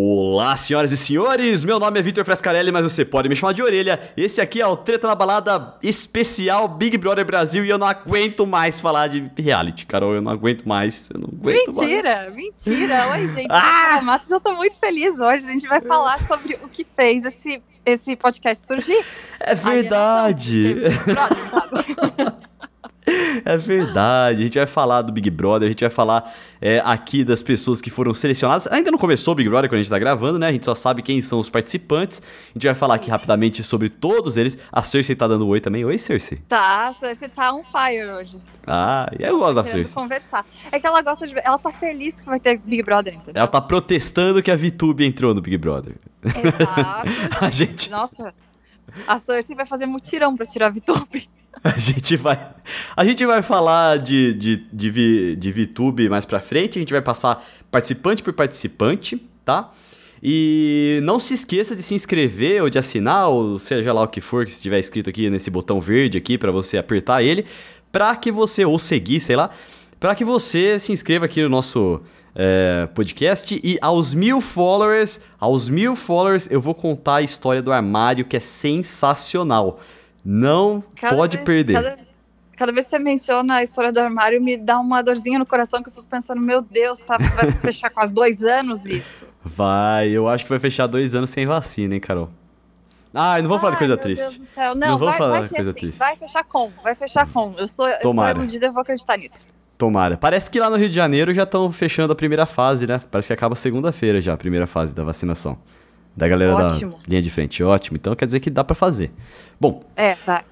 Olá, 0.00 0.56
senhoras 0.56 0.92
e 0.92 0.96
senhores! 0.96 1.64
Meu 1.64 1.80
nome 1.80 1.98
é 1.98 2.02
Vitor 2.02 2.24
Frescarelli, 2.24 2.70
mas 2.70 2.84
você 2.84 3.04
pode 3.04 3.28
me 3.28 3.34
chamar 3.34 3.52
de 3.52 3.60
orelha. 3.60 3.98
Esse 4.16 4.40
aqui 4.40 4.60
é 4.60 4.66
o 4.66 4.76
Treta 4.76 5.08
na 5.08 5.14
Balada 5.16 5.74
especial 5.82 6.68
Big 6.68 6.96
Brother 6.96 7.26
Brasil 7.26 7.64
e 7.64 7.68
eu 7.68 7.76
não 7.78 7.86
aguento 7.88 8.46
mais 8.46 8.78
falar 8.78 9.08
de 9.08 9.28
reality, 9.36 9.86
Carol. 9.86 10.14
Eu 10.14 10.22
não 10.22 10.30
aguento 10.30 10.62
mais. 10.68 11.10
Eu 11.12 11.22
não 11.22 11.28
aguento 11.28 11.74
mentira, 11.74 12.30
mais. 12.30 12.34
mentira! 12.36 13.08
Oi, 13.10 13.26
gente. 13.26 13.48
Ah! 13.50 14.00
Matos, 14.00 14.30
eu 14.30 14.38
tô 14.38 14.54
muito 14.54 14.78
feliz 14.78 15.18
hoje. 15.18 15.44
A 15.46 15.50
gente 15.50 15.66
vai 15.66 15.80
falar 15.80 16.20
sobre 16.20 16.54
o 16.62 16.68
que 16.68 16.86
fez 16.96 17.24
esse, 17.24 17.60
esse 17.84 18.14
podcast 18.14 18.64
surgir. 18.64 19.04
É 19.40 19.56
verdade! 19.56 20.76
É 23.44 23.56
verdade. 23.56 24.42
A 24.42 24.44
gente 24.44 24.58
vai 24.58 24.66
falar 24.66 25.02
do 25.02 25.12
Big 25.12 25.30
Brother, 25.30 25.66
a 25.66 25.70
gente 25.70 25.80
vai 25.80 25.90
falar 25.90 26.32
é, 26.60 26.82
aqui 26.84 27.24
das 27.24 27.42
pessoas 27.42 27.80
que 27.80 27.90
foram 27.90 28.12
selecionadas. 28.12 28.66
Ainda 28.68 28.90
não 28.90 28.98
começou 28.98 29.32
o 29.32 29.34
Big 29.34 29.48
Brother 29.48 29.68
quando 29.68 29.80
a 29.80 29.82
gente 29.82 29.90
tá 29.90 29.98
gravando, 29.98 30.38
né? 30.38 30.48
A 30.48 30.52
gente 30.52 30.64
só 30.64 30.74
sabe 30.74 31.02
quem 31.02 31.20
são 31.22 31.38
os 31.38 31.48
participantes. 31.48 32.20
A 32.20 32.52
gente 32.54 32.66
vai 32.66 32.74
falar 32.74 32.96
aqui 32.96 33.10
rapidamente 33.10 33.62
sobre 33.62 33.88
todos 33.88 34.36
eles. 34.36 34.58
A 34.72 34.82
Cersei 34.82 35.14
tá 35.14 35.26
dando 35.26 35.46
oi 35.46 35.60
também. 35.60 35.84
Oi, 35.84 35.98
Cersei. 35.98 36.38
Tá, 36.48 36.88
a 36.88 36.92
Cersei 36.92 37.28
tá 37.28 37.52
on 37.52 37.62
fire 37.64 38.10
hoje. 38.10 38.38
Ah, 38.66 39.10
eu 39.18 39.38
gosto 39.38 39.54
da 39.54 39.64
Cersei. 39.64 39.94
conversar. 39.94 40.44
É 40.70 40.78
que 40.78 40.86
ela 40.86 41.00
gosta 41.02 41.26
de. 41.26 41.34
Ela 41.44 41.58
tá 41.58 41.70
feliz 41.70 42.20
que 42.20 42.26
vai 42.26 42.40
ter 42.40 42.58
Big 42.58 42.82
Brother, 42.82 43.14
entendeu? 43.14 43.40
Ela 43.40 43.46
tá 43.46 43.60
protestando 43.60 44.42
que 44.42 44.50
a 44.50 44.56
VTube 44.56 45.04
entrou 45.04 45.34
no 45.34 45.40
Big 45.40 45.56
Brother. 45.56 45.94
Exato. 46.24 47.08
a 47.44 47.50
gente. 47.50 47.90
Nossa. 47.90 48.34
A 49.06 49.18
Cersei 49.18 49.54
vai 49.54 49.66
fazer 49.66 49.86
mutirão 49.86 50.34
pra 50.36 50.46
tirar 50.46 50.66
a 50.66 50.70
VTube. 50.70 51.28
A 51.64 51.78
gente 51.78 52.16
vai, 52.16 52.50
a 52.96 53.04
gente 53.04 53.26
vai 53.26 53.42
falar 53.42 53.98
de, 53.98 54.34
de, 54.34 54.56
de, 54.72 55.36
de 55.36 55.52
VTube 55.52 56.08
mais 56.08 56.24
pra 56.24 56.40
frente, 56.40 56.78
a 56.78 56.80
gente 56.80 56.92
vai 56.92 57.02
passar 57.02 57.44
participante 57.70 58.22
por 58.22 58.32
participante, 58.32 59.20
tá? 59.44 59.72
E 60.22 61.00
não 61.02 61.18
se 61.18 61.34
esqueça 61.34 61.76
de 61.76 61.82
se 61.82 61.94
inscrever 61.94 62.62
ou 62.62 62.70
de 62.70 62.78
assinar, 62.78 63.28
ou 63.28 63.58
seja 63.58 63.92
lá 63.92 64.02
o 64.02 64.08
que 64.08 64.20
for 64.20 64.44
que 64.44 64.50
estiver 64.50 64.78
escrito 64.78 65.10
aqui 65.10 65.30
nesse 65.30 65.50
botão 65.50 65.80
verde 65.80 66.18
aqui 66.18 66.36
para 66.36 66.50
você 66.50 66.76
apertar 66.78 67.22
ele, 67.22 67.44
para 67.90 68.14
que 68.16 68.30
você, 68.30 68.64
ou 68.64 68.78
seguir, 68.78 69.20
sei 69.20 69.36
lá, 69.36 69.50
para 69.98 70.14
que 70.14 70.24
você 70.24 70.78
se 70.78 70.92
inscreva 70.92 71.24
aqui 71.24 71.42
no 71.42 71.48
nosso 71.48 72.00
é, 72.34 72.88
podcast. 72.94 73.60
E 73.62 73.78
aos 73.80 74.14
mil 74.14 74.40
followers, 74.40 75.20
aos 75.38 75.68
mil 75.68 75.94
followers, 75.94 76.48
eu 76.50 76.60
vou 76.60 76.74
contar 76.74 77.16
a 77.16 77.22
história 77.22 77.62
do 77.62 77.72
armário 77.72 78.24
que 78.24 78.36
é 78.36 78.40
sensacional. 78.40 79.80
Não 80.24 80.82
cada 80.96 81.16
pode 81.16 81.36
vez, 81.36 81.46
perder. 81.46 81.72
Cada, 81.74 81.98
cada, 82.56 82.72
vez 82.72 82.86
que 82.86 82.90
você 82.90 82.98
menciona 82.98 83.56
a 83.56 83.62
história 83.62 83.92
do 83.92 83.98
armário, 84.00 84.42
me 84.42 84.56
dá 84.56 84.78
uma 84.78 85.02
dorzinha 85.02 85.38
no 85.38 85.46
coração 85.46 85.82
que 85.82 85.88
eu 85.88 85.92
fico 85.92 86.06
pensando, 86.06 86.40
meu 86.40 86.60
Deus, 86.60 87.00
tá, 87.00 87.16
vai 87.18 87.50
fechar 87.62 87.90
quase 87.90 88.12
dois 88.12 88.42
anos 88.42 88.84
isso. 88.84 89.26
Vai, 89.44 90.08
eu 90.08 90.28
acho 90.28 90.44
que 90.44 90.50
vai 90.50 90.58
fechar 90.58 90.86
dois 90.86 91.14
anos 91.14 91.30
sem 91.30 91.46
vacina, 91.46 91.94
hein, 91.94 92.00
Carol? 92.00 92.30
Ah, 93.14 93.40
não 93.40 93.48
vou 93.48 93.58
falar 93.58 93.72
de 93.72 93.78
coisa 93.78 93.96
triste. 93.96 94.22
Deus 94.22 94.36
do 94.36 94.44
céu. 94.44 94.74
Não, 94.74 94.88
não 94.88 94.98
vou 94.98 95.08
vai, 95.08 95.18
falar 95.18 95.42
de 95.42 95.54
coisa 95.54 95.70
assim, 95.70 95.80
triste. 95.80 95.98
Vai 95.98 96.16
fechar 96.16 96.44
com, 96.44 96.70
vai 96.82 96.94
fechar 96.94 97.26
com. 97.26 97.54
Eu 97.56 97.66
sou, 97.66 97.86
Tomara. 98.00 98.30
eu 98.30 98.34
sou 98.34 98.42
iludida, 98.42 98.66
eu 98.66 98.72
vou 98.72 98.82
acreditar 98.82 99.16
nisso. 99.16 99.46
Tomara. 99.78 100.16
Parece 100.16 100.50
que 100.50 100.58
lá 100.58 100.68
no 100.68 100.76
Rio 100.76 100.88
de 100.88 100.94
Janeiro 100.94 101.32
já 101.32 101.44
estão 101.44 101.70
fechando 101.70 102.12
a 102.12 102.16
primeira 102.16 102.44
fase, 102.46 102.86
né? 102.86 103.00
Parece 103.10 103.28
que 103.28 103.32
acaba 103.32 103.54
segunda-feira 103.54 104.20
já, 104.20 104.34
a 104.34 104.36
primeira 104.36 104.66
fase 104.66 104.94
da 104.94 105.04
vacinação. 105.04 105.56
Da 106.18 106.26
galera 106.26 106.54
Ótimo. 106.54 106.92
da 106.92 106.98
linha 107.08 107.22
de 107.22 107.30
frente. 107.30 107.62
Ótimo. 107.62 107.96
Então 107.96 108.14
quer 108.16 108.26
dizer 108.26 108.40
que 108.40 108.50
dá 108.50 108.64
para 108.64 108.74
fazer. 108.74 109.12
Bom. 109.60 109.82
É, 109.96 110.16
vai. 110.26 110.42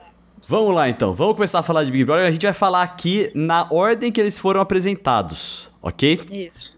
Vamos 0.48 0.74
lá 0.76 0.88
então, 0.88 1.12
vamos 1.12 1.34
começar 1.34 1.58
a 1.58 1.62
falar 1.62 1.82
de 1.82 1.90
Big 1.90 2.04
Brother. 2.04 2.28
A 2.28 2.30
gente 2.30 2.46
vai 2.46 2.52
falar 2.52 2.82
aqui 2.82 3.32
na 3.34 3.66
ordem 3.68 4.12
que 4.12 4.20
eles 4.20 4.38
foram 4.38 4.60
apresentados, 4.60 5.68
ok? 5.82 6.20
Isso. 6.30 6.70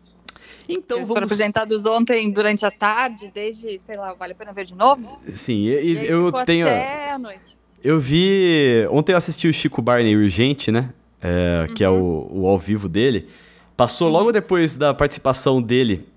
Então 0.67 0.97
eles 0.97 1.09
vamos... 1.09 1.09
foram 1.09 1.25
apresentados 1.25 1.85
ontem 1.85 2.31
durante 2.31 2.65
a 2.65 2.71
tarde, 2.71 3.31
desde, 3.35 3.79
sei 3.79 3.97
lá, 3.97 4.15
vale 4.15 4.33
a 4.33 4.35
pena 4.35 4.55
ver 4.55 4.65
de 4.65 4.75
novo? 4.75 5.19
Sim, 5.29 5.67
e, 5.67 5.93
e 5.93 6.07
eu 6.07 6.33
tenho. 6.47 6.67
Até 6.67 7.11
a 7.11 7.19
noite. 7.19 7.59
Eu 7.85 8.01
vi. 8.01 8.87
Ontem 8.91 9.13
eu 9.13 9.19
assisti 9.19 9.47
o 9.47 9.53
Chico 9.53 9.83
Barney 9.83 10.17
Urgente, 10.17 10.73
né? 10.73 10.91
É, 11.21 11.67
uhum. 11.69 11.75
Que 11.75 11.85
é 11.85 11.91
o, 11.91 12.27
o 12.31 12.47
ao 12.47 12.59
vivo 12.59 12.89
dele. 12.89 13.29
Passou 13.77 14.09
logo 14.09 14.33
depois 14.33 14.79
da 14.79 14.95
participação 14.95 15.61
dele 15.61 16.09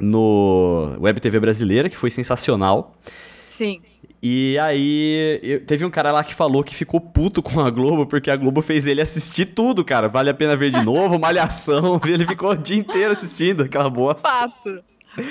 no 0.00 0.96
Web 1.00 1.20
TV 1.20 1.40
brasileira, 1.40 1.88
que 1.88 1.96
foi 1.96 2.10
sensacional. 2.10 2.94
Sim. 3.46 3.78
E 4.26 4.58
aí, 4.58 5.38
eu, 5.42 5.66
teve 5.66 5.84
um 5.84 5.90
cara 5.90 6.10
lá 6.10 6.24
que 6.24 6.34
falou 6.34 6.64
que 6.64 6.74
ficou 6.74 6.98
puto 6.98 7.42
com 7.42 7.60
a 7.60 7.68
Globo, 7.68 8.06
porque 8.06 8.30
a 8.30 8.36
Globo 8.36 8.62
fez 8.62 8.86
ele 8.86 9.02
assistir 9.02 9.44
tudo, 9.44 9.84
cara. 9.84 10.08
Vale 10.08 10.30
a 10.30 10.34
pena 10.34 10.56
ver 10.56 10.70
de 10.70 10.80
novo, 10.82 11.18
Malhação. 11.18 12.00
ele 12.08 12.26
ficou 12.26 12.52
o 12.52 12.56
dia 12.56 12.78
inteiro 12.78 13.12
assistindo 13.12 13.64
aquela 13.64 13.90
bosta. 13.90 14.26
Fato. 14.26 14.82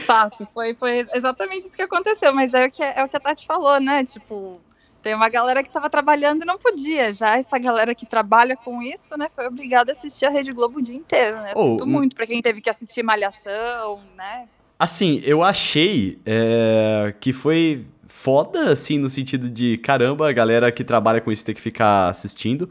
Fato. 0.05 0.47
Foi, 0.53 0.75
foi 0.75 1.07
exatamente 1.11 1.67
isso 1.67 1.75
que 1.75 1.81
aconteceu. 1.81 2.31
Mas 2.35 2.53
é 2.53 2.67
o 2.67 2.71
que, 2.71 2.83
é 2.83 3.03
o 3.03 3.09
que 3.09 3.17
a 3.17 3.19
Tati 3.19 3.47
falou, 3.47 3.79
né? 3.79 4.05
Tipo, 4.05 4.61
tem 5.03 5.13
uma 5.13 5.27
galera 5.27 5.61
que 5.61 5.69
tava 5.69 5.89
trabalhando 5.89 6.43
e 6.43 6.45
não 6.45 6.57
podia. 6.57 7.11
Já 7.11 7.37
essa 7.37 7.59
galera 7.59 7.93
que 7.93 8.05
trabalha 8.05 8.55
com 8.55 8.81
isso, 8.81 9.15
né, 9.17 9.27
foi 9.29 9.45
obrigada 9.45 9.91
a 9.91 9.93
assistir 9.93 10.25
a 10.25 10.29
Rede 10.29 10.53
Globo 10.53 10.79
o 10.79 10.81
dia 10.81 10.95
inteiro, 10.95 11.35
né? 11.41 11.51
Oh, 11.55 11.71
Sinto 11.71 11.85
muito 11.85 12.15
pra 12.15 12.25
quem 12.25 12.41
teve 12.41 12.61
que 12.61 12.69
assistir 12.69 13.03
Malhação, 13.03 13.99
né? 14.15 14.47
Assim, 14.79 15.21
eu 15.25 15.43
achei 15.43 16.19
é, 16.25 17.13
que 17.19 17.33
foi 17.33 17.85
foda, 18.07 18.71
assim, 18.71 18.97
no 18.97 19.09
sentido 19.09 19.49
de 19.49 19.77
caramba, 19.77 20.29
a 20.29 20.31
galera 20.31 20.71
que 20.71 20.83
trabalha 20.83 21.19
com 21.19 21.31
isso 21.31 21.45
tem 21.45 21.53
que 21.53 21.61
ficar 21.61 22.07
assistindo. 22.07 22.69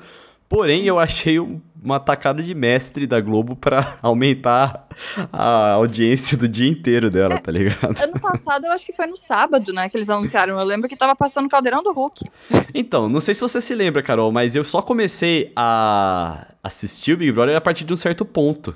Porém, 0.48 0.84
eu 0.84 0.98
achei 0.98 1.38
uma 1.82 1.98
tacada 1.98 2.43
de 2.43 2.54
mestre 2.54 3.06
da 3.06 3.20
Globo 3.20 3.56
para 3.56 3.98
aumentar 4.03 4.87
a 5.32 5.72
audiência 5.72 6.37
do 6.37 6.48
dia 6.48 6.70
inteiro 6.70 7.10
dela, 7.10 7.34
é, 7.34 7.38
tá 7.38 7.50
ligado? 7.50 8.03
Ano 8.03 8.20
passado, 8.20 8.66
eu 8.66 8.72
acho 8.72 8.87
que 8.87 8.93
foi 8.93 9.06
no 9.06 9.16
sábado, 9.16 9.72
né, 9.72 9.88
que 9.88 9.97
eles 9.97 10.09
anunciaram. 10.09 10.59
Eu 10.59 10.65
lembro 10.65 10.88
que 10.88 10.97
tava 10.97 11.16
passando 11.16 11.47
o 11.47 11.48
Caldeirão 11.48 11.82
do 11.82 11.92
Hulk. 11.92 12.31
Então, 12.75 13.09
não 13.09 13.21
sei 13.21 13.34
se 13.34 13.41
você 13.41 13.60
se 13.60 13.75
lembra, 13.75 14.03
Carol, 14.03 14.31
mas 14.31 14.54
eu 14.54 14.65
só 14.65 14.81
comecei 14.81 15.53
a 15.56 16.48
assistir 16.62 17.15
o 17.15 17.16
Big 17.16 17.32
Brother 17.32 17.56
a 17.56 17.60
partir 17.60 17.84
de 17.84 17.92
um 17.92 17.97
certo 17.97 18.25
ponto. 18.25 18.75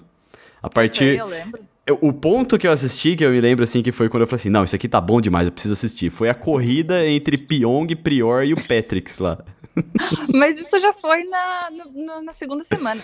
A 0.62 0.68
partir. 0.68 1.04
Eu, 1.04 1.10
sei, 1.10 1.20
eu 1.20 1.26
lembro 1.26 1.60
o 2.00 2.12
ponto 2.12 2.58
que 2.58 2.66
eu 2.66 2.72
assisti, 2.72 3.14
que 3.14 3.24
eu 3.24 3.30
me 3.30 3.40
lembro 3.40 3.62
assim, 3.62 3.82
que 3.82 3.92
foi 3.92 4.08
quando 4.08 4.22
eu 4.22 4.26
falei 4.26 4.40
assim, 4.40 4.50
não, 4.50 4.64
isso 4.64 4.74
aqui 4.74 4.88
tá 4.88 5.00
bom 5.00 5.20
demais, 5.20 5.46
eu 5.46 5.52
preciso 5.52 5.74
assistir. 5.74 6.10
Foi 6.10 6.28
a 6.28 6.34
corrida 6.34 7.06
entre 7.06 7.38
Pyong, 7.38 7.94
Prior 7.94 8.44
e 8.44 8.52
o 8.52 8.56
Patrix 8.56 9.20
lá. 9.20 9.38
Mas 10.34 10.58
isso 10.58 10.80
já 10.80 10.92
foi 10.92 11.24
na, 11.24 11.70
no, 11.94 12.22
na 12.22 12.32
segunda 12.32 12.64
semana. 12.64 13.00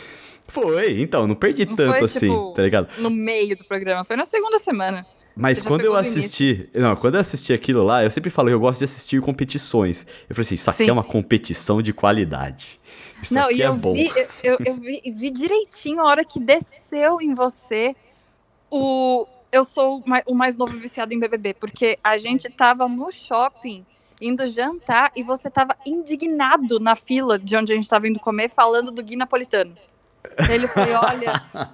Foi, 0.48 1.00
então, 1.00 1.26
não 1.26 1.34
perdi 1.34 1.65
não 1.65 1.76
tanto 1.76 1.97
foi, 1.97 2.04
assim, 2.04 2.28
tipo, 2.28 2.53
tá 2.54 2.62
ligado? 2.62 2.88
No 2.98 3.10
meio 3.10 3.56
do 3.56 3.65
programa, 3.65 4.04
foi 4.04 4.16
na 4.16 4.25
segunda 4.25 4.59
semana. 4.59 5.06
Mas 5.34 5.62
quando 5.62 5.84
eu 5.84 5.97
assisti. 5.97 6.69
Não, 6.75 6.94
quando 6.97 7.15
eu 7.15 7.21
assisti 7.21 7.54
aquilo 7.54 7.82
lá, 7.82 8.04
eu 8.04 8.10
sempre 8.10 8.28
falo 8.28 8.48
que 8.48 8.54
eu 8.54 8.60
gosto 8.60 8.81
de 8.81 8.84
assistir 8.84 9.21
competições. 9.22 10.06
Eu 10.28 10.34
falei 10.34 10.42
assim, 10.42 10.56
isso 10.56 10.69
aqui 10.69 10.84
Sim. 10.84 10.91
é 10.91 10.92
uma 10.92 11.04
competição 11.04 11.81
de 11.81 11.92
qualidade. 11.92 12.78
Isso 13.22 13.32
não, 13.32 13.44
aqui 13.44 13.54
e 13.54 13.62
é 13.62 13.69
eu 13.69 13.75
bom. 13.76 13.94
Vi, 13.94 14.12
eu, 14.15 14.26
eu, 14.42 14.59
eu 14.66 14.75
vi, 14.75 15.00
vi 15.15 15.31
direitinho 15.31 16.00
a 16.00 16.04
hora 16.04 16.25
que 16.25 16.38
desceu 16.38 17.21
em 17.21 17.32
você 17.32 17.94
o 18.72 19.27
eu 19.53 19.65
sou 19.65 20.03
o 20.27 20.34
mais 20.34 20.56
novo 20.56 20.72
viciado 20.78 21.12
em 21.12 21.19
BBB, 21.19 21.53
porque 21.55 21.99
a 22.03 22.16
gente 22.16 22.49
tava 22.49 22.88
no 22.88 23.10
shopping 23.10 23.84
indo 24.19 24.47
jantar 24.47 25.12
e 25.15 25.22
você 25.22 25.50
tava 25.50 25.77
indignado 25.84 26.81
na 26.81 26.97
fila 26.97 27.38
de 27.38 27.55
onde 27.55 27.72
a 27.72 27.77
gente 27.77 27.88
tava 27.88 28.09
indo 28.09 28.19
comer 28.19 28.49
falando 28.49 28.91
do 28.91 29.03
Gui 29.03 29.15
Napolitano. 29.15 29.75
Ele 30.50 30.66
falou: 30.66 31.00
olha, 31.05 31.44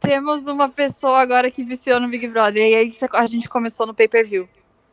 temos 0.00 0.46
uma 0.46 0.70
pessoa 0.70 1.20
agora 1.20 1.50
que 1.50 1.62
viciou 1.62 2.00
no 2.00 2.08
Big 2.08 2.26
Brother. 2.26 2.62
E 2.62 2.74
aí 2.74 2.92
a 3.12 3.26
gente 3.26 3.48
começou 3.48 3.86
no 3.86 3.92
pay-per-view. 3.92 4.48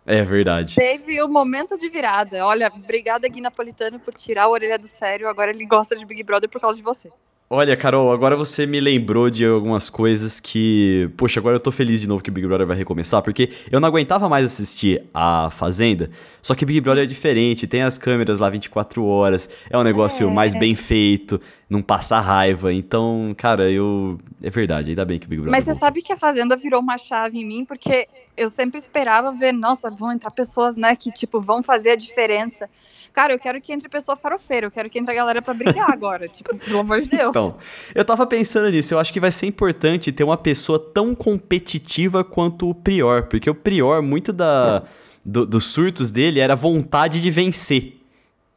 É 0.05 0.23
verdade. 0.23 0.75
Teve 0.75 1.21
o 1.21 1.27
um 1.27 1.31
momento 1.31 1.77
de 1.77 1.87
virada. 1.87 2.45
Olha, 2.45 2.71
obrigada 2.73 3.27
Gui 3.27 3.39
Napolitano 3.39 3.99
por 3.99 4.13
tirar 4.13 4.43
a 4.43 4.49
orelha 4.49 4.77
do 4.77 4.87
sério. 4.87 5.29
Agora 5.29 5.51
ele 5.51 5.65
gosta 5.65 5.95
de 5.95 6.05
Big 6.05 6.23
Brother 6.23 6.49
por 6.49 6.59
causa 6.59 6.77
de 6.77 6.83
você. 6.83 7.09
Olha, 7.49 7.77
Carol, 7.77 8.11
agora 8.11 8.35
você 8.35 8.65
me 8.65 8.77
lembrou 8.77 9.29
de 9.29 9.45
algumas 9.45 9.89
coisas 9.89 10.37
que. 10.37 11.09
Poxa, 11.15 11.39
agora 11.39 11.55
eu 11.55 11.61
tô 11.61 11.71
feliz 11.71 12.01
de 12.01 12.07
novo 12.07 12.21
que 12.21 12.29
Big 12.29 12.45
Brother 12.45 12.67
vai 12.67 12.75
recomeçar, 12.75 13.21
porque 13.21 13.49
eu 13.71 13.79
não 13.79 13.87
aguentava 13.87 14.27
mais 14.27 14.43
assistir 14.43 15.01
a 15.13 15.49
Fazenda. 15.49 16.09
Só 16.41 16.53
que 16.53 16.65
Big 16.65 16.81
Brother 16.81 17.05
é 17.05 17.07
diferente, 17.07 17.65
tem 17.65 17.83
as 17.83 17.97
câmeras 17.97 18.39
lá 18.39 18.49
24 18.49 19.05
horas, 19.05 19.49
é 19.69 19.77
um 19.77 19.83
negócio 19.83 20.27
é. 20.27 20.33
mais 20.33 20.55
bem 20.55 20.75
feito, 20.75 21.39
não 21.69 21.81
passa 21.81 22.19
raiva. 22.19 22.73
Então, 22.73 23.33
cara, 23.37 23.71
eu. 23.71 24.17
É 24.43 24.49
verdade, 24.49 24.89
ainda 24.89 25.05
bem 25.05 25.17
que 25.17 25.25
Big 25.25 25.41
Brother. 25.41 25.57
Mas 25.57 25.63
você 25.63 25.73
sabe 25.73 26.01
que 26.01 26.11
a 26.11 26.17
Fazenda 26.17 26.57
virou 26.57 26.81
uma 26.81 26.97
chave 26.97 27.39
em 27.39 27.45
mim, 27.45 27.63
porque 27.63 28.09
eu 28.35 28.49
sempre 28.49 28.77
esperava 28.77 29.31
ver, 29.31 29.53
nossa, 29.53 29.89
vão 29.89 30.11
entrar 30.11 30.31
pessoas, 30.31 30.75
né, 30.75 30.97
que, 30.97 31.13
tipo, 31.13 31.39
vão 31.39 31.63
fazer 31.63 31.91
a 31.91 31.95
diferença. 31.95 32.69
Cara, 33.17 33.33
eu 33.33 33.39
quero 33.39 33.59
que 33.59 33.73
entre 33.73 33.89
pessoa 33.89 34.15
farofeira, 34.15 34.67
eu 34.67 34.69
quero 34.69 34.91
que 34.91 34.99
entre 34.99 35.11
a 35.11 35.15
galera 35.15 35.41
pra 35.41 35.51
brigar 35.51 35.89
agora. 35.91 36.27
tipo, 36.29 36.55
pelo 36.55 36.81
amor 36.81 37.01
de 37.01 37.09
Deus. 37.09 37.29
Então, 37.29 37.57
eu 37.95 38.05
tava 38.05 38.27
pensando 38.27 38.69
nisso, 38.69 38.93
eu 38.93 38.99
acho 38.99 39.11
que 39.11 39.19
vai 39.19 39.31
ser 39.31 39.47
importante 39.47 40.11
ter 40.11 40.23
uma 40.23 40.37
pessoa 40.37 40.77
tão 40.77 41.15
competitiva 41.15 42.23
quanto 42.23 42.69
o 42.69 42.75
Prior, 42.75 43.23
porque 43.23 43.49
o 43.49 43.55
Prior, 43.55 44.03
muito 44.03 44.31
da, 44.31 44.83
do, 45.25 45.47
dos 45.47 45.65
surtos 45.65 46.11
dele 46.11 46.39
era 46.39 46.55
vontade 46.55 47.19
de 47.19 47.31
vencer. 47.31 47.99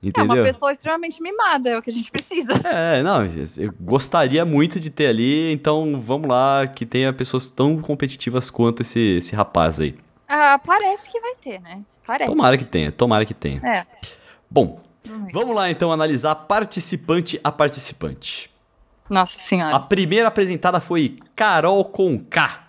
Entendeu? 0.02 0.36
É 0.36 0.40
uma 0.40 0.44
pessoa 0.44 0.70
extremamente 0.72 1.22
mimada, 1.22 1.70
é 1.70 1.78
o 1.78 1.82
que 1.82 1.88
a 1.88 1.92
gente 1.94 2.10
precisa. 2.10 2.52
É, 2.62 3.02
não, 3.02 3.24
eu 3.24 3.72
gostaria 3.80 4.44
muito 4.44 4.78
de 4.78 4.90
ter 4.90 5.06
ali, 5.06 5.50
então 5.54 5.98
vamos 5.98 6.28
lá, 6.28 6.66
que 6.66 6.84
tenha 6.84 7.10
pessoas 7.14 7.48
tão 7.48 7.78
competitivas 7.78 8.50
quanto 8.50 8.82
esse, 8.82 9.16
esse 9.16 9.34
rapaz 9.34 9.80
aí. 9.80 9.94
Ah, 10.28 10.60
parece 10.62 11.08
que 11.10 11.18
vai 11.18 11.34
ter, 11.40 11.62
né? 11.62 11.80
Parece. 12.06 12.30
Tomara 12.30 12.58
que 12.58 12.64
tenha, 12.66 12.92
tomara 12.92 13.24
que 13.24 13.32
tenha. 13.32 13.62
É. 13.64 13.86
Bom, 14.50 14.80
Vamos 15.32 15.54
lá 15.54 15.70
então 15.70 15.90
analisar 15.90 16.34
participante 16.34 17.40
a 17.42 17.50
participante. 17.50 18.50
Nossa 19.08 19.38
A 19.38 19.42
senhora. 19.42 19.80
primeira 19.80 20.28
apresentada 20.28 20.78
foi 20.80 21.18
Carol 21.34 21.84
Conká, 21.86 22.68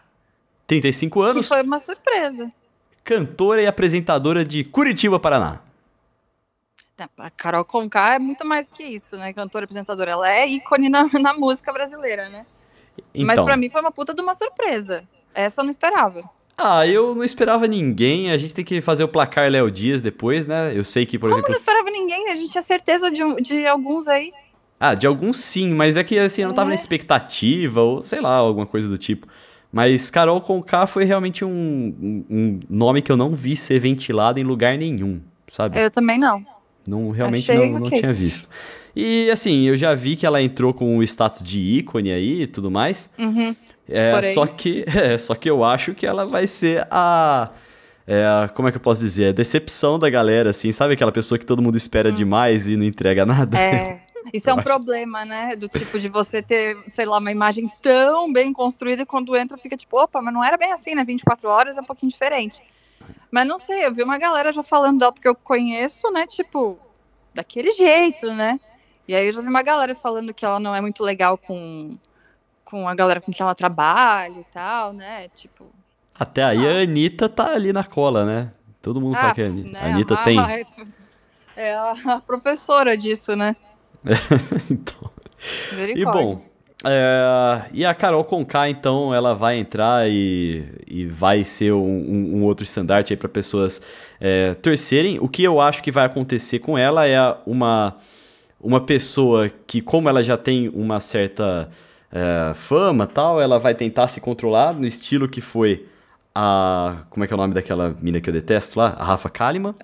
35 0.65 1.21
Que 1.21 1.29
anos, 1.29 1.47
foi 1.47 1.61
uma 1.61 1.79
surpresa. 1.79 2.51
cantora 3.03 3.61
e 3.61 3.67
apresentadora 3.67 4.45
de 4.45 4.63
Curitiba, 4.63 5.19
Paraná. 5.19 5.59
A 7.17 7.29
Carol 7.31 7.65
Conká 7.65 8.13
é 8.15 8.19
muito 8.19 8.45
mais 8.47 8.71
que 8.71 8.83
isso, 8.83 9.17
né? 9.17 9.33
Cantora, 9.33 9.65
apresentadora. 9.65 10.11
Ela 10.11 10.29
é 10.31 10.47
ícone 10.47 10.87
na, 10.87 11.03
na 11.19 11.33
música 11.33 11.73
brasileira, 11.73 12.29
né? 12.29 12.45
Mas 13.15 13.33
Então, 13.33 13.45
pra 13.45 13.57
mim 13.57 13.69
foi 13.69 13.81
uma 13.81 13.91
puta 13.91 14.13
de 14.13 14.21
uma 14.21 14.33
surpresa. 14.35 15.03
Essa 15.33 15.61
eu 15.61 15.63
não 15.63 15.71
esperava. 15.71 16.23
Ah, 16.61 16.87
eu 16.87 17.15
não 17.15 17.23
esperava 17.23 17.67
ninguém, 17.67 18.31
a 18.31 18.37
gente 18.37 18.53
tem 18.53 18.63
que 18.63 18.81
fazer 18.81 19.03
o 19.03 19.07
placar 19.07 19.49
Léo 19.49 19.69
Dias 19.71 20.01
depois, 20.01 20.47
né? 20.47 20.71
Eu 20.75 20.83
sei 20.83 21.05
que, 21.05 21.17
por 21.17 21.27
Como 21.29 21.39
exemplo, 21.39 21.51
não 21.51 21.59
esperava 21.59 21.89
ninguém? 21.89 22.29
A 22.29 22.35
gente 22.35 22.51
tinha 22.51 22.61
certeza 22.61 23.09
de, 23.11 23.23
de 23.41 23.65
alguns 23.65 24.07
aí. 24.07 24.31
Ah, 24.79 24.93
de 24.93 25.05
alguns 25.05 25.37
sim, 25.37 25.69
mas 25.73 25.97
é 25.97 26.03
que 26.03 26.17
assim, 26.17 26.41
eu 26.41 26.47
não 26.47 26.55
tava 26.55 26.69
na 26.69 26.73
É. 26.73 26.75
expectativa, 26.75 27.81
ou 27.81 28.03
sei 28.03 28.19
lá, 28.19 28.35
alguma 28.35 28.65
coisa 28.65 28.89
do 28.89 28.97
tipo. 28.97 29.27
Mas 29.71 30.09
Carol 30.09 30.41
Conká 30.41 30.85
foi 30.85 31.05
realmente 31.05 31.45
um, 31.45 32.25
um, 32.29 32.59
nome 32.69 33.01
que 33.01 33.11
eu 33.11 33.15
não 33.15 33.29
vi 33.29 33.55
ser 33.55 33.79
ventilado 33.79 34.39
em 34.39 34.43
lugar 34.43 34.77
nenhum, 34.77 35.21
sabe? 35.47 35.79
Eu 35.79 35.89
também 35.89 36.17
não. 36.17 36.45
Não, 36.85 37.11
realmente 37.11 37.51
Achei 37.51 37.69
não, 37.69 37.79
não 37.79 37.89
tinha 37.89 38.11
visto. 38.11 38.49
E 38.95 39.29
assim, 39.31 39.61
eu 39.63 39.77
já 39.77 39.93
vi 39.93 40.15
que 40.15 40.25
ela 40.25 40.41
entrou 40.41 40.73
com 40.73 40.97
o 40.97 41.03
status 41.03 41.47
de 41.47 41.59
ícone 41.59 42.11
aí 42.11 42.41
e 42.41 42.47
tudo 42.47 42.69
mais. 42.69 43.09
Uhum. 43.17 43.55
É, 43.91 44.11
Porém- 44.13 44.33
só 44.33 44.45
que 44.47 44.85
é, 44.95 45.17
só 45.17 45.35
que 45.35 45.49
eu 45.49 45.63
acho 45.63 45.93
que 45.93 46.05
ela 46.05 46.25
vai 46.25 46.47
ser 46.47 46.87
a 46.89 47.49
é, 48.07 48.25
a- 48.25 48.49
como 48.49 48.67
é 48.67 48.71
que 48.71 48.77
eu 48.77 48.81
posso 48.81 49.01
dizer? 49.01 49.27
A 49.27 49.31
decepção 49.31 49.97
da 49.99 50.09
galera, 50.09 50.49
assim, 50.49 50.71
sabe 50.71 50.93
aquela 50.95 51.11
pessoa 51.11 51.37
que 51.37 51.45
todo 51.45 51.61
mundo 51.61 51.77
espera 51.77 52.11
demais 52.11 52.67
e 52.67 52.75
não 52.75 52.83
entrega 52.85 53.25
nada? 53.25 53.55
Hum. 53.57 53.59
É. 53.61 54.01
Isso 54.33 54.49
é 54.49 54.53
um 54.53 54.57
acho- 54.57 54.65
problema, 54.65 55.25
né? 55.25 55.55
Do 55.55 55.67
tipo 55.67 55.97
de 55.99 56.07
você 56.07 56.41
ter, 56.41 56.77
sei 56.87 57.05
lá, 57.05 57.17
uma 57.17 57.31
imagem 57.31 57.71
tão 57.81 58.31
bem 58.31 58.53
construída 58.53 59.01
e 59.01 59.05
quando 59.05 59.35
entra 59.35 59.57
fica 59.57 59.75
tipo, 59.75 59.97
opa, 60.01 60.21
mas 60.21 60.33
não 60.33 60.43
era 60.43 60.57
bem 60.57 60.71
assim, 60.71 60.93
né? 60.95 61.03
24 61.03 61.49
horas 61.49 61.77
é 61.77 61.81
um 61.81 61.85
pouquinho 61.85 62.11
diferente. 62.11 62.61
Mas 63.31 63.47
não 63.47 63.57
sei, 63.57 63.85
eu 63.85 63.93
vi 63.93 64.03
uma 64.03 64.17
galera 64.17 64.51
já 64.53 64.61
falando 64.63 64.99
dela 64.99 65.11
porque 65.11 65.27
eu 65.27 65.35
conheço, 65.35 66.09
né? 66.11 66.25
Tipo, 66.27 66.77
daquele 67.33 67.71
jeito, 67.71 68.31
né? 68.33 68.59
E 69.07 69.15
aí 69.15 69.25
eu 69.27 69.33
já 69.33 69.41
vi 69.41 69.47
uma 69.47 69.63
galera 69.63 69.95
falando 69.95 70.33
que 70.33 70.45
ela 70.45 70.59
não 70.59 70.75
é 70.75 70.81
muito 70.81 71.03
legal 71.03 71.37
com, 71.37 71.89
com 72.71 72.87
a 72.87 72.95
galera 72.95 73.19
com 73.19 73.31
quem 73.31 73.43
ela 73.43 73.53
trabalha 73.53 74.39
e 74.39 74.45
tal, 74.51 74.93
né? 74.93 75.27
Tipo. 75.35 75.65
Até 76.17 76.41
aí 76.43 76.65
a 76.65 76.81
Anitta 76.83 77.27
tá 77.27 77.51
ali 77.53 77.73
na 77.73 77.83
cola, 77.83 78.23
né? 78.25 78.51
Todo 78.81 78.99
mundo 79.01 79.15
fala 79.15 79.33
que 79.33 79.41
a 79.41 79.45
Anitta, 79.45 79.69
né, 79.69 79.79
a 79.81 79.85
Anitta 79.93 80.13
a- 80.15 80.23
tem. 80.23 80.37
É 81.53 81.75
a 81.75 82.21
professora 82.25 82.95
disso, 82.95 83.35
né? 83.35 83.53
então. 84.71 85.11
E 85.95 86.05
bom, 86.05 86.41
é, 86.85 87.65
e 87.73 87.85
a 87.85 87.93
Carol 87.93 88.23
Conká, 88.23 88.69
então, 88.69 89.13
ela 89.13 89.35
vai 89.35 89.57
entrar 89.57 90.09
e, 90.09 90.63
e 90.87 91.05
vai 91.05 91.43
ser 91.43 91.73
um, 91.73 91.77
um- 91.83 92.37
um 92.37 92.43
outro 92.43 92.63
estandarte 92.63 93.11
aí 93.11 93.17
para 93.17 93.27
pessoas 93.27 93.81
é, 94.19 94.53
torcerem. 94.55 95.19
O 95.19 95.27
que 95.27 95.43
eu 95.43 95.59
acho 95.59 95.83
que 95.83 95.91
vai 95.91 96.05
acontecer 96.05 96.59
com 96.59 96.77
ela 96.77 97.05
é 97.05 97.19
uma, 97.45 97.97
uma 98.59 98.79
pessoa 98.79 99.49
que, 99.67 99.81
como 99.81 100.07
ela 100.07 100.23
já 100.23 100.37
tem 100.37 100.69
uma 100.69 100.99
certa 101.01 101.69
é, 102.11 102.53
fama 102.53 103.07
tal, 103.07 103.41
ela 103.41 103.57
vai 103.59 103.73
tentar 103.75 104.07
se 104.07 104.19
controlar 104.21 104.73
no 104.73 104.85
estilo 104.85 105.27
que 105.29 105.41
foi 105.41 105.85
a. 106.35 107.03
Como 107.09 107.23
é 107.23 107.27
que 107.27 107.33
é 107.33 107.35
o 107.35 107.37
nome 107.37 107.53
daquela 107.53 107.95
mina 108.01 108.19
que 108.21 108.29
eu 108.29 108.33
detesto 108.33 108.77
lá? 108.79 108.95
A 108.97 109.03
Rafa 109.03 109.29
Kalimann. 109.29 109.75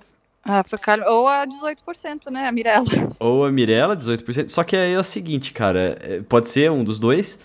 Foi 0.66 0.78
caro. 0.78 1.02
Ou 1.06 1.28
a 1.28 1.46
18%, 1.46 2.30
né? 2.30 2.48
A 2.48 2.52
Mirella. 2.52 2.86
Ou 3.20 3.44
a 3.44 3.50
Mirella, 3.52 3.94
18%. 3.94 4.48
Só 4.48 4.64
que 4.64 4.76
aí 4.76 4.94
é 4.94 4.98
o 4.98 5.02
seguinte, 5.04 5.52
cara, 5.52 5.98
é, 6.00 6.20
pode 6.26 6.48
ser 6.48 6.70
um 6.70 6.82
dos 6.82 6.98
dois. 6.98 7.38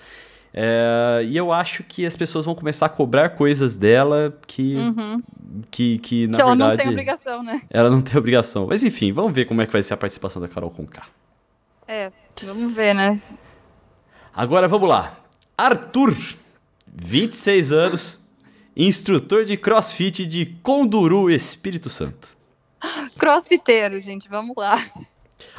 é, 0.53 1.21
e 1.25 1.36
eu 1.36 1.51
acho 1.51 1.83
que 1.83 2.06
as 2.06 2.15
pessoas 2.15 2.45
vão 2.45 2.56
começar 2.56 2.86
a 2.86 2.89
cobrar 2.89 3.29
coisas 3.31 3.75
dela 3.75 4.33
que, 4.47 4.75
Uhum. 4.75 5.21
que, 5.69 5.97
que 5.97 6.27
na 6.27 6.38
que 6.38 6.41
ela 6.41 6.51
verdade, 6.51 6.71
não 6.77 6.77
tem 6.77 6.89
obrigação, 6.91 7.44
né? 7.44 7.62
ela 7.69 7.89
não 7.89 8.01
tem 8.01 8.18
obrigação. 8.18 8.68
Mas 8.69 8.83
enfim, 8.86 9.12
vamos 9.12 9.33
ver 9.33 9.45
como 9.45 9.62
é 9.62 9.65
que 9.65 9.74
vai 9.74 9.83
ser 9.83 9.95
a 9.95 9.97
participação 9.97 10.41
da 10.41 10.47
Carol 10.47 10.69
Conká. 10.69 11.03
É, 11.86 12.09
vamos 12.45 12.71
ver, 12.71 12.94
né? 12.95 13.15
Agora 14.33 14.68
vamos 14.68 14.89
lá. 14.89 15.19
Arthur, 15.57 16.15
26 16.88 17.71
anos, 17.71 18.19
instrutor 18.75 19.45
de 19.45 19.56
crossfit 19.57 20.25
de 20.25 20.45
Conduru, 20.63 21.30
Espírito 21.30 21.89
Santo. 21.89 22.30
Crossfiteiro, 23.18 24.01
gente, 24.01 24.27
vamos 24.27 24.56
lá. 24.57 24.83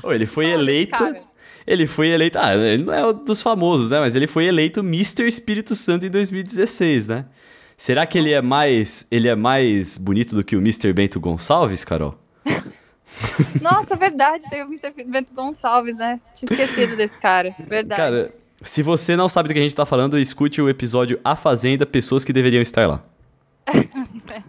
Oh, 0.03 0.13
ele 0.13 0.27
foi 0.27 0.47
eleito. 0.47 0.97
cara. 0.99 1.23
Ele 1.67 1.87
foi 1.87 2.09
eleito. 2.09 2.39
Ah, 2.39 2.55
ele 2.55 2.85
não 2.85 2.93
é 2.93 3.07
um 3.07 3.13
dos 3.13 3.41
famosos, 3.41 3.91
né? 3.91 4.01
Mas 4.01 4.15
ele 4.15 4.27
foi 4.27 4.45
eleito 4.45 4.81
Mr. 4.81 5.27
Espírito 5.27 5.75
Santo 5.75 6.05
em 6.05 6.11
2016, 6.11 7.09
né? 7.09 7.25
Será 7.77 8.05
que 8.07 8.19
ele 8.19 8.33
é 8.33 8.43
mais. 8.43 9.07
Ele 9.11 9.29
é 9.29 9.35
mais 9.35 9.97
bonito 9.97 10.35
do 10.35 10.45
que 10.45 10.57
o 10.57 10.59
Mr. 10.59 10.93
Bento 10.93 11.19
Gonçalves, 11.19 11.85
Carol? 11.85 12.19
Nossa, 13.63 13.97
verdade, 13.97 14.45
tem 14.51 14.63
o 14.63 14.67
Mr. 14.67 14.93
Bento 15.07 15.33
Gonçalves, 15.33 15.97
né? 15.97 16.21
Tinha 16.35 16.51
esquecido 16.53 16.97
desse 16.97 17.19
cara. 17.19 17.55
Verdade. 17.67 18.01
Cara, 18.01 18.35
se 18.65 18.83
você 18.83 19.15
não 19.15 19.29
sabe 19.29 19.49
do 19.49 19.53
que 19.53 19.61
a 19.61 19.63
gente 19.63 19.75
tá 19.75 19.87
falando, 19.87 20.19
escute 20.19 20.61
o 20.61 20.69
episódio 20.69 21.21
A 21.25 21.37
Fazenda, 21.37 21.85
pessoas 21.87 22.25
que 22.25 22.33
deveriam 22.33 22.63
estar 22.63 22.89
lá. 22.89 23.05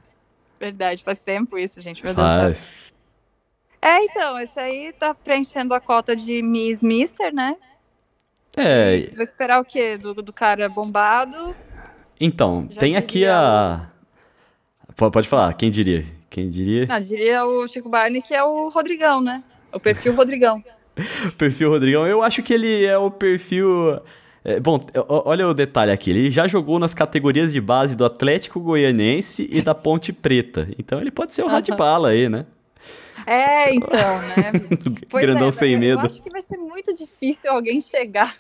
Verdade, 0.59 1.03
faz 1.03 1.21
tempo 1.21 1.57
isso, 1.57 1.81
gente. 1.81 2.03
Meu 2.03 2.13
Deus 2.13 2.57
céu. 2.57 2.75
É, 3.81 4.03
então, 4.03 4.39
esse 4.39 4.59
aí 4.59 4.93
tá 4.93 5.13
preenchendo 5.13 5.73
a 5.73 5.79
cota 5.79 6.15
de 6.15 6.41
Miss 6.41 6.81
Mister, 6.81 7.33
né? 7.33 7.55
É, 8.57 9.09
Vou 9.13 9.21
esperar 9.21 9.59
o 9.59 9.65
quê? 9.65 9.97
Do, 9.97 10.13
do 10.15 10.33
cara 10.33 10.67
bombado. 10.69 11.55
então, 12.19 12.67
Já 12.71 12.79
tem 12.79 12.95
aqui 12.95 13.27
a. 13.27 13.91
Pode 14.95 15.11
pode 15.11 15.27
falar, 15.27 15.53
quem 15.53 15.69
diria? 15.69 16.05
Quem 16.29 16.49
diria? 16.49 16.85
Não, 16.87 16.99
diria 17.01 17.45
o 17.45 17.67
Chico 17.67 17.89
Barney 17.89 18.21
que 18.21 18.33
é 18.33 18.43
o 18.43 18.69
Rodrigão, 18.69 19.21
né? 19.21 19.43
O 19.73 19.79
perfil 19.79 20.15
Rodrigão. 20.15 20.63
Perfil 21.37 21.69
Rodrigão, 21.69 22.05
eu 22.07 22.23
acho 22.23 22.41
que 22.41 22.53
ele 22.53 22.85
é 22.85 22.97
o 22.97 23.11
perfil. 23.11 23.99
é, 24.43 24.59
bom, 24.59 24.77
o- 24.95 25.29
olha 25.29 25.47
o 25.47 25.53
detalhe 25.53 25.91
aqui. 25.91 26.09
Ele 26.09 26.31
já 26.31 26.47
jogou 26.47 26.79
nas 26.79 26.93
categorias 26.93 27.51
de 27.51 27.59
base 27.59 27.95
do 27.95 28.05
Atlético 28.05 28.59
Goianense 28.59 29.47
e 29.51 29.61
da 29.61 29.75
Ponte 29.75 30.13
Preta. 30.13 30.67
Então 30.79 31.01
ele 31.01 31.11
pode 31.11 31.33
ser 31.33 31.43
o 31.43 31.47
Radbala 31.47 32.09
aí, 32.09 32.29
né? 32.29 32.45
É, 33.27 33.73
então, 33.75 34.19
né? 34.21 34.51
Grandão 35.11 35.47
é, 35.47 35.51
sem 35.51 35.73
eu 35.73 35.79
medo. 35.79 35.99
acho 36.05 36.21
que 36.21 36.29
vai 36.29 36.41
ser 36.41 36.57
muito 36.57 36.93
difícil 36.95 37.51
alguém 37.51 37.81
chegar 37.81 38.33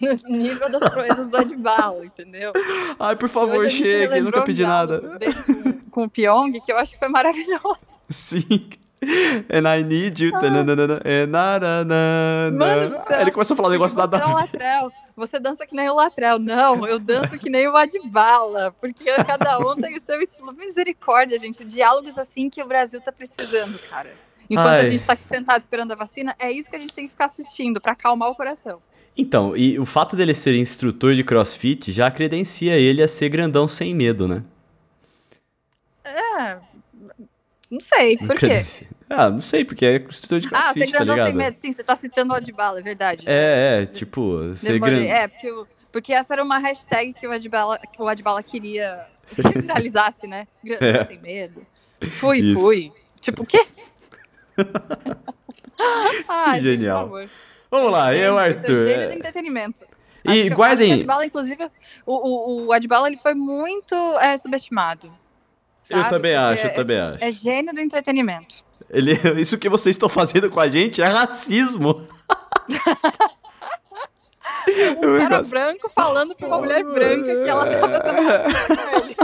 no 0.00 0.14
nível 0.36 0.70
das 0.70 0.88
proezas 0.90 1.28
do 1.28 1.36
Adbala, 1.36 2.04
entendeu? 2.04 2.52
Ai, 2.98 3.16
por 3.16 3.28
favor, 3.28 3.68
chegue, 3.68 4.20
nunca 4.20 4.42
pedi 4.42 4.62
nada. 4.64 5.00
Com, 5.00 5.90
com 5.90 6.04
o 6.04 6.08
Pyong, 6.10 6.60
que 6.60 6.70
eu 6.72 6.78
acho 6.78 6.92
que 6.92 6.98
foi 6.98 7.08
maravilhoso. 7.08 7.98
Sim. 8.08 8.68
And 9.50 9.68
I 9.68 9.82
need 9.82 10.20
you. 10.20 10.32
tananana, 10.32 11.00
and 11.04 11.26
nanana. 11.26 11.94
Ah. 11.94 12.50
Mano 12.52 12.90
do 12.90 13.06
céu. 13.06 13.20
Ele 13.20 13.30
começou 13.30 13.54
a 13.54 13.56
falar 13.56 13.68
um 13.68 13.72
negócio 13.72 13.98
nada 13.98 14.16
é 14.16 14.20
a 14.20 14.82
ver. 14.86 14.92
Você 15.16 15.38
dança 15.38 15.66
que 15.66 15.76
nem 15.76 15.88
o 15.88 15.94
latrel. 15.94 16.38
Não, 16.38 16.86
eu 16.86 16.98
danço 16.98 17.38
que 17.38 17.48
nem 17.48 17.68
o 17.68 17.76
Adbala. 17.76 18.74
Porque 18.80 19.04
cada 19.24 19.58
um 19.58 19.76
tem 19.76 19.96
o 19.96 20.00
seu 20.00 20.20
estilo. 20.20 20.52
Misericórdia, 20.52 21.38
gente. 21.38 21.64
Diálogos 21.64 22.18
assim 22.18 22.50
que 22.50 22.62
o 22.62 22.66
Brasil 22.66 23.00
tá 23.00 23.12
precisando, 23.12 23.78
cara. 23.88 24.10
Enquanto 24.48 24.68
Ai. 24.68 24.86
a 24.86 24.90
gente 24.90 25.04
tá 25.04 25.12
aqui 25.14 25.24
sentado 25.24 25.58
esperando 25.58 25.92
a 25.92 25.94
vacina, 25.94 26.34
é 26.38 26.50
isso 26.50 26.68
que 26.68 26.76
a 26.76 26.78
gente 26.78 26.92
tem 26.92 27.04
que 27.06 27.12
ficar 27.12 27.26
assistindo 27.26 27.80
pra 27.80 27.92
acalmar 27.92 28.28
o 28.28 28.34
coração. 28.34 28.80
Então, 29.16 29.56
e 29.56 29.78
o 29.78 29.86
fato 29.86 30.16
dele 30.16 30.34
ser 30.34 30.54
instrutor 30.56 31.14
de 31.14 31.22
crossfit 31.22 31.92
já 31.92 32.10
credencia 32.10 32.76
ele 32.76 33.02
a 33.02 33.08
ser 33.08 33.28
grandão 33.28 33.68
sem 33.68 33.94
medo, 33.94 34.26
né? 34.26 34.42
É. 36.04 36.58
Não 37.70 37.80
sei, 37.80 38.16
por 38.18 38.36
quê? 38.36 38.62
Ah, 39.10 39.30
não 39.30 39.38
sei, 39.38 39.64
porque 39.64 39.84
é 39.86 39.96
instrutor 39.96 40.38
de 40.40 40.48
Ah, 40.52 40.58
ser 40.72 40.74
crossfit, 40.74 40.92
tá 40.92 40.98
grandão 40.98 41.14
ligado? 41.14 41.26
sem 41.28 41.34
medo. 41.36 41.54
Sim, 41.54 41.72
você 41.72 41.82
tá 41.84 41.96
citando 41.96 42.32
o 42.32 42.36
Adbala, 42.36 42.78
é 42.78 42.82
verdade. 42.82 43.24
É, 43.26 43.82
é, 43.82 43.86
tipo, 43.86 44.54
ser 44.54 44.78
grande. 44.78 45.06
É, 45.06 45.28
porque, 45.28 45.50
o- 45.52 45.66
porque 45.90 46.12
essa 46.12 46.34
era 46.34 46.42
uma 46.44 46.58
hashtag 46.58 47.12
que 47.14 47.26
o 47.26 47.32
Adbala, 47.32 47.78
que 47.78 48.00
o 48.02 48.08
Adbala 48.08 48.42
queria 48.42 49.06
que 49.34 49.42
viralizasse, 49.60 50.26
né? 50.26 50.46
Grandão 50.62 50.88
É. 51.00 51.04
sem 51.04 51.18
medo. 51.20 51.66
Fui, 52.20 52.38
Isso. 52.40 52.60
fui. 52.60 52.92
Tipo, 53.20 53.42
o 53.42 53.46
quê? 53.46 53.64
Ai, 56.28 56.60
gente, 56.60 56.72
Genial. 56.80 57.02
favor. 57.04 57.28
Vamos 57.70 57.90
lá, 57.92 58.14
eu, 58.14 58.36
Gênio, 58.38 58.46
esse 58.46 58.56
é 58.56 58.60
Arthur. 58.60 58.88
gênio 58.88 59.06
do 59.08 59.12
é. 59.12 59.16
entretenimento. 59.16 59.84
E 60.24 60.32
que- 60.32 60.40
acho 60.48 60.50
guardem- 60.56 60.88
que 60.90 60.96
O 60.96 61.00
Adbala, 61.00 61.26
inclusive, 61.26 61.70
o, 62.06 62.12
o, 62.14 62.66
o 62.66 62.72
Adbala 62.72 63.08
ele 63.08 63.16
foi 63.16 63.34
muito 63.34 63.94
é, 64.20 64.36
subestimado. 64.36 65.10
Eu 65.90 65.98
sabe? 65.98 66.10
também 66.10 66.32
Porque 66.36 66.52
acho, 66.52 66.66
eu 66.66 66.70
é- 66.70 66.74
também 66.74 66.98
acho. 66.98 67.24
É 67.24 67.32
gênio 67.32 67.74
do 67.74 67.80
entretenimento. 67.80 68.64
Ele, 68.90 69.12
isso 69.40 69.58
que 69.58 69.68
vocês 69.68 69.94
estão 69.94 70.08
fazendo 70.08 70.50
com 70.50 70.60
a 70.60 70.68
gente 70.68 71.02
é 71.02 71.06
racismo. 71.06 71.98
um 75.02 75.18
cara 75.18 75.42
branco 75.42 75.90
falando 75.94 76.34
pra 76.34 76.46
uma 76.48 76.58
mulher 76.58 76.82
branca 76.84 77.24
que 77.24 77.48
ela 77.48 77.66
tava 77.66 78.00
sendo 78.02 78.16
com 78.76 78.96
ele. 78.98 79.16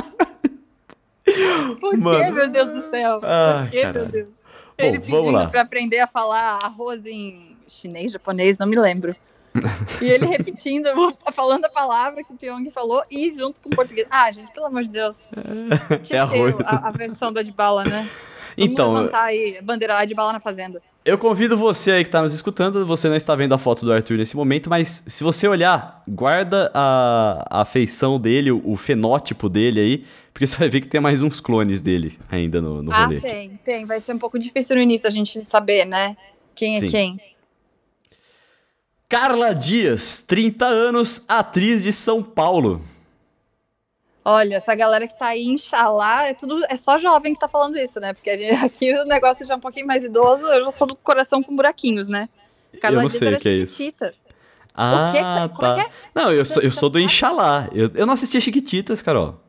Por 1.81 1.97
Mano. 1.97 2.25
que, 2.25 2.31
meu 2.33 2.49
Deus 2.51 2.69
do 2.69 2.91
céu? 2.91 3.21
Ah, 3.23 3.61
Por 3.63 3.71
que, 3.71 3.81
caralho. 3.83 4.01
meu 4.01 4.13
Deus? 4.13 4.29
Bom, 4.29 4.35
ele 4.79 4.99
vamos 4.99 5.07
pedindo 5.21 5.31
lá. 5.33 5.47
pra 5.49 5.61
aprender 5.63 6.01
a 6.01 6.07
falar 6.07 6.59
arroz 6.63 7.07
em 7.07 7.57
chinês, 7.69 8.13
japonês, 8.13 8.59
não 8.59 8.67
me 8.67 8.77
lembro. 8.77 9.15
E 10.01 10.05
ele 10.05 10.27
repetindo, 10.27 10.89
falando 11.35 11.65
a 11.65 11.69
palavra 11.69 12.23
que 12.23 12.33
o 12.33 12.37
Pyong 12.37 12.71
falou 12.71 13.03
e 13.11 13.33
junto 13.35 13.61
com 13.61 13.69
o 13.71 13.75
português. 13.77 14.07
Ah, 14.11 14.31
gente, 14.31 14.53
pelo 14.53 14.67
amor 14.67 14.83
de 14.85 14.91
Deus. 14.91 15.27
É 15.37 15.43
Tinha 15.43 15.99
que 15.99 16.09
ter 16.09 16.17
arroz. 16.19 16.55
a, 16.67 16.89
a 16.89 16.91
versão 16.91 17.33
da 17.33 17.41
Adbala, 17.41 17.85
né? 17.85 18.09
Vamos 18.57 18.73
Então, 18.73 18.95
levantar 18.95 19.23
aí, 19.25 19.57
a 19.59 19.63
bandeira 19.63 19.99
Adbala 19.99 20.33
na 20.35 20.41
fazenda. 20.41 20.83
eu 21.05 21.17
convido 21.17 21.57
você 21.57 21.93
aí 21.93 22.05
que 22.05 22.11
tá 22.11 22.21
nos 22.23 22.35
escutando, 22.35 22.87
você 22.87 23.09
não 23.09 23.17
está 23.17 23.35
vendo 23.35 23.55
a 23.55 23.59
foto 23.59 23.85
do 23.87 23.93
Arthur 23.93 24.17
nesse 24.19 24.37
momento, 24.37 24.69
mas 24.69 25.03
se 25.07 25.25
você 25.25 25.49
olhar, 25.49 26.03
guarda 26.07 26.71
a, 26.75 27.61
a 27.63 27.65
feição 27.65 28.21
dele, 28.21 28.51
o, 28.53 28.61
o 28.65 28.77
fenótipo 28.77 29.49
dele 29.49 29.81
aí, 29.81 30.05
porque 30.33 30.47
você 30.47 30.57
vai 30.59 30.69
ver 30.69 30.81
que 30.81 30.89
tem 30.89 31.01
mais 31.01 31.23
uns 31.23 31.41
clones 31.41 31.81
dele 31.81 32.19
ainda 32.31 32.61
no, 32.61 32.83
no 32.83 32.93
Ah, 32.93 33.05
rolê. 33.07 33.21
tem, 33.21 33.59
tem. 33.65 33.85
Vai 33.85 33.99
ser 34.01 34.15
um 34.15 34.19
pouco 34.19 34.39
difícil 34.39 34.77
no 34.77 34.83
início 34.83 35.09
a 35.09 35.13
gente 35.13 35.45
saber, 35.45 35.85
né? 35.85 36.17
Quem 36.55 36.77
é 36.77 36.81
Sim. 36.81 36.89
quem. 36.89 37.21
Carla 39.11 39.53
Dias, 39.53 40.23
30 40.25 40.65
anos, 40.67 41.25
atriz 41.27 41.83
de 41.83 41.93
São 41.93 42.23
Paulo. 42.23 42.81
Olha, 44.25 44.55
essa 44.55 44.73
galera 44.73 45.09
que 45.09 45.19
tá 45.19 45.27
aí, 45.27 45.47
Inxalá, 45.47 46.29
é 46.29 46.33
tudo, 46.35 46.63
é 46.69 46.77
só 46.77 46.97
jovem 46.97 47.35
que 47.35 47.41
tá 47.41 47.49
falando 47.49 47.77
isso, 47.77 47.99
né? 47.99 48.13
Porque 48.15 48.31
gente- 48.37 48.55
aqui 48.65 48.95
o 48.97 49.05
negócio 49.05 49.45
já 49.45 49.55
é 49.55 49.57
um 49.57 49.61
pouquinho 49.61 49.89
mais 49.89 50.05
idoso, 50.05 50.47
eu 50.47 50.63
já 50.63 50.71
sou 50.71 50.87
do 50.87 50.95
coração 50.95 51.43
com 51.43 51.57
buraquinhos, 51.57 52.07
né? 52.07 52.29
eu 52.95 53.01
não 53.03 53.09
Dias 53.09 53.19
sei 53.19 53.27
era 53.29 53.37
o 53.37 53.41
que 53.41 53.49
é 53.49 53.53
isso. 53.57 53.77
Ah, 54.73 55.09
que 55.11 55.19
que 55.19 55.25
você- 55.25 55.49
como 55.57 55.67
é 55.73 55.75
tá. 55.75 55.75
que 55.75 55.81
é? 55.81 55.91
Não, 56.15 56.33
eu 56.33 56.45
sou, 56.45 56.63
eu 56.63 56.71
sou 56.71 56.89
do 56.89 57.01
Inxalá. 57.01 57.69
Eu, 57.73 57.91
eu 57.93 58.07
não 58.07 58.15
assistia 58.15 58.41
Chiquititas, 58.41 59.03
Carol. 59.03 59.41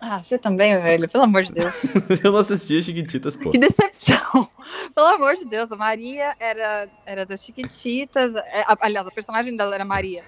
Ah, 0.00 0.22
você 0.22 0.38
também, 0.38 0.80
velho, 0.80 1.08
pelo 1.10 1.24
amor 1.24 1.42
de 1.42 1.52
Deus. 1.52 1.74
eu 2.24 2.32
não 2.32 2.38
assistia 2.38 2.80
Chiquititas, 2.80 3.36
pô. 3.36 3.50
Que 3.50 3.58
decepção. 3.58 4.48
Pelo 4.94 5.06
amor 5.08 5.34
de 5.34 5.44
Deus, 5.44 5.70
a 5.70 5.76
Maria 5.76 6.34
era, 6.40 6.88
era 7.04 7.26
das 7.26 7.44
Chiquititas. 7.44 8.34
é, 8.34 8.64
aliás, 8.80 9.06
a 9.06 9.10
personagem 9.10 9.54
dela 9.54 9.74
era 9.74 9.84
Maria. 9.84 10.24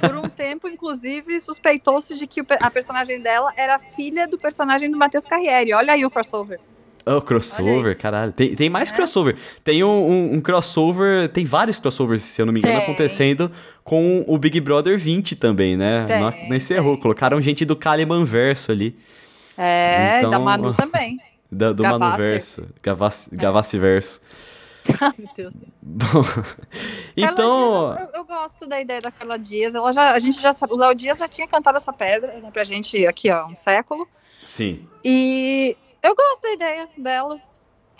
Por 0.00 0.16
um 0.16 0.28
tempo, 0.28 0.68
inclusive, 0.68 1.38
suspeitou-se 1.40 2.14
de 2.14 2.26
que 2.26 2.42
a 2.60 2.70
personagem 2.70 3.20
dela 3.20 3.52
era 3.56 3.78
filha 3.78 4.26
do 4.26 4.38
personagem 4.38 4.90
do 4.90 4.96
Matheus 4.96 5.24
Carriere. 5.24 5.74
Olha 5.74 5.92
aí 5.92 6.06
o 6.06 6.10
crossover. 6.10 6.60
Oh, 7.16 7.22
crossover, 7.22 7.96
caralho. 7.96 8.32
Tem, 8.32 8.54
tem 8.54 8.68
mais 8.70 8.90
É. 8.92 8.94
crossover. 8.94 9.36
Tem 9.64 9.82
um, 9.82 9.88
um- 9.88 10.34
um 10.34 10.40
crossover. 10.40 11.28
Tem 11.28 11.44
vários 11.44 11.78
crossovers, 11.80 12.22
se 12.22 12.40
eu 12.42 12.46
não 12.46 12.52
me 12.52 12.60
engano, 12.60 12.74
Tem. 12.76 12.82
acontecendo 12.84 13.50
com 13.84 14.24
o 14.26 14.36
Big 14.36 14.60
Brother 14.60 14.98
20 14.98 15.34
também, 15.36 15.76
né? 15.76 16.04
Tem, 16.06 16.20
não, 16.20 16.30
não 16.48 16.56
encerrou. 16.56 16.92
tem. 16.94 17.02
Colocaram 17.02 17.40
gente 17.40 17.64
do 17.64 17.74
Kaliman 17.76 18.24
verso 18.24 18.70
ali. 18.72 18.96
É, 19.56 20.18
Então- 20.18 20.30
da 20.30 20.38
Manu 20.38 20.72
também. 20.74 21.18
Da, 21.50 21.72
do 21.72 21.82
Gavassi. 21.82 22.00
Manuverso. 22.00 22.68
Gavassi, 22.82 23.36
Gavassi 23.36 23.78
verso. 23.78 24.20
Ah, 25.00 25.12
meu 25.18 25.28
Deus. 25.36 25.54
Bom, 25.82 26.24
então. 27.16 27.94
Dias, 27.94 28.08
eu, 28.14 28.20
eu 28.20 28.24
gosto 28.24 28.66
da 28.66 28.80
ideia 28.80 29.00
da 29.00 29.10
Carla 29.10 29.38
Dias. 29.38 29.74
Ela 29.74 29.92
já, 29.92 30.12
a 30.12 30.18
gente 30.18 30.40
já 30.40 30.52
sabe. 30.52 30.72
O 30.72 30.76
Léo 30.76 30.94
Dias 30.94 31.18
já 31.18 31.28
tinha 31.28 31.46
cantado 31.48 31.76
essa 31.76 31.92
pedra 31.92 32.34
né, 32.40 32.50
pra 32.52 32.64
gente 32.64 33.06
aqui, 33.06 33.30
ó, 33.30 33.46
um 33.46 33.56
século. 33.56 34.06
Sim. 34.46 34.86
E 35.04 35.76
eu 36.02 36.14
gosto 36.14 36.42
da 36.42 36.52
ideia 36.52 36.88
dela. 36.96 37.40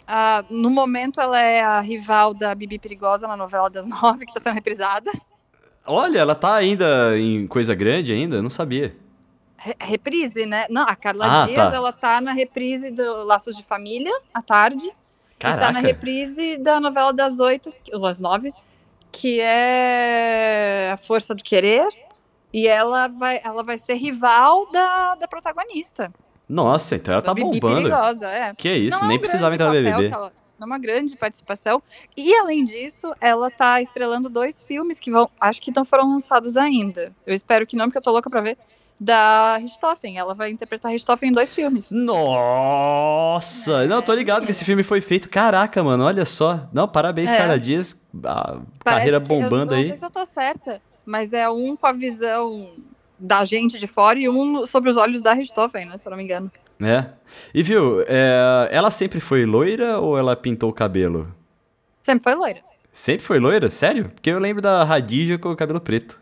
Ah, 0.07 0.43
no 0.49 0.71
momento, 0.71 1.21
ela 1.21 1.41
é 1.41 1.61
a 1.63 1.81
rival 1.81 2.33
da 2.33 2.55
Bibi 2.55 2.79
Perigosa 2.79 3.29
na 3.29 3.37
novela 3.37 3.69
das 3.69 3.85
nove, 3.89 4.25
que 4.27 4.33
tá 4.35 4.41
sendo 4.41 4.55
reprisada. 4.55 5.11
Olha, 5.87 6.19
ela 6.19 6.35
tá 6.35 6.55
ainda 6.55 7.19
em 7.19 7.47
coisa 7.47 7.75
grande 7.75 8.13
ainda? 8.13 8.41
Não 8.43 8.51
sabia. 8.51 8.95
Re- 9.57 9.77
reprise, 9.81 10.47
né? 10.47 10.67
Não, 10.71 10.83
a 10.83 10.95
Carla 10.95 11.43
Ah, 11.43 11.47
Dias, 11.47 11.71
tá. 11.71 11.77
ela 11.77 11.93
tá 11.93 12.21
na 12.21 12.33
reprise 12.33 12.91
do 12.91 13.25
Laços 13.25 13.57
de 13.57 13.65
Família, 13.65 14.13
à 14.33 14.41
tarde. 14.43 14.85
E 14.87 15.41
tá 15.41 15.51
na 15.51 15.57
Caraca. 15.59 15.81
reprise 15.87 16.57
da 16.59 16.81
novela 16.81 17.13
das 17.13 17.39
oito, 17.39 17.73
ou 17.93 18.01
das 18.01 18.21
nove, 18.21 18.53
que 19.13 19.41
é 19.41 20.91
A 20.93 20.97
Força 20.97 21.35
do 21.35 21.43
Querer. 21.43 21.87
E 22.53 22.67
ela 22.67 23.09
vai, 23.09 23.41
ela 23.45 23.63
vai 23.63 23.77
ser 23.79 23.95
rival 23.95 24.71
da, 24.73 25.15
da 25.17 25.29
protagonista. 25.29 26.11
Nossa, 26.49 26.97
então 26.97 27.13
ela 27.15 27.23
tá 27.23 27.35
Bibi 27.35 27.61
bombando. 27.61 27.83
Perigosa, 27.89 28.27
é. 28.27 28.55
Que 28.55 28.73
isso, 28.73 28.97
Não 28.99 29.05
é 29.05 29.09
nem 29.09 29.19
precisava 29.19 29.55
entrar 29.55 29.67
no 29.67 29.73
BBB. 29.73 30.07
ela- 30.13 30.33
não 30.59 30.65
é 30.65 30.71
uma 30.71 30.79
grande 30.79 31.15
participação. 31.17 31.81
E 32.17 32.35
além 32.35 32.65
disso, 32.65 33.13
ela 33.21 33.49
tá 33.51 33.81
estrelando 33.81 34.29
dois 34.29 34.63
filmes 34.63 34.99
que 34.99 35.11
vão, 35.11 35.31
acho 35.41 35.61
que 35.61 35.71
não 35.75 35.85
foram 35.85 36.11
lançados 36.11 36.57
ainda. 36.57 37.13
Eu 37.27 37.35
espero 37.35 37.65
que 37.67 37.77
não, 37.77 37.85
porque 37.87 37.99
eu 37.99 38.03
tô 38.03 38.11
louca 38.11 38.29
pra 38.31 38.41
ver. 38.41 38.57
Da 39.01 39.57
Richthofen. 39.59 40.19
Ela 40.19 40.35
vai 40.35 40.51
interpretar 40.51 40.91
Richthofen 40.91 41.29
em 41.29 41.33
dois 41.33 41.55
filmes. 41.55 41.89
Nossa! 41.93 43.87
Não, 43.87 44.03
tô 44.03 44.13
ligado 44.13 44.45
que 44.45 44.51
esse 44.51 44.65
filme 44.65 44.83
foi 44.83 45.01
feito. 45.01 45.29
Caraca, 45.29 45.85
mano, 45.85 46.03
olha 46.05 46.25
só. 46.25 46.67
Não, 46.73 46.89
parabéns, 46.89 47.33
É. 47.33 47.39
Carla 47.39 47.61
Dias. 47.61 47.95
A 48.25 48.57
Parece 48.57 48.63
carreira 48.85 49.21
que- 49.21 49.25
eu 49.25 49.29
bombando 49.29 49.73
não 49.73 49.79
aí. 49.79 49.87
sei 49.89 49.97
se 49.97 50.05
eu 50.05 50.11
tô 50.11 50.27
certa, 50.27 50.83
mas 51.07 51.33
é 51.33 51.49
um 51.49 51.77
com 51.77 51.87
a 51.87 51.93
visão 51.93 52.71
da 53.19 53.45
gente 53.45 53.79
de 53.79 53.87
fora 53.87 54.19
e 54.19 54.29
um 54.29 54.67
sobre 54.67 54.91
os 54.91 54.97
olhos 54.97 55.21
da 55.21 55.33
Richthofen, 55.33 55.87
né? 55.87 55.99
Se 55.99 56.07
eu 56.07 56.11
não 56.11 56.17
me 56.17 56.25
engano. 56.25 56.51
É. 56.81 57.07
E 57.53 57.63
viu, 57.63 58.03
é, 58.03 58.69
ela 58.71 58.91
sempre 58.91 59.21
foi 59.21 59.45
loira 59.45 59.99
ou 59.99 60.17
ela 60.17 60.37
pintou 60.37 60.71
o 60.71 60.73
cabelo? 60.73 61.33
Sempre 62.03 62.25
foi 62.25 62.35
loira. 62.35 62.61
Sempre 62.93 63.25
foi 63.25 63.39
loira? 63.39 63.71
Sério? 63.71 64.09
Porque 64.09 64.31
eu 64.31 64.39
lembro 64.39 64.63
da 64.63 64.85
Radija 64.85 65.39
com 65.39 65.51
o 65.51 65.57
cabelo 65.57 65.81
preto. 65.81 66.19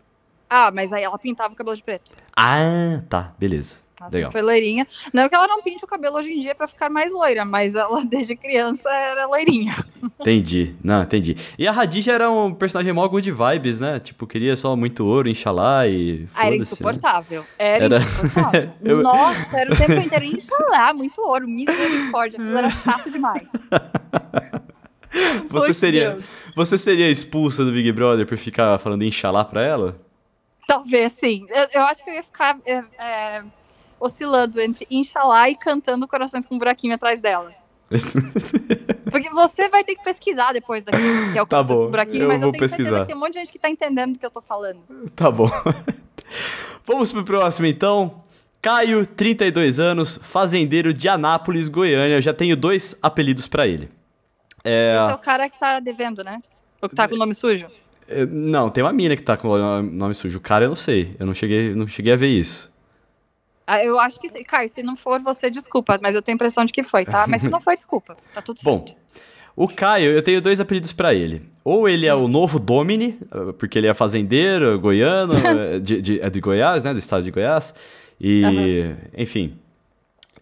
Ah, 0.49 0.71
mas 0.73 0.93
aí 0.93 1.03
ela 1.03 1.17
pintava 1.17 1.53
o 1.53 1.55
cabelo 1.55 1.75
de 1.75 1.83
preto. 1.83 2.11
Ah, 2.35 3.01
tá, 3.09 3.29
beleza. 3.37 3.85
Ela 3.99 4.09
Legal. 4.13 4.31
foi 4.31 4.43
loirinha. 4.43 4.87
Não 5.11 5.27
que 5.27 5.33
ela 5.33 5.47
não 5.47 5.63
pinte 5.63 5.83
o 5.83 5.87
cabelo 5.87 6.17
hoje 6.17 6.31
em 6.31 6.39
dia 6.39 6.53
pra 6.53 6.67
ficar 6.67 6.87
mais 6.87 7.11
loira, 7.15 7.43
mas 7.43 7.73
ela 7.73 8.05
desde 8.05 8.35
criança 8.35 8.87
era 8.89 9.25
loirinha. 9.25 9.75
Entendi. 10.19 10.75
Não, 10.83 11.01
entendi. 11.01 11.35
E 11.57 11.67
a 11.67 11.71
Radija 11.71 12.11
era 12.13 12.29
um 12.29 12.53
personagem 12.53 12.93
mó 12.93 13.07
good 13.07 13.31
vibes, 13.31 13.79
né? 13.79 13.99
Tipo, 13.99 14.27
queria 14.27 14.55
só 14.55 14.75
muito 14.75 15.03
ouro, 15.03 15.27
Inxalá 15.27 15.87
e. 15.87 16.27
Ah, 16.35 16.41
era 16.45 16.51
né? 16.51 16.57
insuportável. 16.57 17.43
Era, 17.57 17.85
Era- 17.85 17.97
insuportável. 17.97 18.73
Eu- 18.85 19.01
Nossa, 19.01 19.57
era 19.57 19.73
o 19.73 19.75
tempo 19.75 19.93
inteiro. 19.93 20.25
Inxalá, 20.25 20.93
muito 20.93 21.19
ouro, 21.19 21.47
misericórdia. 21.47 22.39
Aquilo 22.39 22.55
era 22.57 22.69
chato 22.69 23.09
demais. 23.09 23.51
Você 25.49 25.73
seria, 25.73 26.11
Deus. 26.11 26.25
você 26.55 26.77
seria 26.77 27.09
expulsa 27.09 27.63
do 27.65 27.71
Big 27.71 27.91
Brother 27.91 28.27
por 28.27 28.37
ficar 28.37 28.77
falando 28.77 29.03
Inxalá 29.03 29.43
pra 29.43 29.63
ela? 29.63 29.99
Talvez, 30.67 31.13
sim. 31.13 31.45
Eu, 31.49 31.67
eu 31.75 31.81
acho 31.83 32.03
que 32.03 32.09
eu 32.09 32.13
ia 32.13 32.23
ficar 32.23 32.59
é, 32.65 32.83
é, 32.99 33.43
oscilando 33.97 34.59
entre 34.59 34.85
Inxalá 34.91 35.49
e 35.49 35.55
cantando 35.55 36.05
Corações 36.07 36.45
com 36.45 36.55
um 36.55 36.59
buraquinho 36.59 36.93
atrás 36.93 37.21
dela. 37.21 37.53
Porque 39.09 39.29
você 39.29 39.69
vai 39.69 39.85
ter 39.85 39.95
que 39.95 40.03
pesquisar 40.03 40.51
depois 40.51 40.83
daqui, 40.83 40.97
que 41.31 41.37
é 41.37 41.41
o 41.41 41.45
Tá 41.45 41.57
Corações 41.57 41.67
bom, 41.67 41.83
com 41.83 41.87
um 41.87 41.91
buraquinho, 41.91 42.23
eu 42.23 42.27
mas 42.27 42.41
vou 42.41 42.49
eu 42.49 42.51
tenho 42.51 42.67
certeza 42.69 42.89
pesquisar. 42.89 43.01
que 43.01 43.07
tem 43.07 43.15
um 43.15 43.19
monte 43.19 43.33
de 43.33 43.39
gente 43.39 43.51
que 43.53 43.57
tá 43.59 43.69
entendendo 43.69 44.13
do 44.13 44.19
que 44.19 44.25
eu 44.25 44.29
tô 44.29 44.41
falando. 44.41 44.81
Tá 45.15 45.31
bom. 45.31 45.49
Vamos 46.85 47.13
pro 47.13 47.23
próximo 47.23 47.65
então. 47.65 48.23
Caio, 48.61 49.05
32 49.07 49.79
anos, 49.79 50.19
fazendeiro 50.21 50.93
de 50.93 51.07
Anápolis, 51.07 51.69
Goiânia. 51.69 52.15
Eu 52.15 52.21
já 52.21 52.33
tenho 52.33 52.57
dois 52.57 52.97
apelidos 53.01 53.47
pra 53.47 53.65
ele. 53.65 53.89
É, 54.65 54.97
Esse 55.01 55.11
é 55.11 55.15
o 55.15 55.19
cara 55.19 55.49
que 55.49 55.57
tá 55.57 55.79
devendo, 55.79 56.23
né? 56.25 56.41
O 56.81 56.89
que 56.89 56.95
tá 56.95 57.07
com 57.07 57.15
o 57.15 57.17
nome 57.17 57.33
sujo. 57.33 57.67
Não, 58.31 58.69
tem 58.69 58.83
uma 58.83 58.93
mina 58.93 59.15
que 59.15 59.21
tá 59.21 59.35
com 59.35 59.49
o 59.49 59.81
nome 59.81 60.13
sujo. 60.13 60.37
O 60.37 60.41
cara 60.41 60.65
eu 60.65 60.69
não 60.69 60.75
sei. 60.75 61.15
Eu 61.19 61.25
não 61.25 61.33
cheguei, 61.33 61.73
não 61.73 61.87
cheguei 61.87 62.13
a 62.13 62.15
ver 62.15 62.27
isso. 62.29 62.71
Ah, 63.65 63.83
Eu 63.83 63.99
acho 63.99 64.19
que, 64.19 64.29
sim. 64.29 64.43
Caio, 64.43 64.69
se 64.69 64.81
não 64.81 64.95
for 64.95 65.19
você, 65.19 65.49
desculpa, 65.49 65.99
mas 66.01 66.15
eu 66.15 66.21
tenho 66.21 66.35
a 66.35 66.37
impressão 66.37 66.63
de 66.63 66.71
que 66.71 66.83
foi, 66.83 67.03
tá? 67.03 67.25
Mas 67.27 67.41
se 67.41 67.49
não 67.49 67.59
foi, 67.59 67.75
desculpa. 67.77 68.15
Tá 68.33 68.41
tudo 68.41 68.59
Bom, 68.63 68.85
certo. 68.87 68.95
o 69.55 69.67
Caio, 69.67 70.11
eu 70.11 70.21
tenho 70.21 70.41
dois 70.41 70.59
apelidos 70.61 70.93
pra 70.93 71.13
ele. 71.13 71.41
Ou 71.65 71.89
ele 71.89 72.05
é 72.05 72.15
Hum. 72.15 72.23
o 72.23 72.27
novo 72.29 72.59
Domini, 72.59 73.19
porque 73.59 73.77
ele 73.77 73.87
é 73.87 73.93
fazendeiro, 73.93 74.79
goiano, 74.79 75.33
eh, 75.75 75.79
de, 75.79 76.01
de- 76.01 76.21
é 76.21 76.29
de 76.29 76.39
Goiás, 76.39 76.85
né? 76.85 76.93
Do 76.93 76.99
estado 76.99 77.23
de 77.23 77.31
Goiás. 77.31 77.75
E, 78.21 78.95
enfim. 79.17 79.57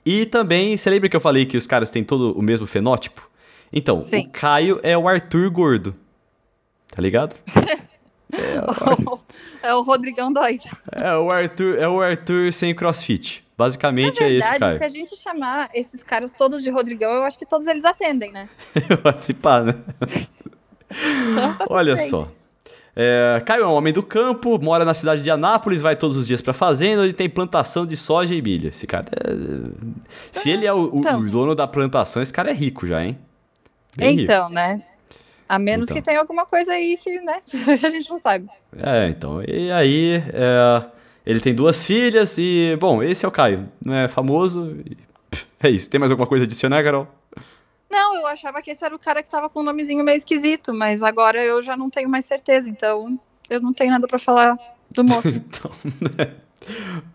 E 0.06 0.28
também, 0.28 0.78
você 0.78 0.88
lembra 0.92 1.10
que 1.10 1.16
eu 1.16 1.20
falei 1.22 1.48
que 1.48 1.58
os 1.58 1.66
caras 1.66 1.90
têm 1.90 2.04
todo 2.04 2.32
o 2.38 2.42
mesmo 2.44 2.68
fenótipo? 2.68 3.28
Então, 3.74 4.04
Sim. 4.04 4.20
o 4.28 4.30
Caio 4.30 4.80
é 4.84 4.96
o 4.96 5.08
Arthur 5.08 5.50
gordo. 5.50 5.96
Tá 6.90 7.02
ligado? 7.02 7.36
é 9.62 9.74
o 9.74 9.82
Rodrigão 9.82 10.32
2. 10.32 10.64
É 10.92 11.16
o 11.16 11.32
Arthur, 11.32 11.78
é 11.78 11.88
o 11.88 12.02
Arthur 12.02 12.52
sem 12.52 12.74
crossfit. 12.74 13.44
Basicamente 13.58 14.22
é 14.22 14.32
esse 14.34 14.50
verdade, 14.50 14.60
Caio. 14.60 14.78
se 14.78 14.84
a 14.84 14.90
gente 14.90 15.16
chamar 15.16 15.70
esses 15.74 16.04
caras 16.04 16.34
todos 16.34 16.62
de 16.62 16.70
Rodrigão, 16.70 17.12
eu 17.12 17.24
acho 17.24 17.38
que 17.38 17.46
todos 17.46 17.68
eles 17.68 17.86
atendem, 17.86 18.32
né? 18.32 18.50
Participar, 19.02 19.64
né? 19.64 19.76
Então, 20.92 21.54
tá 21.54 21.66
Olha 21.70 21.96
bem. 21.96 22.10
só. 22.10 22.28
É, 22.98 23.42
Caio 23.46 23.64
é 23.64 23.68
um 23.68 23.74
homem 23.74 23.94
do 23.94 24.04
campo, 24.04 24.58
mora 24.62 24.84
na 24.86 24.94
cidade 24.94 25.22
de 25.22 25.30
Anápolis, 25.30 25.82
vai 25.82 25.96
todos 25.96 26.16
os 26.18 26.28
dias 26.28 26.42
pra 26.42 26.54
fazenda 26.54 27.06
e 27.08 27.14
tem 27.14 27.30
plantação 27.30 27.86
de 27.86 27.96
soja 27.96 28.34
e 28.34 28.42
milho. 28.42 28.70
Esse 28.70 28.88
cara 28.88 29.06
é... 29.12 29.32
Se 30.32 30.50
ele 30.50 30.66
é 30.66 30.74
o, 30.74 30.92
Então. 30.94 31.20
o 31.20 31.30
dono 31.30 31.56
da 31.56 31.68
plantação, 31.68 32.22
esse 32.22 32.34
cara 32.34 32.52
é 32.52 32.54
rico 32.54 32.86
já, 32.88 33.04
hein? 33.04 33.18
Bem 33.98 34.22
então, 34.22 34.50
né? 34.50 34.78
A 35.48 35.60
menos 35.60 35.88
Então. 35.90 36.02
que 36.02 36.06
tenha 36.06 36.20
alguma 36.20 36.46
coisa 36.46 36.74
aí 36.74 36.98
que, 36.98 37.20
né, 37.22 37.42
a 37.84 37.90
gente 37.90 38.10
não 38.10 38.18
sabe. 38.18 38.48
É, 38.78 39.08
então. 39.10 39.44
E 39.44 39.72
aí, 39.72 40.16
é, 40.34 40.86
ele 41.26 41.40
tem 41.40 41.54
duas 41.54 41.86
filhas 41.86 42.38
e, 42.38 42.76
bom, 42.80 43.02
esse 43.04 43.26
é 43.26 43.28
o 43.28 43.32
Caio. 43.32 43.70
Não 43.84 43.94
é 43.94 44.08
famoso. 44.08 44.76
e, 44.86 44.98
pff, 45.30 45.48
é 45.62 45.70
isso. 45.70 45.90
Tem 45.90 46.00
mais 46.00 46.12
alguma 46.12 46.28
coisa 46.28 46.46
a 46.46 46.48
adicionar, 46.48 46.84
Carol? 46.84 47.08
Não, 47.90 48.16
eu 48.16 48.26
achava 48.28 48.62
que 48.62 48.72
esse 48.72 48.84
era 48.84 48.96
o 48.96 49.00
cara 49.00 49.22
que 49.24 49.30
tava 49.30 49.48
com 49.50 49.60
um 49.60 49.64
nomezinho 49.64 50.04
meio 50.04 50.18
esquisito, 50.18 50.74
mas 50.74 51.04
agora 51.04 51.44
eu 51.44 51.62
já 51.62 51.78
não 51.78 51.90
tenho 51.90 52.10
mais 52.10 52.26
certeza, 52.26 52.70
então 52.70 53.18
eu 53.50 53.62
não 53.62 53.72
tenho 53.72 53.92
nada 53.92 54.08
pra 54.08 54.18
falar 54.20 54.58
do 54.92 55.04
moço. 55.06 55.28
Então, 55.38 55.72
né? 56.18 56.34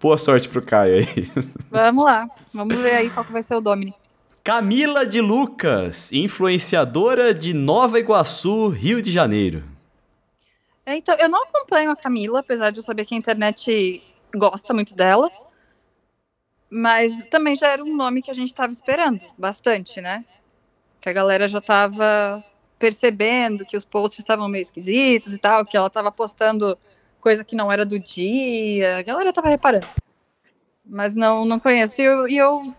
Boa 0.01 0.17
sorte 0.17 0.49
pro 0.49 0.63
Caio 0.63 0.95
aí. 0.99 1.31
vamos 1.71 2.05
lá, 2.05 2.31
vamos 2.55 2.77
ver 2.77 2.93
aí 2.95 3.11
qual 3.11 3.27
que 3.27 3.33
vai 3.33 3.43
ser 3.43 3.57
o 3.57 3.61
Domini. 3.61 3.93
Camila 4.43 5.05
de 5.05 5.21
Lucas, 5.21 6.13
influenciadora 6.15 7.35
de 7.35 7.53
Nova 7.53 7.99
Iguaçu, 7.99 8.69
Rio 8.69 9.03
de 9.03 9.11
Janeiro. 9.11 9.63
Então, 10.87 11.15
eu 11.19 11.29
não 11.29 11.45
acompanho 11.45 11.91
a 11.91 11.97
Camila, 11.97 12.41
apesar 12.41 12.71
de 12.71 12.79
eu 12.79 12.83
saber 12.83 13.05
que 13.05 13.15
a 13.15 13.19
internet 13.19 14.03
gosta 14.35 14.73
muito 14.73 14.95
dela. 14.95 15.31
Mas 16.71 17.25
também 17.27 17.55
já 17.55 17.69
era 17.69 17.85
um 17.85 17.95
nome 17.95 18.23
que 18.23 18.31
a 18.31 18.35
gente 18.35 18.49
estava 18.49 18.73
esperando 18.73 19.21
bastante, 19.37 20.01
né? 20.01 20.25
Que 21.03 21.11
a 21.11 21.13
galera 21.13 21.47
já 21.47 21.59
estava 21.59 22.43
percebendo 22.79 23.67
que 23.67 23.77
os 23.77 23.85
posts 23.85 24.21
estavam 24.21 24.49
meio 24.49 24.63
esquisitos 24.63 25.35
e 25.35 25.39
tal, 25.39 25.67
que 25.67 25.77
ela 25.77 25.89
estava 25.89 26.11
postando 26.11 26.79
coisa 27.21 27.45
que 27.45 27.55
não 27.55 27.71
era 27.71 27.85
do 27.85 28.01
dia. 28.01 28.97
A 28.97 29.03
galera 29.03 29.29
estava 29.29 29.51
reparando. 29.51 29.87
Mas 30.83 31.15
não, 31.15 31.45
não 31.45 31.61
conheço. 31.61 32.01
E 32.01 32.05
eu, 32.05 32.29
e 32.29 32.37
eu 32.39 32.75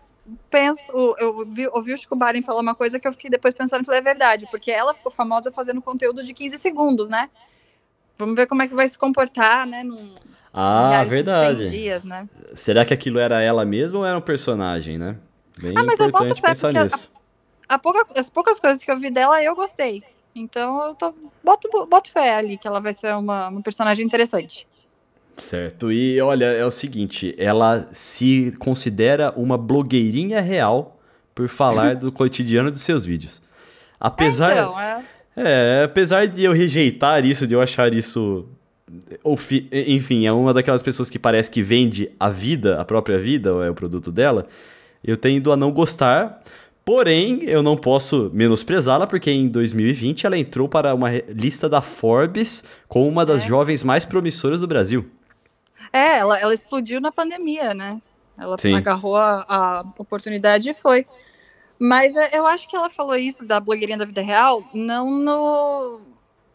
penso, 0.49 0.91
eu 1.19 1.45
vi, 1.45 1.67
ouvi 1.67 1.93
o 1.93 1.97
Chico 1.97 2.15
Baren 2.15 2.41
falar 2.41 2.61
uma 2.61 2.75
coisa 2.75 2.99
que 2.99 3.07
eu 3.07 3.11
fiquei 3.11 3.29
depois 3.29 3.53
pensando 3.53 3.81
e 3.81 3.85
falei, 3.85 3.99
é 3.99 4.03
verdade, 4.03 4.47
porque 4.47 4.71
ela 4.71 4.93
ficou 4.93 5.11
famosa 5.11 5.51
fazendo 5.51 5.81
conteúdo 5.81 6.23
de 6.23 6.33
15 6.33 6.57
segundos, 6.57 7.09
né? 7.09 7.29
Vamos 8.17 8.35
ver 8.35 8.45
como 8.47 8.61
é 8.61 8.67
que 8.67 8.75
vai 8.75 8.87
se 8.87 8.97
comportar, 8.97 9.65
né? 9.65 9.83
Num 9.83 10.13
Ah, 10.53 10.89
reality 10.89 11.09
de 11.09 11.15
100 11.15 11.23
verdade. 11.25 11.69
dias, 11.69 12.03
né? 12.03 12.29
Será 12.53 12.85
que 12.85 12.93
aquilo 12.93 13.17
era 13.19 13.41
ela 13.41 13.65
mesma 13.65 13.99
ou 13.99 14.05
era 14.05 14.17
um 14.17 14.21
personagem, 14.21 14.97
né? 14.97 15.17
Bem 15.59 15.77
Ah, 15.77 15.83
mas 15.83 15.99
eu 15.99 16.11
boto 16.11 16.35
fé, 16.35 16.53
porque 16.53 16.77
a-. 16.77 16.87
A 17.69 17.79
pouca- 17.79 18.19
as 18.19 18.29
poucas 18.29 18.59
coisas 18.59 18.83
que 18.83 18.91
eu 18.91 18.99
vi 18.99 19.09
dela, 19.09 19.41
eu 19.41 19.55
gostei. 19.55 20.03
Então 20.35 20.83
eu 20.83 20.95
tô, 20.95 21.13
boto, 21.43 21.69
boto 21.87 22.11
fé 22.11 22.35
ali 22.35 22.57
que 22.57 22.67
ela 22.67 22.79
vai 22.79 22.93
ser 22.93 23.15
uma, 23.15 23.47
uma 23.47 23.61
personagem 23.61 24.05
interessante. 24.05 24.67
Certo. 25.37 25.91
E 25.91 26.19
olha, 26.21 26.45
é 26.45 26.65
o 26.65 26.71
seguinte, 26.71 27.33
ela 27.37 27.87
se 27.91 28.53
considera 28.59 29.33
uma 29.35 29.57
blogueirinha 29.57 30.39
real 30.41 30.99
por 31.33 31.47
falar 31.47 31.95
do 31.95 32.11
cotidiano 32.13 32.69
de 32.71 32.79
seus 32.79 33.05
vídeos. 33.05 33.41
Apesar, 33.99 34.51
Então, 34.51 34.79
é, 34.79 35.01
é, 35.35 35.83
apesar 35.85 36.27
de 36.27 36.43
eu 36.43 36.53
rejeitar 36.53 37.25
isso, 37.25 37.47
de 37.47 37.53
eu 37.55 37.61
achar 37.61 37.93
isso 37.93 38.45
enfim, 39.71 40.25
é 40.25 40.31
uma 40.33 40.53
daquelas 40.53 40.81
pessoas 40.81 41.09
que 41.09 41.17
parece 41.17 41.49
que 41.49 41.61
vende 41.61 42.11
a 42.19 42.29
vida, 42.29 42.79
a 42.79 42.85
própria 42.85 43.17
vida, 43.17 43.53
ou 43.53 43.63
é 43.63 43.69
o 43.69 43.73
produto 43.73 44.11
dela. 44.11 44.47
Eu 45.03 45.15
tendo 45.17 45.51
a 45.51 45.57
não 45.57 45.71
gostar. 45.71 46.41
Porém, 46.83 47.43
eu 47.43 47.61
não 47.61 47.77
posso 47.77 48.29
menosprezá-la, 48.33 49.05
porque 49.05 49.31
em 49.31 49.47
2020 49.47 50.25
ela 50.25 50.37
entrou 50.37 50.67
para 50.67 50.93
uma 50.95 51.09
lista 51.29 51.69
da 51.69 51.79
Forbes 51.79 52.63
como 52.87 53.07
uma 53.07 53.25
das 53.25 53.43
É. 53.43 53.47
jovens 53.47 53.83
mais 53.83 54.03
promissoras 54.03 54.59
do 54.61 54.67
Brasil. 54.67 55.05
É 55.91 56.17
ela, 56.17 56.39
ela 56.39 56.53
explodiu 56.53 56.99
na 57.01 57.11
pandemia, 57.11 57.73
né? 57.73 58.01
Ela 58.37 58.57
Sim. 58.57 58.73
agarrou 58.75 59.15
a, 59.15 59.45
a 59.47 59.83
oportunidade 59.97 60.69
e 60.69 60.73
foi. 60.73 61.05
Mas 61.79 62.15
é, 62.15 62.37
eu 62.37 62.45
acho 62.45 62.67
que 62.69 62.75
ela 62.75 62.89
falou 62.89 63.15
isso 63.15 63.45
da 63.45 63.59
blogueirinha 63.59 63.97
da 63.97 64.05
vida 64.05 64.21
real, 64.21 64.63
não 64.73 65.09
no, 65.09 66.01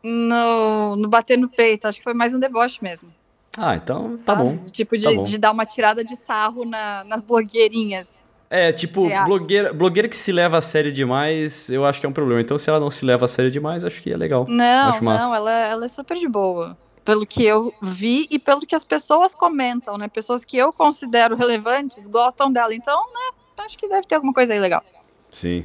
no, 0.02 0.97
no 0.97 1.09
bater 1.09 1.37
no 1.37 1.49
peito. 1.49 1.87
Acho 1.87 1.99
que 1.99 2.04
foi 2.04 2.14
mais 2.14 2.33
um 2.33 2.38
deboche 2.38 2.78
mesmo. 2.83 3.12
Ah, 3.59 3.75
então 3.75 4.16
tá 4.18 4.37
sabe? 4.37 4.45
bom. 4.49 4.59
Tipo, 4.71 4.97
de, 4.99 5.04
tá 5.04 5.12
bom. 5.12 5.23
de 5.23 5.38
dar 5.38 5.50
uma 5.52 5.64
tirada 5.64 6.04
de 6.04 6.14
sarro 6.14 6.64
na- 6.64 7.04
nas 7.04 7.23
blogueirinhas. 7.23 8.25
É, 8.49 8.71
tipo, 8.71 9.09
Reais. 9.09 9.25
blogueira, 9.26 9.73
blogueira 9.73 10.09
que 10.09 10.16
se 10.16 10.30
leva 10.30 10.59
a 10.59 10.62
sério 10.62 10.92
demais, 10.92 11.68
eu 11.68 11.85
acho 11.85 11.99
que 11.99 12.06
é 12.06 12.09
um 12.09 12.12
problema. 12.12 12.40
Então, 12.40 12.56
se 12.56 12.71
ela 12.71 12.78
não 12.78 12.90
se 12.90 13.04
leva 13.04 13.24
a 13.24 13.29
sério 13.29 13.50
demais, 13.50 13.85
acho 13.85 14.00
que 14.00 14.12
é 14.12 14.16
legal. 14.16 14.44
Não, 14.48 15.00
não, 15.00 15.35
ela, 15.35 15.50
ela 15.50 15.85
é 15.85 15.88
super 15.88 16.16
de 16.16 16.29
boa. 16.29 16.77
Pelo 17.07 17.25
que 17.25 17.45
eu 17.45 17.73
vi 17.81 18.27
e 18.31 18.38
pelo 18.38 18.61
que 18.61 18.75
as 18.75 18.85
pessoas 18.85 19.35
comentam, 19.35 19.97
né? 19.97 20.09
Pessoas 20.09 20.45
que 20.45 20.59
eu 20.59 20.73
considero 20.73 21.37
relevantes 21.37 22.07
gostam 22.07 22.53
dela. 22.53 22.75
Então, 22.75 23.01
né? 23.14 23.64
Acho 23.64 23.79
que 23.79 23.88
deve 23.88 24.07
ter 24.07 24.16
alguma 24.16 24.35
coisa 24.35 24.53
aí 24.53 24.59
legal. 24.59 24.85
Sim. 25.31 25.64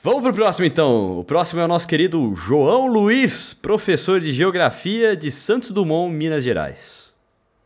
Vamos 0.00 0.22
pro 0.22 0.32
próximo, 0.32 0.66
então. 0.66 1.20
O 1.20 1.24
próximo 1.24 1.60
é 1.60 1.64
o 1.64 1.68
nosso 1.68 1.86
querido 1.86 2.34
João 2.34 2.86
Luiz, 2.86 3.52
professor 3.52 4.18
de 4.18 4.32
Geografia 4.32 5.14
de 5.14 5.30
Santos 5.30 5.70
Dumont, 5.70 6.12
Minas 6.12 6.42
Gerais. 6.42 7.14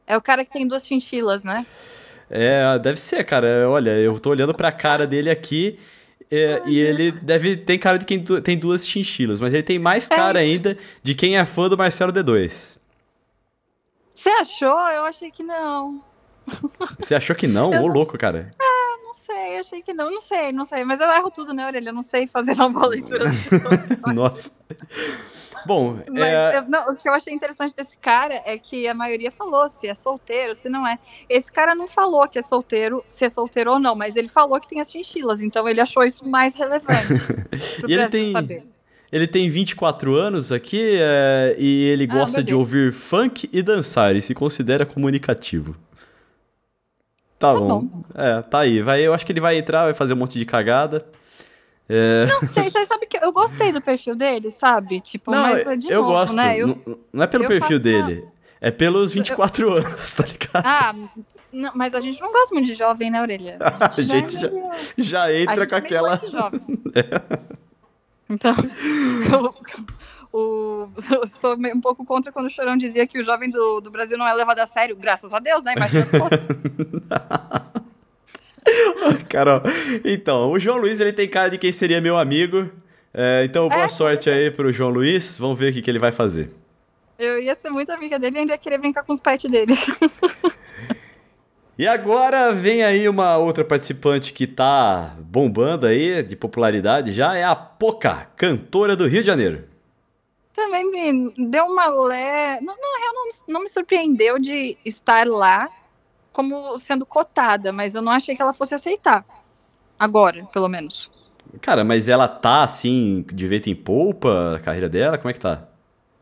É 0.07 0.17
o 0.17 0.21
cara 0.21 0.45
que 0.45 0.51
tem 0.51 0.67
duas 0.67 0.85
chinchilas, 0.85 1.45
né? 1.45 1.65
É, 2.29 2.79
deve 2.79 3.01
ser, 3.01 3.23
cara. 3.25 3.69
Olha, 3.69 3.91
eu 3.91 4.19
tô 4.19 4.31
olhando 4.31 4.53
pra 4.53 4.73
cara 4.73 5.07
dele 5.07 5.31
aqui 5.31 5.79
é, 6.31 6.63
e 6.67 6.79
ele 6.79 7.13
deve 7.13 7.57
tem 7.57 7.79
cara 7.79 7.99
de 7.99 8.07
quem 8.07 8.23
tem 8.43 8.57
duas 8.57 8.87
chinchilas, 8.87 9.41
mas 9.41 9.53
ele 9.53 9.65
tem 9.65 9.79
mais 9.79 10.09
cara 10.09 10.39
ainda 10.39 10.79
de 11.03 11.15
quem 11.15 11.37
é 11.37 11.45
fã 11.45 11.69
do 11.69 11.77
Marcelo 11.77 12.13
D2. 12.13 12.80
Você 14.21 14.29
achou? 14.29 14.79
Eu 14.91 15.05
achei 15.05 15.31
que 15.31 15.43
não. 15.43 16.05
Você 16.99 17.15
achou 17.15 17.35
que 17.35 17.47
não? 17.47 17.71
Ô, 17.83 17.87
louco, 17.87 18.19
cara. 18.19 18.51
Não 19.03 19.15
sei, 19.15 19.59
achei 19.59 19.83
que 19.83 19.95
não. 19.95 20.11
Não 20.11 20.21
sei, 20.21 20.53
não 20.53 20.65
sei. 20.67 20.85
Mas 20.85 21.01
eu 21.01 21.09
erro 21.11 21.31
tudo, 21.31 21.55
né, 21.55 21.67
Orelha? 21.67 21.89
Eu 21.89 21.95
não 21.95 22.03
sei 22.03 22.27
fazer 22.27 22.53
uma 22.53 22.69
boa 22.69 22.89
leitura. 22.89 23.25
Nossa. 24.13 24.53
Bom, 25.67 26.01
Mas 26.11 26.23
é, 26.23 26.59
eu- 26.59 26.69
não, 26.69 26.85
o 26.87 26.97
que 26.97 27.09
eu 27.09 27.15
achei 27.15 27.33
interessante 27.33 27.75
desse 27.75 27.97
cara 27.97 28.43
é 28.45 28.59
que 28.59 28.87
a 28.87 28.93
maioria 28.95 29.31
falou 29.31 29.69
se 29.71 29.89
é 29.89 29.95
solteiro, 29.95 30.55
se 30.55 30.69
não 30.69 30.87
é. 30.87 30.99
Esse 31.29 31.51
cara 31.51 31.75
não 31.75 31.89
falou 31.89 32.29
que 32.29 32.39
é 32.39 32.43
solteiro, 32.43 33.03
se 33.09 33.25
é 33.25 33.29
solteiro 33.31 33.73
ou 33.73 33.79
não, 33.79 33.95
mas 33.95 34.17
ele 34.17 34.29
falou 34.29 34.61
que 34.61 34.69
tem 34.69 34.81
as 34.81 34.91
chinchilas, 34.91 35.41
então 35.41 35.67
ele 35.69 35.81
achou 35.81 36.03
isso 36.05 36.29
mais 36.29 36.55
relevante 36.55 37.15
E 37.89 37.93
ele 37.95 38.09
tem- 38.09 38.33
saber. 38.33 38.67
Ele 39.13 39.27
tem 39.27 39.49
24 39.49 40.15
anos 40.15 40.53
aqui 40.53 40.97
é, 41.01 41.57
e 41.59 41.85
ele 41.85 42.05
Ah, 42.11 42.15
gosta 42.15 42.41
de 42.41 42.47
bebê. 42.53 42.59
ouvir 42.59 42.93
funk 42.93 43.49
e 43.53 43.63
dançar 43.63 44.15
e 44.17 44.21
se 44.23 44.35
considera 44.35 44.85
comunicativo. 44.87 45.75
Tá, 47.39 47.53
Tá 47.55 47.59
bom. 47.59 47.89
É, 48.15 48.43
tá 48.43 48.59
aí. 48.61 48.83
Vai, 48.83 49.01
eu 49.03 49.15
acho 49.15 49.25
que 49.25 49.33
ele 49.33 49.41
vai 49.41 49.57
entrar, 49.57 49.85
vai 49.85 49.95
fazer 49.95 50.13
um 50.15 50.17
monte 50.19 50.39
de 50.39 50.45
cagada. 50.45 51.07
É, 51.89 52.27
Não 52.27 52.41
sei, 52.43 52.71
você 52.71 52.85
sabe 52.87 53.07
que 53.07 53.17
eu 53.17 53.33
gostei 53.33 53.73
do 53.73 53.81
perfil 53.81 54.15
dele, 54.15 54.51
sabe? 54.51 55.01
Tipo, 55.01 55.31
não, 55.33 55.43
mas 55.43 55.65
de 55.79 55.91
eu 55.91 56.03
novo, 56.03 56.13
gosto. 56.13 56.37
né? 56.37 56.57
Eu- 56.59 56.67
Não, 56.69 56.99
não 57.13 57.23
é 57.25 57.27
pelo 57.27 57.45
eu 57.45 57.49
perfil 57.49 57.81
faço 57.81 57.89
uma- 57.99 58.07
dele. 58.07 58.25
É 58.61 58.71
pelos 58.71 59.13
24 59.15 59.73
anos, 59.75 60.15
tá 60.15 60.25
ligado? 60.25 60.65
Ah, 60.67 60.95
não, 61.53 61.73
mas 61.75 61.95
a 61.95 62.01
gente 62.01 62.21
não 62.21 62.31
gosta 62.31 62.55
muito 62.55 62.67
de 62.67 62.75
jovem, 62.75 63.11
né, 63.11 63.21
Orelha? 63.23 63.57
A 63.59 63.89
gente 64.01 64.37
é 64.37 64.41
já- 64.41 64.51
meio- 64.51 64.67
Já 64.99 65.23
A 65.25 65.35
entra 65.35 65.57
gente 65.57 65.69
com 65.69 65.75
é 65.75 65.79
aquela. 65.79 66.15
anti-jovem. 66.15 66.61
Então, 68.31 68.55
eu, 69.33 69.55
o, 70.33 70.89
eu 71.11 71.27
sou 71.27 71.57
um 71.57 71.81
pouco 71.81 72.05
contra 72.05 72.31
quando 72.31 72.47
o 72.47 72.51
Chorão 72.51 72.77
dizia 72.77 73.07
que 73.07 73.19
o 73.19 73.23
jovem 73.23 73.51
do, 73.51 73.81
do 73.81 73.91
Brasil 73.91 74.17
não 74.17 74.27
é 74.27 74.33
levado 74.33 74.61
a 74.61 74.67
sério. 74.67 74.97
Graças 74.97 75.33
a 75.33 75.41
Deus, 75.41 75.65
né? 75.65 75.75
Imagina 75.77 76.07
se 76.07 76.19
fosse. 76.19 76.47
Carol. 79.29 79.63
Então, 80.05 80.51
o 80.51 80.59
João 80.59 80.79
Luiz 80.79 81.01
ele 81.01 81.13
tem 81.13 81.29
cara 81.29 81.51
de 81.51 81.59
quem 81.59 81.73
seria 81.73 82.01
meu 82.01 82.17
amigo. 82.17 82.71
É, 83.13 83.45
então, 83.45 83.69
boa 83.69 83.85
É, 83.85 83.89
sorte 83.89 84.31
aí 84.31 84.51
pro 84.51 84.73
João 84.73 84.91
Luiz. 84.91 85.39
Vamos 85.39 85.59
ver 85.59 85.71
o 85.71 85.73
que, 85.73 85.83
que 85.83 85.91
ele 85.91 85.99
vai 85.99 86.13
fazer. 86.13 86.51
Eu 87.19 87.43
ia 87.43 87.55
ser 87.55 87.71
muito 87.71 87.91
amiga 87.91 88.19
dele 88.19 88.37
e 88.37 88.39
ainda 88.41 88.53
ia 88.53 88.59
querer 88.59 88.79
brincar 88.79 89.03
com 89.03 89.13
os 89.13 89.21
pets 89.21 89.51
dele. 89.51 89.75
E 91.81 91.87
agora 91.87 92.53
vem 92.53 92.83
aí 92.83 93.09
uma 93.09 93.39
outra 93.39 93.65
participante 93.65 94.35
que 94.35 94.47
tá 94.47 95.17
bombando 95.19 95.87
aí 95.87 96.23
de 96.23 96.37
popularidade 96.37 97.11
já, 97.11 97.35
é 97.35 97.43
a 97.43 97.57
Poca, 97.57 98.31
cantora 98.37 98.95
do 98.95 99.07
Rio 99.07 99.23
de 99.23 99.27
Janeiro. 99.27 99.67
Também 100.53 100.91
me 100.91 101.33
deu 101.49 101.65
uma 101.65 101.89
lé. 101.89 102.61
Não, 102.61 102.77
não, 102.77 103.07
eu 103.07 103.13
não, 103.15 103.31
não 103.49 103.61
me 103.63 103.69
surpreendeu 103.71 104.39
de 104.39 104.77
estar 104.85 105.27
lá 105.27 105.71
como 106.31 106.77
sendo 106.77 107.07
cotada, 107.07 107.73
mas 107.73 107.95
eu 107.95 108.03
não 108.03 108.13
achei 108.13 108.37
que 108.37 108.43
ela 108.43 108.53
fosse 108.53 108.75
aceitar. 108.75 109.25
Agora, 109.99 110.45
pelo 110.53 110.69
menos. 110.69 111.11
Cara, 111.63 111.83
mas 111.83 112.11
ela 112.11 112.29
tá 112.29 112.63
assim, 112.63 113.25
de 113.33 113.49
vento 113.49 113.71
em 113.71 113.75
polpa, 113.75 114.57
a 114.57 114.61
carreira 114.61 114.87
dela, 114.87 115.17
como 115.17 115.31
é 115.31 115.33
que 115.33 115.41
tá? 115.41 115.67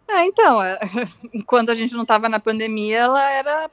É, 0.08 0.24
então, 0.24 0.60
enquanto 1.34 1.72
a 1.72 1.74
gente 1.74 1.94
não 1.94 2.06
tava 2.06 2.28
na 2.28 2.38
pandemia, 2.38 2.98
ela 2.98 3.28
era 3.28 3.68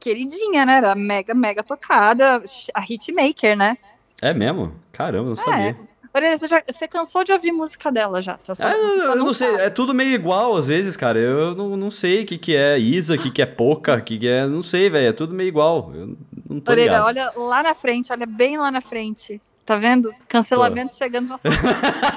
queridinha, 0.00 0.64
né? 0.66 0.78
Era 0.78 0.94
mega, 0.94 1.34
mega 1.34 1.62
tocada, 1.62 2.42
a 2.74 2.80
hitmaker, 2.88 3.56
né? 3.56 3.76
É 4.20 4.32
mesmo? 4.34 4.72
Caramba, 4.92 5.28
não 5.28 5.36
sabia. 5.36 5.76
Orelha, 6.12 6.36
você, 6.36 6.48
já, 6.48 6.60
você 6.68 6.88
cansou 6.88 7.22
de 7.22 7.32
ouvir 7.32 7.52
música 7.52 7.92
dela 7.92 8.20
já, 8.20 8.36
tá? 8.36 8.52
Só- 8.52 8.66
É, 8.66 8.72
você 8.72 9.04
eu, 9.06 9.14
não 9.16 9.32
sei, 9.32 9.54
é 9.56 9.70
tudo 9.70 9.94
meio 9.94 10.12
igual 10.12 10.56
às 10.56 10.66
vezes, 10.66 10.96
cara. 10.96 11.18
Eu 11.20 11.54
não, 11.54 11.76
não 11.76 11.88
sei 11.90 12.22
o 12.22 12.26
que, 12.26 12.36
que 12.36 12.56
é 12.56 12.76
Isa, 12.78 13.14
o 13.14 13.18
que, 13.18 13.30
que 13.30 13.40
é 13.40 13.46
Poca, 13.46 13.94
o 13.94 14.02
que, 14.02 14.18
que 14.18 14.26
é. 14.26 14.44
Não 14.44 14.60
sei, 14.60 14.90
velho. 14.90 15.06
É 15.08 15.12
tudo 15.12 15.32
meio 15.32 15.46
igual. 15.46 15.92
Eu 15.94 16.16
não 16.48 16.58
tô 16.58 16.72
Orelha, 16.72 16.90
ligado. 16.90 17.04
olha 17.06 17.32
lá 17.36 17.62
na 17.62 17.74
frente, 17.76 18.10
olha 18.12 18.26
bem 18.26 18.58
lá 18.58 18.72
na 18.72 18.80
frente. 18.80 19.40
Tá 19.64 19.76
vendo? 19.76 20.12
Cancelamento 20.26 20.96
chegando 20.96 21.28
na 21.28 21.38
sua 21.38 21.48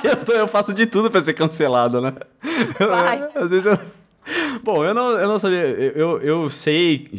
eu, 0.04 0.26
tô, 0.26 0.32
eu 0.32 0.48
faço 0.48 0.74
de 0.74 0.88
tudo 0.88 1.12
pra 1.12 1.22
ser 1.22 1.36
cancelado, 1.36 2.02
né? 2.02 2.14
Vai. 2.80 3.20
Às 3.36 3.50
vezes 3.52 3.68
eu... 3.68 3.78
Bom, 4.64 4.84
eu 4.84 4.96
não, 4.96 5.12
eu 5.12 5.28
não 5.28 5.38
sabia. 5.38 5.60
Eu, 5.60 6.20
eu 6.20 6.50
sei 6.50 7.12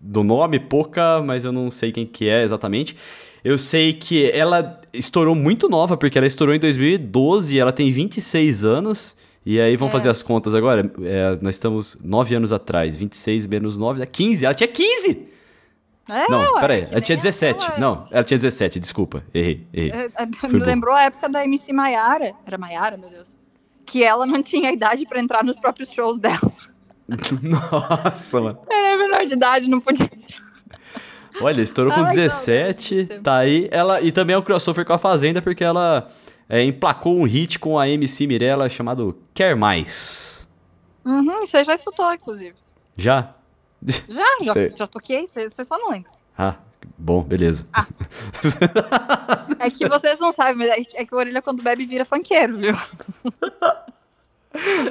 do 0.00 0.22
nome 0.22 0.58
pouca, 0.58 1.22
mas 1.22 1.44
eu 1.44 1.52
não 1.52 1.70
sei 1.70 1.92
quem 1.92 2.06
que 2.06 2.28
é 2.28 2.42
exatamente. 2.42 2.96
Eu 3.44 3.56
sei 3.58 3.92
que 3.92 4.30
ela 4.30 4.80
estourou 4.92 5.34
muito 5.34 5.68
nova, 5.68 5.96
porque 5.96 6.18
ela 6.18 6.26
estourou 6.26 6.54
em 6.54 6.58
2012, 6.58 7.58
ela 7.58 7.72
tem 7.72 7.90
26 7.90 8.64
anos. 8.64 9.16
E 9.46 9.58
aí, 9.60 9.74
vamos 9.76 9.94
É. 9.94 9.96
fazer 9.96 10.10
as 10.10 10.22
contas 10.22 10.54
agora? 10.54 10.90
É, 11.02 11.38
nós 11.40 11.54
estamos 11.54 11.96
9 12.04 12.34
anos 12.34 12.52
atrás. 12.52 12.96
26 12.96 13.46
menos 13.46 13.76
9 13.78 13.98
dá 14.00 14.06
15. 14.06 14.44
Ela 14.44 14.52
tinha 14.54 14.68
15! 14.68 15.28
É, 16.08 16.28
não, 16.30 16.54
ué, 16.54 16.60
peraí. 16.60 16.80
Ela 16.90 17.00
tinha 17.00 17.16
nem 17.16 17.22
17. 17.24 17.62
aquela- 17.64 17.78
Não, 17.78 18.06
ela 18.10 18.24
tinha 18.24 18.36
17, 18.36 18.78
desculpa. 18.80 19.22
Errei, 19.32 19.64
errei. 19.72 19.90
É, 19.92 20.10
é, 20.22 20.26
me 20.48 20.58
bom. 20.58 20.66
lembrou 20.66 20.94
a 20.94 21.04
época 21.04 21.28
da 21.28 21.44
MC 21.44 21.72
Maiara. 21.72 22.34
Era 22.44 22.58
Maiara, 22.58 22.96
meu 22.98 23.08
Deus. 23.08 23.36
Que 23.86 24.02
ela 24.04 24.26
não 24.26 24.42
tinha 24.42 24.70
idade 24.72 25.06
pra 25.06 25.20
entrar 25.20 25.42
nos 25.44 25.56
próprios 25.56 25.90
shows 25.90 26.18
dela. 26.18 26.52
Nossa, 27.42 28.40
mano. 28.40 28.58
Ela 28.70 28.88
é 28.88 28.96
menor 28.96 29.24
de 29.24 29.32
idade, 29.34 29.68
não 29.68 29.80
podia 29.80 30.04
entrar. 30.06 30.50
Olha, 31.40 31.62
estourou 31.62 31.92
com 31.92 32.00
Ai, 32.00 32.14
17, 32.14 32.96
saudade. 32.98 33.20
tá 33.22 33.36
aí. 33.38 33.68
Ela, 33.70 34.00
e 34.00 34.10
também 34.12 34.34
é 34.34 34.38
um 34.38 34.42
crossover 34.42 34.84
com 34.84 34.92
a 34.92 34.98
Fazenda, 34.98 35.40
porque 35.40 35.62
ela 35.64 36.08
é, 36.48 36.62
emplacou 36.62 37.16
um 37.16 37.24
hit 37.24 37.58
com 37.58 37.78
a 37.78 37.88
MC 37.88 38.26
Mirella 38.26 38.68
chamado 38.68 39.16
Quer 39.32 39.54
Mais. 39.56 40.46
Uhum, 41.04 41.40
você 41.46 41.64
já 41.64 41.72
escutou, 41.74 42.12
inclusive. 42.12 42.54
Já? 42.96 43.34
Já, 44.08 44.24
já, 44.42 44.52
já 44.76 44.86
toquei, 44.86 45.26
você 45.26 45.48
só 45.64 45.78
não 45.78 45.88
lembra. 45.90 46.10
Ah, 46.36 46.56
bom, 46.98 47.22
beleza. 47.22 47.66
É 49.58 49.70
que 49.70 49.88
vocês 49.88 50.18
não 50.20 50.30
sabem, 50.32 50.56
mas 50.56 50.68
é 50.68 50.84
que- 50.84 50.96
é 50.98 51.04
que 51.06 51.14
o 51.14 51.18
Orelha 51.18 51.40
quando 51.40 51.62
bebe 51.62 51.86
vira 51.86 52.04
funkeiro, 52.04 52.58
viu? 52.58 52.74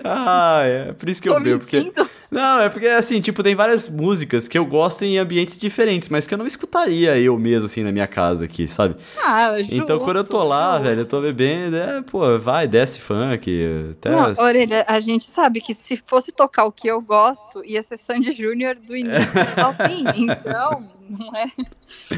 ah, 0.04 0.62
é 0.64 0.94
por 0.94 1.10
isso 1.10 1.22
que 1.22 1.28
eu 1.28 1.34
Tô 1.34 1.40
bebo. 1.42 1.60
Porque... 1.60 1.92
Não, 2.32 2.60
é 2.60 2.70
porque 2.70 2.88
assim, 2.88 3.20
tipo, 3.20 3.44
tem 3.44 3.56
várias 3.56 3.90
músicas 3.90 4.48
que 4.48 4.58
eu 4.58 4.66
gosto 4.66 5.04
em 5.04 5.18
ambientes 5.18 5.58
diferentes, 5.58 6.10
mas 6.10 6.26
que 6.26 6.34
eu 6.34 6.38
não 6.38 6.46
escutaria 6.46 7.18
eu 7.18 7.38
mesmo, 7.38 7.66
assim, 7.66 7.84
na 7.84 7.92
minha 7.92 8.08
casa 8.08 8.46
aqui, 8.46 8.68
sabe? 8.68 8.96
Ah, 9.22 9.58
justo, 9.58 9.76
então 9.76 10.00
quando 10.00 10.18
eu 10.18 10.24
tô 10.24 10.44
lá, 10.44 10.74
justo. 10.74 10.84
velho, 10.84 11.02
eu 11.02 11.06
tô 11.06 11.22
bebendo, 11.22 11.76
é, 11.76 12.02
pô, 12.04 12.40
vai, 12.40 12.68
desce 12.68 13.00
funk, 13.00 13.50
até... 13.92 14.12
Não, 14.12 14.34
Orelha, 14.46 14.86
a 14.88 15.00
gente 15.00 15.30
sabe 15.30 15.60
que 15.60 15.74
se 15.74 16.02
fosse 16.06 16.32
tocar 16.32 16.66
o 16.66 16.72
que 16.72 16.88
eu 16.88 17.02
gosto, 17.02 17.64
ia 17.66 17.82
ser 17.82 17.98
Sandy 17.98 18.32
Júnior 18.32 18.76
do 18.76 18.96
início 18.96 19.30
ao 19.58 19.74
fim. 19.74 20.06
Então, 20.30 20.90
não 21.10 21.36
é, 21.36 21.46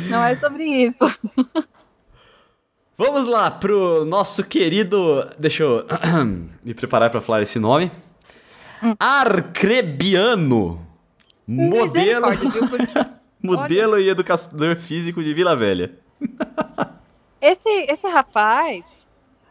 não 0.10 0.24
é 0.24 0.36
sobre 0.36 0.66
isso. 0.66 1.06
Vamos 2.98 3.26
lá 3.28 3.50
pro 3.50 4.06
nosso 4.06 4.44
querido. 4.44 5.28
Deixa 5.40 5.64
eu 5.64 5.86
me 6.64 6.74
preparar 6.74 7.10
pra 7.10 7.22
falar 7.22 7.42
esse 7.42 7.60
nome. 7.60 7.92
Hum. 8.84 8.96
Arcrebiano. 9.00 10.88
Modelo, 11.48 12.28
modelo 13.42 14.00
e 14.00 14.10
educador 14.10 14.78
físico 14.78 15.24
de 15.24 15.34
Vila 15.34 15.56
Velha. 15.56 15.92
esse, 17.42 17.70
esse 17.90 18.08
rapaz, 18.08 19.06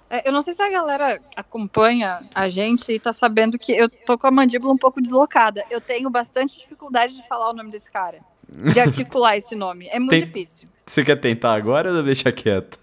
é, 0.09 0.26
eu 0.26 0.33
não 0.33 0.40
sei 0.40 0.55
se 0.55 0.62
a 0.62 0.70
galera 0.70 1.20
acompanha 1.37 2.20
a 2.35 2.48
gente 2.48 2.90
e 2.90 2.98
tá 2.98 3.12
sabendo 3.12 3.59
que 3.59 3.72
eu 3.72 3.88
tô 3.88 4.16
com 4.16 4.26
a 4.26 4.31
mandíbula 4.31 4.72
um 4.72 4.79
pouco 4.79 5.00
deslocada. 5.00 5.64
Eu 5.70 5.81
tenho 5.81 6.09
bastante 6.09 6.59
dificuldade 6.59 7.14
de 7.14 7.26
falar 7.29 7.50
o 7.50 7.53
nome 7.53 7.70
desse 7.70 7.90
cara. 7.90 8.20
De 8.48 8.79
articular 8.81 9.37
esse 9.37 9.55
nome. 9.55 9.88
É 9.90 9.98
muito 9.98 10.11
Tem- 10.11 10.24
difícil. 10.24 10.68
Você 10.87 11.05
quer 11.05 11.16
tentar 11.16 11.55
agora 11.55 11.92
ou 11.92 12.03
deixa 12.03 12.33
quieto? 12.33 12.79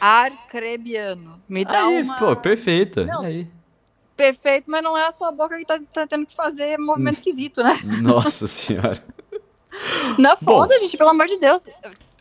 Arcrebiano. 0.00 1.40
Me 1.48 1.64
dá 1.64 1.86
Aí, 1.86 2.02
uma... 2.02 2.16
pô, 2.16 2.34
perfeita. 2.36 3.04
Não. 3.04 3.22
Aí. 3.22 3.46
Perfeito, 4.16 4.64
mas 4.70 4.82
não 4.82 4.96
é 4.96 5.06
a 5.06 5.10
sua 5.12 5.32
boca 5.32 5.56
que 5.58 5.64
tá, 5.64 5.80
tá 5.92 6.06
tendo 6.06 6.26
que 6.26 6.34
fazer 6.34 6.78
movimento 6.78 7.14
esquisito, 7.16 7.62
né? 7.62 7.78
Nossa 8.02 8.46
senhora. 8.46 9.02
Não, 10.18 10.36
Bom. 10.42 10.56
foda, 10.58 10.78
gente, 10.78 10.96
pelo 10.96 11.10
amor 11.10 11.26
de 11.26 11.38
Deus. 11.38 11.66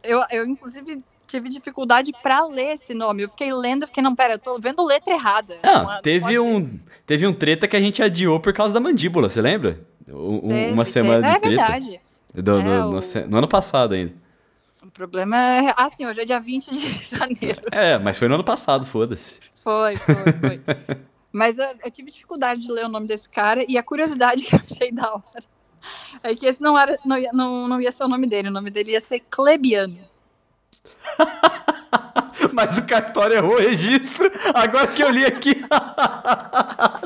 Eu, 0.04 0.24
eu, 0.32 0.46
inclusive, 0.46 0.98
tive 1.28 1.50
dificuldade 1.50 2.12
pra 2.24 2.46
ler 2.46 2.76
esse 2.76 2.94
nome. 2.94 3.24
Eu 3.24 3.30
fiquei 3.30 3.54
lendo, 3.54 3.84
eu 3.84 3.88
fiquei, 3.88 4.02
não, 4.02 4.16
pera, 4.16 4.36
eu 4.36 4.40
tô 4.40 4.58
vendo 4.60 4.84
letra 4.86 5.14
errada. 5.14 5.58
Não, 5.64 5.84
Não 5.84 5.94
é- 5.94 6.02
teve 6.02 6.28
ser. 6.28 6.40
um, 6.40 6.80
teve 7.06 7.28
um 7.28 7.34
treta 7.34 7.68
que 7.68 7.76
a 7.76 7.82
gente 7.82 8.02
adiou 8.02 8.40
por 8.40 8.54
causa 8.54 8.74
da 8.74 8.80
mandíbula, 8.80 9.30
você 9.30 9.42
lembra? 9.42 9.80
Um- 10.08 10.48
Teve, 10.50 10.72
uma 10.74 10.86
semana 10.86 11.22
teve. 11.22 11.34
de 11.34 11.42
treta. 11.56 11.62
É 11.62 11.80
verdade. 11.80 12.02
Do- 12.34 12.60
É, 12.60 12.64
no, 12.64 12.92
no 12.92 13.00
o- 13.00 13.28
no 13.30 13.38
ano 13.38 13.48
passado 13.48 13.94
ainda. 13.94 14.14
O 14.92 14.94
problema 14.94 15.38
é. 15.38 15.74
Ah, 15.78 15.90
sim, 15.90 16.06
hoje 16.06 16.20
é 16.20 16.26
dia 16.26 16.40
20 16.40 16.70
de 16.70 16.80
janeiro. 17.10 17.62
É, 17.72 17.98
mas 17.98 18.20
foi 18.20 18.28
no 18.28 18.36
ano 18.36 18.44
passado, 18.44 18.86
foda-se. 18.86 19.40
Foi, 19.56 19.96
foi, 19.96 20.16
foi. 20.16 20.62
Mas 21.34 21.58
eu, 21.58 21.66
eu 21.86 21.90
tive 21.90 22.12
dificuldade 22.12 22.60
de 22.60 22.70
ler 22.70 22.84
o 22.84 22.90
nome 22.90 23.08
desse 23.08 23.30
cara 23.30 23.64
e 23.66 23.78
a 23.78 23.84
curiosidade 23.84 24.44
que 24.44 24.54
eu 24.54 24.60
achei 24.70 24.92
da 24.92 25.14
hora 25.14 25.44
é 26.24 26.36
que 26.36 26.46
esse 26.46 26.62
não, 26.62 26.78
era, 26.78 26.98
não, 27.06 27.18
ia, 27.18 27.32
não, 27.32 27.70
não 27.70 27.80
ia 27.80 27.90
ser 27.90 28.04
o 28.04 28.08
nome 28.10 28.28
dele, 28.28 28.50
o 28.50 28.52
nome 28.52 28.70
dele 28.70 28.92
ia 28.92 29.00
ser 29.00 29.22
Clebiano. 29.30 29.98
Mas 32.52 32.78
o 32.78 32.86
cartório 32.86 33.38
errou 33.38 33.54
o 33.56 33.60
registro. 33.60 34.30
Agora 34.54 34.88
que 34.88 35.02
eu 35.02 35.10
li 35.10 35.24
aqui. 35.26 35.56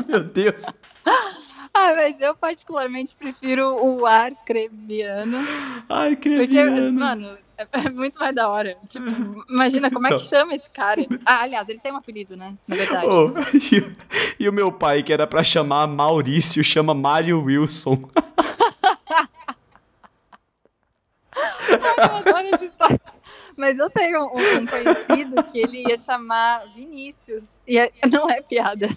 Meu 0.08 0.24
Deus. 0.24 0.65
Ah, 1.06 1.93
mas 1.95 2.19
eu 2.19 2.34
particularmente 2.36 3.15
prefiro 3.15 3.76
o 3.86 4.06
Arcrebiano. 4.08 5.38
Ai, 5.88 6.15
Porque, 6.15 6.48
creviano. 6.48 7.00
mano, 7.00 7.38
é, 7.57 7.67
é 7.85 7.89
muito 7.89 8.19
mais 8.19 8.33
da 8.35 8.49
hora. 8.49 8.77
Tipo, 8.89 9.05
imagina 9.49 9.89
como 9.91 10.05
é 10.07 10.09
que 10.09 10.15
Então. 10.15 10.27
chama 10.27 10.53
esse 10.53 10.69
cara. 10.69 11.05
Ah, 11.25 11.41
aliás, 11.41 11.67
ele 11.69 11.79
tem 11.79 11.91
um 11.91 11.97
apelido, 11.97 12.35
né? 12.35 12.55
Na 12.67 12.75
verdade. 12.75 13.07
Oh, 13.07 13.31
e, 13.73 13.79
o- 13.79 13.93
e 14.39 14.49
o 14.49 14.53
meu 14.53 14.71
pai, 14.71 15.03
que 15.03 15.11
era 15.13 15.25
pra 15.27 15.43
chamar 15.43 15.87
Maurício, 15.87 16.63
chama 16.63 16.93
Mário 16.93 17.41
Wilson. 17.43 18.09
Eu 21.67 22.15
adoro 22.17 22.47
essa 22.53 22.65
história. 22.65 23.01
Mas 23.57 23.79
eu 23.79 23.89
tenho 23.89 24.21
um, 24.21 24.57
um 24.61 24.65
conhecido 24.65 25.43
que 25.45 25.59
ele 25.59 25.83
ia 25.87 25.97
chamar 25.97 26.65
Vinícius. 26.73 27.51
E 27.67 27.77
é- 27.77 27.91
não 28.11 28.29
é 28.29 28.41
piada. 28.41 28.89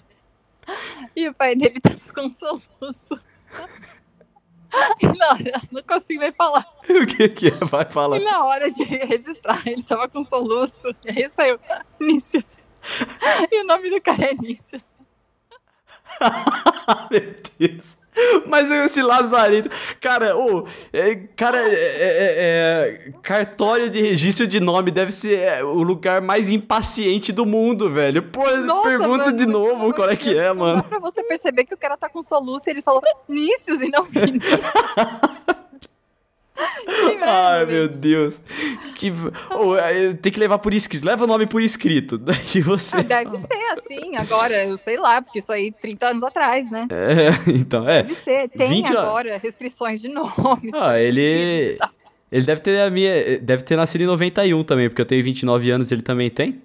E 1.15 1.27
o 1.27 1.33
pai 1.33 1.55
dele 1.55 1.79
tava 1.79 1.97
com 2.13 2.29
soluço. 2.31 3.19
E 5.01 5.07
na 5.17 5.29
hora, 5.31 5.61
não 5.71 5.81
consigo 5.83 6.19
nem 6.19 6.31
falar. 6.31 6.65
o 6.89 7.07
que 7.07 7.29
que 7.29 7.47
é? 7.47 7.51
Vai 7.51 7.85
falar. 7.85 8.19
E 8.19 8.23
na 8.23 8.45
hora 8.45 8.69
de 8.69 8.83
registrar, 8.83 9.61
ele 9.65 9.83
tava 9.83 10.07
com 10.07 10.23
soluço. 10.23 10.87
E 11.05 11.09
aí 11.09 11.29
saiu 11.29 11.59
Vinícius. 11.99 12.57
E 13.51 13.61
o 13.61 13.65
nome 13.65 13.89
do 13.89 14.01
cara 14.01 14.25
é 14.25 14.33
Vinícius. 14.33 14.85
Meu 17.11 17.35
Deus. 17.59 17.97
Mas 18.47 18.69
esse 18.71 19.01
lazarento. 19.01 19.69
Cara, 19.99 20.35
ô, 20.37 20.65
é, 20.93 21.15
cara, 21.35 21.57
é, 21.59 21.71
é- 21.73 22.35
é- 23.07 23.11
cartório 23.21 23.89
de 23.89 24.01
registro 24.01 24.47
de 24.47 24.59
nome 24.59 24.91
deve 24.91 25.11
ser 25.11 25.39
é, 25.39 25.63
o 25.63 25.81
lugar 25.83 26.21
mais 26.21 26.49
impaciente 26.49 27.31
do 27.31 27.45
mundo, 27.45 27.89
velho. 27.89 28.23
Pô, 28.23 28.43
Nossa, 28.57 28.87
pergunta 28.89 29.25
mano, 29.25 29.37
de 29.37 29.45
novo 29.45 29.93
qual 29.93 30.09
é 30.09 30.15
que 30.15 30.37
é, 30.37 30.51
mano. 30.53 30.77
dá 30.77 30.83
pra 30.83 30.99
você 30.99 31.23
perceber 31.23 31.65
que 31.65 31.73
o 31.73 31.77
cara 31.77 31.97
tá 31.97 32.09
com 32.09 32.21
soluço 32.21 32.69
e 32.69 32.71
ele 32.71 32.81
falou 32.81 33.01
Vinícius 33.27 33.81
e 33.81 33.89
não 33.89 34.03
Vinícius. 34.03 34.59
Ai, 37.21 37.65
meu 37.65 37.87
Deus. 37.87 38.41
Que... 38.95 39.11
É, 39.83 40.13
tem 40.13 40.31
que 40.31 40.39
levar 40.39 40.59
por 40.59 40.73
escrito. 40.73 41.05
Leva 41.05 41.23
o 41.23 41.27
nome 41.27 41.45
por 41.47 41.61
escrito. 41.61 42.17
Daí 42.19 42.61
você. 42.61 42.97
Ah, 42.97 43.01
deve 43.01 43.37
ser 43.37 43.63
assim, 43.71 44.15
agora, 44.17 44.65
eu 44.65 44.77
sei 44.77 44.97
lá, 44.97 45.21
porque 45.21 45.39
isso 45.39 45.51
aí 45.51 45.71
30 45.71 46.07
anos 46.07 46.23
atrás, 46.23 46.69
né? 46.69 46.87
É, 46.91 47.29
então, 47.51 47.87
é. 47.87 48.03
Deve 48.03 48.13
ser. 48.15 48.49
Tem 48.49 48.69
20 48.69 48.95
a- 48.95 49.01
agora 49.01 49.37
restrições 49.37 50.01
de 50.01 50.07
nomes. 50.09 50.73
Ah, 50.73 50.99
ele. 50.99 51.77
Ele 52.31 52.45
deve 52.45 52.61
ter 52.61 52.79
a 52.81 52.89
minha. 52.89 53.39
Deve 53.39 53.63
ter 53.63 53.75
nascido 53.75 54.01
em 54.01 54.07
91 54.07 54.63
também, 54.63 54.87
porque 54.89 55.01
eu 55.01 55.05
tenho 55.05 55.23
29 55.23 55.71
anos 55.71 55.89
e 55.89 55.93
ele 55.95 56.01
também 56.03 56.29
tem. 56.29 56.61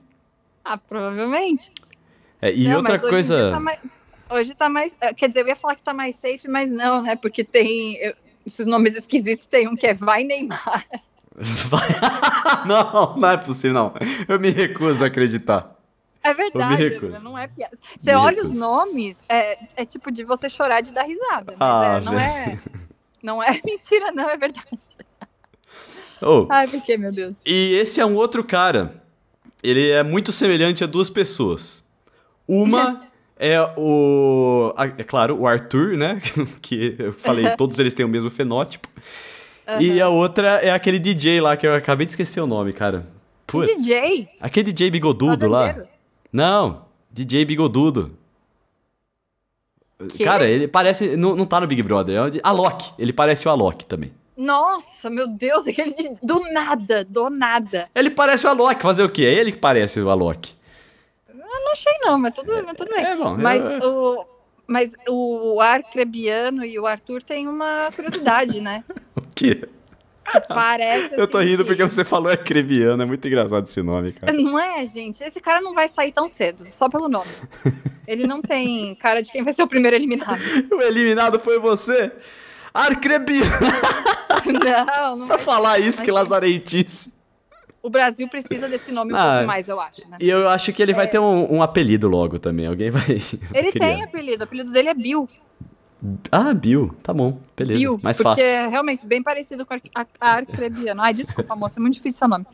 Ah, 0.65 0.77
provavelmente. 0.79 1.71
É, 2.43 2.53
e 2.53 2.67
Não, 2.69 2.77
outra 2.79 2.99
coisa. 2.99 3.51
tá 3.51 3.79
Hoje 4.31 4.55
tá 4.55 4.69
mais. 4.69 4.97
eh, 5.01 5.13
Quer 5.15 5.29
dizer, 5.29 5.41
eu 5.43 5.49
ia 5.49 5.55
falar 5.57 5.75
que 5.77 5.83
tá 5.83 5.93
mais 5.95 6.17
safe, 6.17 6.49
mas 6.49 6.71
não, 6.71 7.03
né? 7.03 7.15
Porque 7.17 7.45
tem. 7.45 7.97
eu- 7.97 8.15
Esses 8.47 8.67
nomes 8.67 8.95
esquisitos 8.95 9.47
tem 9.47 9.69
um 9.69 9.75
que 9.77 9.87
é 9.87 9.95
Vai 9.95 10.23
Neymar. 10.25 10.85
Vai- 11.37 11.89
não, 12.67 13.17
não 13.17 13.29
é 13.31 13.37
possível, 13.37 13.73
não. 13.75 13.95
Eu 14.29 14.39
me 14.39 14.51
recuso 14.51 15.03
a 15.05 15.07
acreditar. 15.09 15.75
É 16.23 16.33
verdade, 16.33 17.01
não 17.23 17.37
é 17.37 17.47
piada. 17.49 17.77
Você 17.99 18.13
Me 18.13 18.17
olha 18.17 18.37
recuso. 18.37 18.53
os 18.53 18.59
nomes, 18.59 19.23
é, 19.29 19.59
é 19.77 19.85
tipo 19.85 20.11
de 20.11 20.25
você 20.25 20.49
chorar 20.49 20.81
de 20.81 20.91
dar 20.93 21.03
risada. 21.03 21.55
Mas 21.59 21.61
Ah, 21.61 21.99
é, 21.99 22.01
não 22.05 22.19
é. 22.19 22.59
Não 23.25 23.43
é 23.43 23.59
mentira, 23.65 24.13
não, 24.13 24.29
é 24.29 24.37
verdade. 24.37 24.67
Oh, 26.23 26.47
Ai, 26.51 26.67
por 26.69 26.81
que, 26.83 26.97
meu 26.97 27.11
Deus? 27.13 27.43
E 27.45 27.75
esse 27.75 28.01
é 28.01 28.07
um 28.07 28.15
outro 28.15 28.43
cara. 28.45 29.03
Ele 29.63 29.91
é 29.91 30.03
muito 30.03 30.31
semelhante 30.33 30.85
a 30.85 30.87
duas 30.87 31.11
pessoas. 31.11 31.83
Uma 32.47 33.03
é 33.39 33.61
o. 33.77 34.75
É 34.97 35.03
claro, 35.03 35.39
o 35.41 35.47
Arthur, 35.47 35.97
né? 35.97 36.21
Que 36.63 36.97
eu 36.99 37.13
falei, 37.13 37.55
todos 37.57 37.79
eles 37.79 37.95
têm 37.95 38.05
o 38.05 38.09
mesmo 38.09 38.31
fenótipo. 38.31 38.89
E 39.81 40.01
a 40.01 40.09
outra 40.09 40.61
é 40.61 40.71
aquele 40.71 40.99
DJ 40.99 41.41
lá 41.41 41.57
que 41.57 41.67
eu 41.67 41.75
acabei 41.75 42.05
de 42.05 42.13
esquecer 42.13 42.41
o 42.41 42.47
nome, 42.47 42.73
cara. 42.73 43.07
Putz. 43.47 43.75
DJ? 43.77 44.29
Aquele 44.39 44.73
DJ 44.73 44.91
bigodudo 44.91 45.49
lá. 45.49 45.61
Fazendeiro? 45.61 45.89
Não, 46.31 46.85
DJ 47.11 47.45
bigodudo. 47.45 48.17
Que? 50.11 50.25
Cara, 50.25 50.47
ele 50.47 50.69
parece. 50.69 51.17
Não, 51.17 51.35
não 51.35 51.47
tá 51.47 51.61
no 51.61 51.67
Big 51.67 51.83
Brother. 51.83 52.17
É 52.17 52.41
Alok. 52.43 52.93
Ele 52.99 53.13
parece 53.13 53.47
o 53.47 53.51
Alok 53.51 53.85
também. 53.87 54.13
Nossa, 54.37 55.09
meu 55.09 55.29
Deus, 55.29 55.65
aquele 55.69 55.95
do 56.23 56.41
nada, 56.53 57.05
do 57.05 57.31
nada. 57.31 57.89
Ele 57.95 58.11
parece 58.11 58.47
o 58.47 58.51
Alok. 58.51 58.83
Fazer 58.83 59.05
o 59.05 59.09
quê? 59.09 59.25
É 59.25 59.33
ele 59.33 59.53
que 59.53 59.59
parece 59.59 60.01
o 60.01 60.11
Alok. 60.11 60.53
Eu 61.55 61.61
não 61.65 61.73
achei 61.73 61.93
não, 62.01 62.19
mas 62.19 62.35
tudo, 62.35 62.53
mas 62.65 62.77
tudo 62.77 62.91
bem. 62.91 63.05
É 63.05 63.17
bom. 63.17 63.37
Mas 63.37 63.63
eu- 63.65 63.81
o, 63.93 64.27
mas 64.67 64.95
o 65.09 65.61
Arcrebiano 65.61 66.65
e 66.65 66.79
o 66.79 66.87
Arthur 66.87 67.23
têm 67.23 67.47
uma 67.49 67.91
curiosidade, 67.95 68.61
né? 68.61 68.83
O 69.17 69.23
quê? 69.35 69.69
Parece 70.49 71.15
Eu 71.21 71.29
tô 71.29 71.37
assim, 71.39 71.49
rindo 71.49 71.65
que- 71.65 71.69
porque 71.71 71.83
você 71.83 72.03
falou 72.05 72.31
Arcrebiano. 72.31 73.03
É 73.03 73.07
muito 73.07 73.27
engraçado 73.29 73.67
esse 73.67 73.83
nome, 73.83 74.13
cara. 74.13 74.33
Não 74.33 74.59
é, 74.59 74.87
gente? 74.87 75.23
Esse 75.23 75.41
cara 75.41 75.61
não 75.61 75.75
vai 75.75 75.87
sair 75.89 76.13
tão 76.13 76.27
cedo, 76.29 76.67
só 76.71 76.89
pelo 76.89 77.09
nome. 77.09 77.31
Ele 78.09 78.27
não 78.27 78.41
tem 78.41 78.95
cara 78.95 79.23
de 79.23 79.31
quem 79.31 79.43
vai 79.43 79.53
ser 79.53 79.63
o 79.63 79.69
primeiro 79.69 79.95
eliminado. 79.97 80.41
O 80.73 80.81
eliminado 80.81 81.39
foi 81.39 81.59
você? 81.59 82.11
Arcrebiano. 82.73 83.45
Não, 84.65 85.17
não 85.17 85.27
pra 85.27 85.39
falar 85.39 85.79
isso, 85.79 86.03
que 86.03 86.11
lazarentice. 86.11 87.13
O 87.85 87.91
Brasil 87.91 88.27
precisa 88.29 88.67
desse 88.67 88.91
nome 88.91 89.13
um 89.13 89.17
Ah, 89.21 89.33
pouco 89.35 89.47
mais, 89.47 89.69
eu 89.69 89.79
acho, 89.79 90.09
né? 90.09 90.17
E 90.19 90.27
eu 90.27 90.49
acho 90.49 90.73
que 90.73 90.83
ele 90.83 90.95
vai 90.95 91.07
ter 91.07 91.19
um, 91.19 91.57
um 91.57 91.63
apelido 91.63 92.09
logo 92.09 92.39
também. 92.39 92.67
Alguém 92.67 92.89
vai. 92.91 93.05
Ele 93.53 93.71
criar. 93.71 93.87
tem 93.89 94.03
apelido, 94.03 94.41
o 94.41 94.45
apelido 94.45 94.73
dele 94.73 94.89
é 94.89 94.95
Bill. 94.95 95.29
Ah, 96.33 96.55
Bill. 96.55 96.97
Tá 97.03 97.13
bom. 97.13 97.39
Beleza. 97.55 97.79
Bill, 97.79 98.01
Mais 98.03 98.17
porque 98.17 98.41
fácil. 98.41 98.45
é 98.45 98.69
realmente 98.69 99.05
bem 99.07 99.23
parecido 99.23 99.67
com 99.67 99.75
a 99.75 100.31
Arcrebiano. 100.31 101.03
Ai, 101.03 101.13
desculpa, 101.13 101.55
moça, 101.55 101.79
é 101.79 101.83
muito 101.83 101.95
difícil 101.95 102.21
seu 102.21 102.29
nome. 102.29 102.47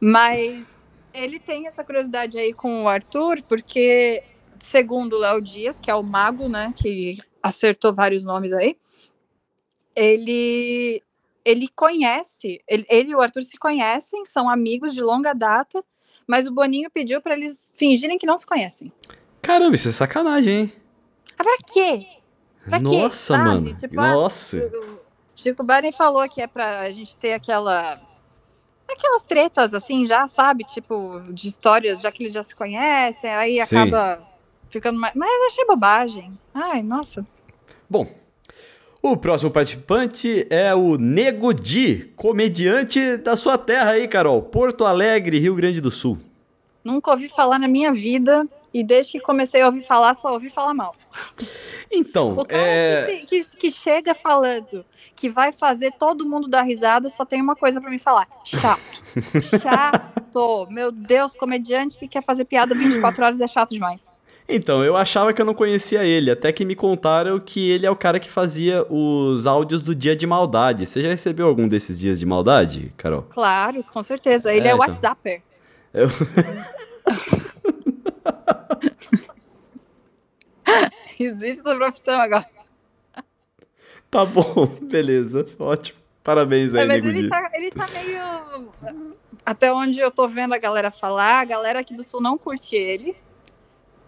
Mas 0.00 0.78
ele 1.12 1.40
tem 1.40 1.66
essa 1.66 1.82
curiosidade 1.82 2.38
aí 2.38 2.52
com 2.52 2.84
o 2.84 2.88
Arthur, 2.88 3.42
porque, 3.48 4.22
segundo 4.60 5.14
o 5.16 5.18
Léo 5.18 5.40
Dias, 5.42 5.80
que 5.80 5.90
é 5.90 5.94
o 5.96 6.02
mago, 6.02 6.48
né, 6.48 6.72
que 6.76 7.18
acertou 7.42 7.92
vários 7.92 8.24
nomes 8.24 8.52
aí, 8.52 8.76
ele, 9.96 11.02
ele 11.44 11.68
conhece, 11.68 12.60
ele, 12.68 12.84
ele 12.88 13.10
e 13.10 13.14
o 13.14 13.20
Arthur 13.20 13.42
se 13.42 13.56
conhecem, 13.58 14.24
são 14.26 14.48
amigos 14.48 14.94
de 14.94 15.02
longa 15.02 15.32
data, 15.32 15.84
mas 16.26 16.46
o 16.46 16.52
Boninho 16.52 16.90
pediu 16.90 17.20
para 17.20 17.34
eles 17.34 17.72
fingirem 17.76 18.18
que 18.18 18.26
não 18.26 18.36
se 18.36 18.46
conhecem. 18.46 18.92
Caramba, 19.42 19.74
isso 19.74 19.88
é 19.88 19.92
sacanagem, 19.92 20.60
hein? 20.60 20.72
Ah, 21.38 21.42
pra 21.42 21.56
quê? 21.66 22.06
Pra 22.64 22.78
quê? 22.78 22.84
Nossa, 22.84 23.34
Sabe? 23.34 23.44
mano. 23.48 23.74
Tipo, 23.74 24.00
ah, 24.00 24.12
Nossa. 24.12 24.58
o 24.58 24.98
Chico 25.34 25.62
Barney 25.62 25.92
falou 25.92 26.28
que 26.28 26.42
é 26.42 26.46
pra 26.46 26.90
gente 26.90 27.16
ter 27.16 27.32
aquela. 27.32 28.00
Aquelas 28.88 29.22
tretas, 29.22 29.72
assim, 29.72 30.04
já, 30.04 30.26
sabe? 30.26 30.64
Tipo, 30.64 31.20
de 31.32 31.48
histórias, 31.48 32.00
já 32.00 32.10
que 32.10 32.24
eles 32.24 32.32
já 32.32 32.42
se 32.42 32.54
conhecem, 32.54 33.30
aí 33.30 33.64
Sim. 33.64 33.78
acaba 33.78 34.22
ficando 34.68 34.98
mais. 34.98 35.14
Mas 35.14 35.52
achei 35.52 35.64
bobagem. 35.64 36.38
Ai, 36.52 36.82
nossa. 36.82 37.24
Bom, 37.88 38.06
o 39.02 39.16
próximo 39.16 39.50
participante 39.50 40.46
é 40.50 40.74
o 40.74 40.96
Nego 40.96 41.52
Di, 41.54 42.12
comediante 42.16 43.16
da 43.16 43.36
sua 43.36 43.56
terra 43.56 43.92
aí, 43.92 44.06
Carol. 44.06 44.42
Porto 44.42 44.84
Alegre, 44.84 45.38
Rio 45.38 45.54
Grande 45.54 45.80
do 45.80 45.90
Sul. 45.90 46.18
Nunca 46.84 47.10
ouvi 47.10 47.28
falar 47.28 47.58
na 47.58 47.68
minha 47.68 47.92
vida. 47.92 48.46
E 48.72 48.84
desde 48.84 49.12
que 49.14 49.20
comecei 49.20 49.60
a 49.62 49.66
ouvir 49.66 49.80
falar, 49.80 50.14
só 50.14 50.32
ouvi 50.32 50.48
falar 50.48 50.72
mal. 50.72 50.94
Então, 51.90 52.36
O 52.38 52.44
cara 52.44 52.62
é... 52.62 53.22
que, 53.26 53.42
se- 53.42 53.56
que- 53.56 53.56
que 53.56 53.70
chega 53.72 54.14
falando 54.14 54.84
que 55.16 55.28
vai 55.28 55.52
fazer 55.52 55.90
todo 55.98 56.24
mundo 56.24 56.46
dar 56.46 56.62
risada, 56.62 57.08
só 57.08 57.24
tem 57.24 57.42
uma 57.42 57.56
coisa 57.56 57.80
pra 57.80 57.90
me 57.90 57.98
falar: 57.98 58.28
chato. 58.44 58.80
Chato. 59.60 60.68
Meu 60.70 60.92
Deus, 60.92 61.34
comediante 61.34 61.98
que 61.98 62.06
quer 62.06 62.22
fazer 62.22 62.44
piada 62.44 62.72
24 62.72 63.24
horas 63.24 63.40
é 63.40 63.46
chato 63.48 63.70
demais. 63.70 64.08
Então, 64.52 64.84
eu 64.84 64.96
achava 64.96 65.32
que 65.32 65.40
eu 65.40 65.44
não 65.46 65.54
conhecia 65.54 66.04
ele, 66.04 66.28
até 66.30 66.50
que 66.52 66.64
me 66.64 66.74
contaram 66.74 67.38
que 67.38 67.70
ele 67.70 67.86
é 67.86 67.90
o 67.90 67.94
cara 67.96 68.18
que 68.18 68.28
fazia 68.30 68.84
os 68.90 69.46
áudios 69.46 69.80
do 69.82 69.94
Dia 69.94 70.16
de 70.16 70.26
Maldade. 70.26 70.86
Você 70.86 71.00
já 71.02 71.08
recebeu 71.08 71.46
algum 71.46 71.68
desses 71.68 71.98
dias 72.00 72.18
de 72.18 72.26
maldade, 72.26 72.92
Carol? 72.96 73.22
Claro, 73.30 73.84
com 73.84 74.02
certeza. 74.02 74.52
Ele 74.52 74.66
É, 74.66 74.72
é, 74.72 74.74
então. 74.74 74.86
WhatsApper. 74.88 75.42
Eu- 75.94 76.08
Existe 81.18 81.60
essa 81.60 81.74
profissão 81.74 82.20
agora. 82.20 82.46
Tá 84.10 84.24
bom, 84.24 84.66
beleza, 84.82 85.46
ótimo. 85.58 85.98
Parabéns 86.24 86.74
aí, 86.74 86.82
É, 86.82 86.86
mas 86.86 87.04
ele 87.04 87.28
tá, 87.28 87.50
ele 87.54 87.70
tá 87.70 87.86
meio. 87.88 88.70
Até 89.44 89.72
onde 89.72 90.00
eu 90.00 90.10
tô 90.10 90.28
vendo 90.28 90.54
a 90.54 90.58
galera 90.58 90.90
falar, 90.90 91.40
a 91.40 91.44
galera 91.44 91.80
aqui 91.80 91.94
do 91.94 92.04
Sul 92.04 92.20
não 92.20 92.36
curte 92.36 92.76
ele. 92.76 93.16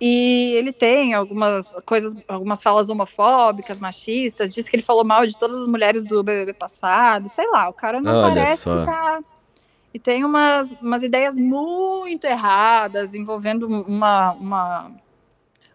E 0.05 0.55
ele 0.55 0.73
tem 0.73 1.15
algumas 1.15 1.71
coisas, 1.87 2.12
algumas 2.27 2.61
falas 2.61 2.91
homofóbicas, 2.91 3.79
machistas, 3.79 4.53
diz 4.53 4.69
que 4.69 4.75
ele 4.75 4.83
falou 4.83 5.05
mal 5.05 5.25
de 5.25 5.38
todas 5.38 5.61
as 5.61 5.69
mulheres 5.69 6.03
do 6.03 6.25
BBB 6.25 6.55
passado, 6.55 7.29
sei 7.29 7.49
lá, 7.49 7.69
o 7.69 7.73
cara 7.73 8.01
não 8.01 8.12
Olha 8.12 8.35
parece 8.35 8.62
só. 8.62 8.81
que 8.81 8.85
tá. 8.85 9.21
E 9.95 10.01
tem 10.01 10.25
umas, 10.25 10.73
umas 10.83 11.05
ideias 11.05 11.38
muito 11.38 12.25
erradas 12.25 13.15
envolvendo 13.15 13.69
uma, 13.69 14.33
uma, 14.33 14.91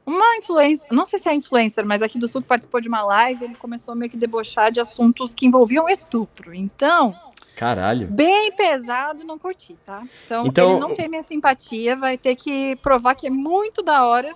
uma 0.05 0.35
influência, 0.35 0.85
não 0.91 1.05
sei 1.05 1.19
se 1.19 1.29
é 1.29 1.33
influencer, 1.33 1.85
mas 1.85 2.01
aqui 2.01 2.19
do 2.19 2.27
Sul 2.27 2.41
participou 2.41 2.81
de 2.81 2.89
uma 2.89 3.05
live, 3.05 3.45
ele 3.45 3.55
começou 3.55 3.93
a 3.93 3.95
meio 3.95 4.11
que 4.11 4.17
debochar 4.17 4.73
de 4.73 4.81
assuntos 4.81 5.33
que 5.33 5.45
envolviam 5.45 5.87
estupro. 5.87 6.53
Então, 6.53 7.15
Caralho. 7.57 8.07
bem 8.07 8.51
pesado, 8.53 9.25
não 9.25 9.37
curti, 9.37 9.75
tá? 9.85 10.03
Então, 10.25 10.45
Então- 10.45 10.71
ele 10.71 10.79
não 10.79 10.93
tem 10.93 11.09
minha 11.09 11.23
simpatia, 11.23 11.95
vai 11.97 12.17
ter 12.17 12.35
que 12.35 12.77
provar 12.77 13.15
que 13.15 13.27
é 13.27 13.29
muito 13.29 13.81
da 13.81 14.05
hora, 14.05 14.31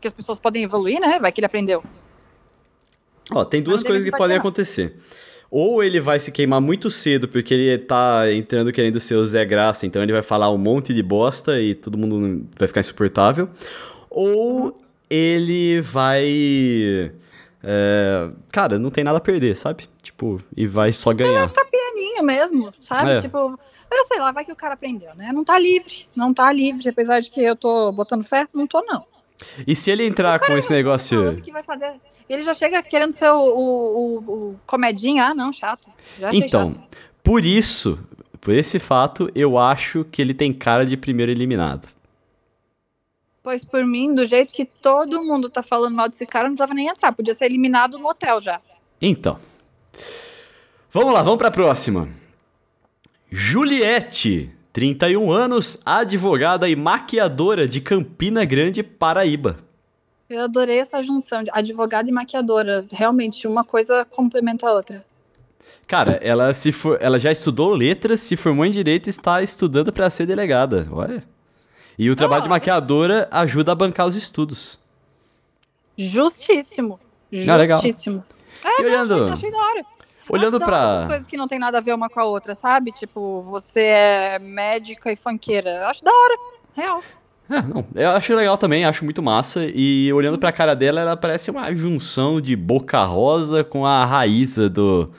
que 0.00 0.06
as 0.06 0.12
pessoas 0.12 0.38
podem 0.38 0.62
evoluir, 0.62 1.00
né? 1.00 1.18
Vai 1.18 1.32
que 1.32 1.40
ele 1.40 1.46
aprendeu. 1.46 1.82
Ó, 3.32 3.44
tem 3.44 3.62
duas 3.62 3.82
Não 3.82 3.88
coisas 3.90 4.04
que 4.08 4.16
podem 4.16 4.36
acontecer. 4.36 4.96
Ou 5.50 5.82
ele 5.82 5.98
vai 5.98 6.20
se 6.20 6.30
queimar 6.30 6.60
muito 6.60 6.90
cedo 6.90 7.26
porque 7.26 7.52
ele 7.52 7.78
tá 7.78 8.30
entrando 8.32 8.70
querendo 8.72 9.00
ser 9.00 9.16
o 9.16 9.24
Zé 9.26 9.44
Graça, 9.44 9.84
então 9.84 10.00
ele 10.02 10.12
vai 10.12 10.22
falar 10.22 10.48
um 10.50 10.58
monte 10.58 10.94
de 10.94 11.02
bosta 11.02 11.60
e 11.60 11.74
todo 11.74 11.98
mundo 11.98 12.46
vai 12.56 12.68
ficar 12.68 12.80
insuportável. 12.80 13.48
Ou 14.08 14.80
ele 15.08 15.80
vai. 15.80 17.10
É, 17.62 18.30
cara, 18.52 18.78
não 18.78 18.90
tem 18.90 19.04
nada 19.04 19.18
a 19.18 19.20
perder, 19.20 19.54
sabe? 19.54 19.88
Tipo, 20.02 20.40
e 20.56 20.66
vai 20.66 20.92
só 20.92 21.12
ganhar. 21.12 21.48
Fica 21.48 21.64
pianinho 21.64 22.24
mesmo, 22.24 22.72
sabe? 22.80 23.10
É. 23.10 23.20
Tipo, 23.20 23.58
eu 23.90 24.04
sei 24.04 24.18
lá, 24.18 24.32
vai 24.32 24.44
que 24.44 24.52
o 24.52 24.56
cara 24.56 24.74
aprendeu, 24.74 25.14
né? 25.14 25.30
Não 25.32 25.44
tá 25.44 25.58
livre, 25.58 26.08
não 26.14 26.32
tá 26.32 26.50
livre, 26.52 26.88
apesar 26.88 27.20
de 27.20 27.30
que 27.30 27.40
eu 27.40 27.56
tô 27.56 27.92
botando 27.92 28.24
fé, 28.24 28.46
não 28.54 28.66
tô 28.66 28.82
não. 28.82 29.04
E 29.66 29.74
se 29.74 29.90
ele 29.90 30.06
entrar 30.06 30.38
com 30.38 30.56
esse 30.56 30.72
negócio. 30.72 31.40
Que 31.40 31.52
vai 31.52 31.62
fazer. 31.62 31.94
Ele 32.28 32.42
já 32.42 32.54
chega 32.54 32.82
querendo 32.82 33.12
ser 33.12 33.30
o, 33.30 33.40
o, 33.40 33.58
o, 33.58 34.50
o 34.50 34.60
comedinho, 34.64 35.22
ah, 35.22 35.34
não, 35.34 35.52
chato. 35.52 35.90
Então, 36.32 36.72
chato. 36.72 36.98
por 37.24 37.44
isso, 37.44 37.98
por 38.40 38.54
esse 38.54 38.78
fato, 38.78 39.30
eu 39.34 39.58
acho 39.58 40.04
que 40.04 40.22
ele 40.22 40.32
tem 40.32 40.52
cara 40.52 40.86
de 40.86 40.96
primeiro 40.96 41.32
eliminado. 41.32 41.88
Pois 43.42 43.64
por 43.64 43.84
mim, 43.84 44.14
do 44.14 44.26
jeito 44.26 44.52
que 44.52 44.64
todo 44.64 45.24
mundo 45.24 45.48
tá 45.48 45.62
falando 45.62 45.94
mal 45.94 46.08
desse 46.08 46.26
cara, 46.26 46.48
não 46.48 46.54
precisava 46.54 46.74
nem 46.74 46.88
entrar. 46.88 47.12
Podia 47.12 47.34
ser 47.34 47.46
eliminado 47.46 47.98
no 47.98 48.08
hotel 48.08 48.40
já. 48.40 48.60
Então. 49.00 49.38
Vamos 50.92 51.12
lá, 51.14 51.22
vamos 51.22 51.38
pra 51.38 51.50
próxima. 51.50 52.08
Juliette, 53.30 54.50
31 54.72 55.30
anos, 55.30 55.78
advogada 55.86 56.68
e 56.68 56.76
maquiadora 56.76 57.66
de 57.66 57.80
Campina 57.80 58.44
Grande, 58.44 58.82
Paraíba. 58.82 59.56
Eu 60.28 60.42
adorei 60.42 60.78
essa 60.78 61.02
junção 61.02 61.42
de 61.42 61.50
advogada 61.52 62.08
e 62.08 62.12
maquiadora. 62.12 62.84
Realmente, 62.92 63.48
uma 63.48 63.64
coisa 63.64 64.04
complementa 64.04 64.68
a 64.68 64.72
outra. 64.72 65.04
Cara, 65.86 66.20
ela 66.22 66.54
se 66.54 66.70
for, 66.70 66.98
ela 67.00 67.18
já 67.18 67.32
estudou 67.32 67.70
letras, 67.70 68.20
se 68.20 68.36
formou 68.36 68.64
em 68.64 68.70
direito 68.70 69.08
e 69.08 69.10
está 69.10 69.42
estudando 69.42 69.92
para 69.92 70.10
ser 70.10 70.26
delegada. 70.26 70.86
Olha. 70.92 71.24
E 72.02 72.10
o 72.10 72.16
trabalho 72.16 72.40
de 72.42 72.48
Ah. 72.48 72.50
maquiadora 72.50 73.28
ajuda 73.30 73.72
a 73.72 73.74
bancar 73.74 74.06
os 74.06 74.16
estudos. 74.16 74.78
Justíssimo. 75.96 76.98
Ah. 77.32 77.36
Justíssimo. 77.66 78.24
E 78.78 78.84
olhando, 78.84 79.14
Achei, 79.14 79.32
achei 79.32 79.50
da 79.50 79.58
hora. 79.58 79.84
olhando 80.28 80.58
pra. 80.58 81.04
coisas 81.08 81.26
que 81.26 81.36
não 81.36 81.46
tem 81.46 81.58
nada 81.58 81.78
a 81.78 81.80
ver 81.80 81.94
uma 81.94 82.08
com 82.08 82.20
a 82.20 82.24
outra, 82.24 82.54
sabe? 82.54 82.90
Tipo, 82.92 83.42
você 83.42 83.80
é 83.80 84.38
médica 84.38 85.12
e 85.12 85.16
funkeira. 85.16 85.70
Eu 85.70 85.86
acho 85.88 86.02
da 86.04 86.10
hora. 86.10 86.38
Real. 86.74 87.02
É, 87.50 87.60
não, 87.62 87.84
eu 87.94 88.10
acho 88.10 88.34
legal 88.34 88.56
também, 88.56 88.84
acho 88.84 89.04
muito 89.04 89.22
massa. 89.22 89.64
E 89.74 90.12
olhando 90.12 90.38
pra 90.38 90.52
cara 90.52 90.74
dela, 90.74 91.00
ela 91.00 91.16
parece 91.16 91.50
uma 91.50 91.72
junção 91.74 92.40
de 92.40 92.54
Boca 92.56 93.02
Rosa 93.04 93.62
com 93.64 93.84
a 93.84 94.04
Raíza 94.06 94.68
do, 94.70 95.10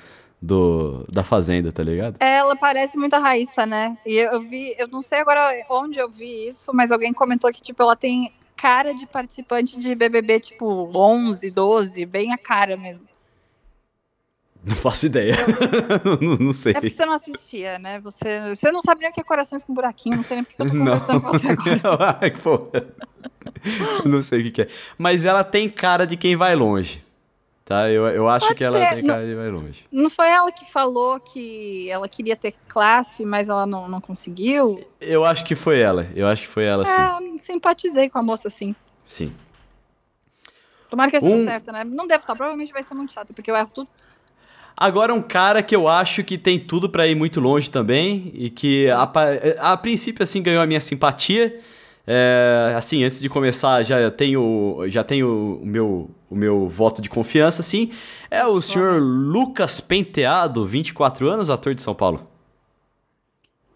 do 0.41 1.05
da 1.11 1.23
Fazenda, 1.23 1.71
tá 1.71 1.83
ligado? 1.83 2.17
Ela 2.19 2.55
parece 2.55 2.97
muito 2.97 3.13
a 3.13 3.19
Raíssa, 3.19 3.65
né? 3.65 3.97
E 4.05 4.15
eu, 4.15 4.31
eu 4.31 4.41
vi, 4.41 4.75
eu 4.77 4.87
não 4.87 5.01
sei 5.03 5.19
agora 5.19 5.47
onde 5.69 5.99
eu 5.99 6.09
vi 6.09 6.47
isso, 6.47 6.71
mas 6.73 6.91
alguém 6.91 7.13
comentou 7.13 7.51
que, 7.53 7.61
tipo, 7.61 7.83
ela 7.83 7.95
tem 7.95 8.33
cara 8.55 8.93
de 8.93 9.05
participante 9.05 9.77
de 9.77 9.93
BBB, 9.93 10.39
tipo, 10.39 10.89
11, 10.95 11.51
12, 11.51 12.05
bem 12.05 12.33
a 12.33 12.37
cara 12.37 12.75
mesmo. 12.75 13.11
Não 14.63 14.75
faço 14.75 15.07
ideia. 15.07 15.35
não, 16.21 16.37
não, 16.37 16.53
sei. 16.53 16.71
É 16.71 16.73
porque 16.75 16.91
você 16.91 17.05
não 17.05 17.13
assistia, 17.13 17.79
né? 17.79 17.99
Você, 18.01 18.55
você 18.55 18.71
não 18.71 18.81
sabe 18.81 19.01
nem 19.01 19.09
o 19.09 19.13
que 19.13 19.19
é 19.19 19.23
Corações 19.23 19.63
com 19.63 19.73
Buraquinho, 19.73 20.17
não 20.17 20.23
sei 20.23 20.37
nem 20.37 20.43
porque 20.43 20.61
eu 20.61 20.65
tô 20.67 20.77
conversando 20.77 21.13
não. 21.13 21.21
com 21.21 21.31
você 21.31 21.47
agora. 21.47 22.19
Ai, 22.21 22.31
pô. 22.31 22.67
não 24.07 24.21
sei 24.21 24.41
o 24.41 24.43
que, 24.43 24.51
que, 24.51 24.61
é. 24.63 24.67
Mas 24.97 25.25
ela 25.25 25.43
tem 25.43 25.67
cara 25.67 26.05
de 26.05 26.15
quem 26.15 26.35
vai 26.35 26.55
longe. 26.55 27.03
Tá? 27.71 27.89
Eu, 27.89 28.05
eu 28.07 28.27
acho 28.27 28.47
Pode 28.47 28.57
que 28.57 28.65
ela 28.65 28.85
tem 28.89 29.05
cara 29.05 29.25
de 29.25 29.33
vai 29.33 29.49
longe. 29.49 29.85
Não 29.89 30.09
foi 30.09 30.27
ela 30.27 30.51
que 30.51 30.69
falou 30.69 31.21
que 31.21 31.89
ela 31.89 32.05
queria 32.09 32.35
ter 32.35 32.53
classe, 32.67 33.23
mas 33.23 33.47
ela 33.47 33.65
não, 33.65 33.87
não 33.87 34.01
conseguiu? 34.01 34.85
Eu 34.99 35.23
acho 35.23 35.45
que 35.45 35.55
foi 35.55 35.79
ela. 35.79 36.05
Eu 36.13 36.27
acho 36.27 36.41
que 36.41 36.49
foi 36.49 36.65
ela, 36.65 36.85
sim. 36.85 36.91
É, 36.91 37.37
simpatizei 37.37 38.09
com 38.09 38.19
a 38.19 38.21
moça, 38.21 38.49
sim. 38.49 38.75
Sim. 39.05 39.33
Tomara 40.89 41.09
que 41.09 41.15
esteja 41.15 41.33
um... 41.33 41.45
certa, 41.45 41.71
né? 41.71 41.85
Não 41.85 42.05
deve 42.05 42.23
estar, 42.23 42.35
provavelmente 42.35 42.73
vai 42.73 42.83
ser 42.83 42.93
muito 42.93 43.13
chato, 43.13 43.33
porque 43.33 43.49
eu 43.49 43.55
erro 43.55 43.71
tudo. 43.73 43.87
Agora 44.75 45.13
um 45.13 45.21
cara 45.21 45.63
que 45.63 45.73
eu 45.73 45.87
acho 45.87 46.25
que 46.25 46.37
tem 46.37 46.59
tudo 46.59 46.89
para 46.89 47.07
ir 47.07 47.15
muito 47.15 47.39
longe 47.39 47.69
também 47.69 48.33
e 48.33 48.49
que 48.49 48.89
a, 48.89 49.09
a, 49.59 49.77
princípio 49.77 50.23
assim 50.23 50.43
ganhou 50.43 50.61
a 50.61 50.67
minha 50.67 50.81
simpatia. 50.81 51.57
É, 52.13 52.73
assim, 52.75 53.05
antes 53.05 53.21
de 53.21 53.29
começar, 53.29 53.83
já 53.83 54.11
tenho 54.11 54.83
já 54.87 55.01
tenho 55.01 55.61
o 55.61 55.65
meu 55.65 56.09
o 56.29 56.35
meu 56.35 56.67
voto 56.67 57.01
de 57.01 57.09
confiança, 57.09 57.63
sim. 57.63 57.89
É 58.29 58.45
o 58.45 58.59
senhor 58.59 59.01
Lucas 59.01 59.79
Penteado, 59.79 60.65
24 60.65 61.29
anos, 61.29 61.49
ator 61.49 61.73
de 61.73 61.81
São 61.81 61.95
Paulo. 61.95 62.27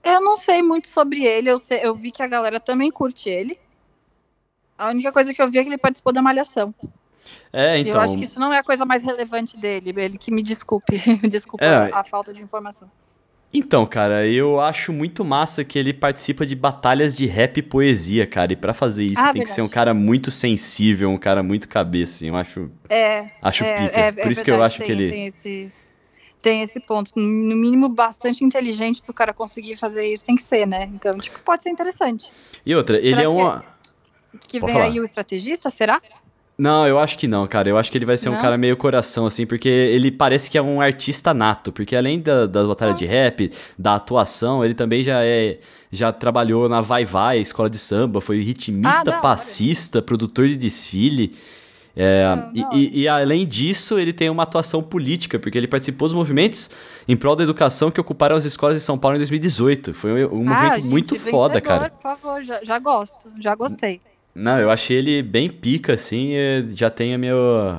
Eu 0.04 0.19
não 0.19 0.36
sei 0.36 0.62
muito 0.62 0.89
sobre 0.89 1.24
ele, 1.24 1.50
eu, 1.50 1.58
sei, 1.58 1.80
eu 1.82 1.95
vi 1.95 2.12
que 2.12 2.21
a 2.21 2.28
galera 2.28 2.60
também 2.60 2.91
curte 2.91 3.30
ele. 3.30 3.58
A 4.78 4.89
única 4.89 5.13
coisa 5.13 5.34
que 5.34 5.41
eu 5.41 5.50
vi 5.50 5.60
é 5.60 5.63
que 5.63 5.69
ele 5.69 5.78
participou 5.78 6.12
da 6.12 6.21
Malhação. 6.21 6.76
É, 7.54 7.80
então. 7.80 7.93
Eu 7.93 8.00
acho 8.02 8.17
que 8.17 8.24
isso 8.26 8.38
não 8.38 8.52
é 8.52 8.60
a 8.60 8.63
coisa 8.63 8.86
mais 8.86 9.02
relevante 9.02 9.58
dele. 9.58 9.93
Ele 9.95 10.17
que 10.17 10.30
me 10.30 10.43
desculpe. 10.43 10.98
desculpa 11.30 11.63
é. 11.63 11.89
a, 11.93 12.04
falta 12.04 12.34
de 12.34 12.41
informação. 12.41 12.91
Então, 13.57 13.85
cara, 13.85 14.27
eu 14.27 14.59
acho 14.59 14.91
muito 14.91 15.23
massa 15.23 15.63
que 15.63 15.79
ele 15.79 15.93
participa 15.93 16.45
de 16.45 16.55
batalhas 16.55 17.15
de 17.15 17.25
rap 17.25 17.57
e 17.57 17.61
poesia, 17.61 18.27
cara. 18.27 18.51
E 18.51 18.55
para 18.55 18.73
fazer 18.73 19.05
isso 19.05 19.21
ah, 19.21 19.31
tem 19.31 19.33
verdade. 19.33 19.49
que 19.49 19.55
ser 19.55 19.61
um 19.61 19.69
cara 19.69 19.93
muito 19.93 20.29
sensível, 20.29 21.09
um 21.09 21.17
cara 21.17 21.41
muito 21.41 21.69
cabeça. 21.69 22.25
Eu 22.25 22.35
acho. 22.35 22.69
É. 22.89 23.29
Acho 23.41 23.63
é, 23.63 23.73
pica. 23.73 23.99
É, 23.99 24.11
Por 24.11 24.27
é 24.27 24.31
isso 24.31 24.43
verdade, 24.43 24.43
que 24.43 24.51
eu 24.51 24.63
acho 24.63 24.77
tem, 24.79 24.85
que 24.85 24.91
ele. 24.91 25.09
Tem 25.09 25.25
esse, 25.27 25.71
tem 26.41 26.61
esse 26.63 26.79
ponto. 26.81 27.11
No 27.15 27.55
mínimo, 27.55 27.87
bastante 27.87 28.43
inteligente 28.43 29.01
pro 29.01 29.13
cara 29.13 29.33
conseguir 29.33 29.77
fazer 29.77 30.05
isso. 30.05 30.25
Tem 30.25 30.35
que 30.35 30.43
ser, 30.43 30.65
né? 30.65 30.89
Então, 30.93 31.17
tipo, 31.17 31.39
pode 31.39 31.63
ser 31.63 31.69
interessante. 31.69 32.31
E 32.65 32.75
outra, 32.75 32.97
ele 32.97 33.15
Será 33.15 33.23
é 33.23 33.27
uma. 33.27 33.63
Que, 34.41 34.47
que 34.47 34.59
vem 34.59 34.73
falar. 34.73 34.85
aí 34.85 34.99
o 34.99 35.03
estrategista, 35.03 35.69
será? 35.69 36.01
Não, 36.57 36.87
eu 36.87 36.97
acho 36.97 37.17
que 37.17 37.27
não, 37.27 37.45
cara. 37.47 37.67
Eu 37.67 37.77
acho 37.77 37.91
que 37.91 37.97
ele 37.97 38.05
vai 38.05 38.17
ser 38.17 38.29
não? 38.29 38.37
um 38.37 38.41
cara 38.41 38.57
meio 38.57 38.77
coração, 38.77 39.25
assim, 39.25 39.45
porque 39.45 39.67
ele 39.67 40.09
parece 40.09 40.49
que 40.49 40.57
é 40.57 40.61
um 40.61 40.79
artista 40.79 41.33
nato. 41.33 41.71
Porque 41.71 41.95
além 41.95 42.19
da, 42.19 42.45
das 42.45 42.65
batalhas 42.65 42.95
ah. 42.95 42.97
de 42.97 43.05
rap, 43.05 43.51
da 43.77 43.95
atuação, 43.95 44.63
ele 44.63 44.73
também 44.73 45.03
já 45.03 45.23
é. 45.23 45.59
Já 45.91 46.11
trabalhou 46.11 46.67
na 46.67 46.81
Vai 46.81 47.05
Vai, 47.05 47.39
escola 47.39 47.69
de 47.69 47.77
samba, 47.77 48.19
foi 48.19 48.41
ritmista, 48.41 49.15
ah, 49.15 49.19
passista, 49.19 50.01
produtor 50.01 50.47
de 50.47 50.57
desfile. 50.57 51.33
É, 51.95 52.25
não, 52.25 52.51
não. 52.51 52.73
E, 52.73 53.03
e, 53.03 53.07
além 53.07 53.47
disso, 53.47 53.97
ele 53.97 54.11
tem 54.11 54.29
uma 54.29 54.43
atuação 54.43 54.83
política, 54.83 55.39
porque 55.39 55.57
ele 55.57 55.67
participou 55.67 56.09
dos 56.09 56.15
movimentos 56.15 56.69
em 57.07 57.15
prol 57.15 57.33
da 57.33 57.43
educação 57.43 57.89
que 57.89 58.01
ocuparam 58.01 58.35
as 58.35 58.43
escolas 58.43 58.75
de 58.75 58.81
São 58.81 58.97
Paulo 58.97 59.15
em 59.15 59.19
2018. 59.19 59.93
Foi 59.93 60.25
um, 60.25 60.39
um 60.39 60.49
ah, 60.49 60.53
movimento 60.53 60.75
gente, 60.75 60.87
muito 60.87 61.15
foda, 61.15 61.61
cara. 61.61 61.89
Por 61.89 62.01
favor, 62.01 62.43
já, 62.43 62.61
já 62.61 62.77
gosto, 62.79 63.31
já 63.39 63.55
gostei. 63.55 64.01
Não, 64.36 64.60
eu 64.60 64.69
achei 64.69 64.98
ele 64.98 65.24
bem 65.24 65.50
pica, 65.50 65.93
assim, 65.93 66.34
já 66.76 66.89
tem 66.89 67.13
a 67.13 67.17
minha, 67.17 67.34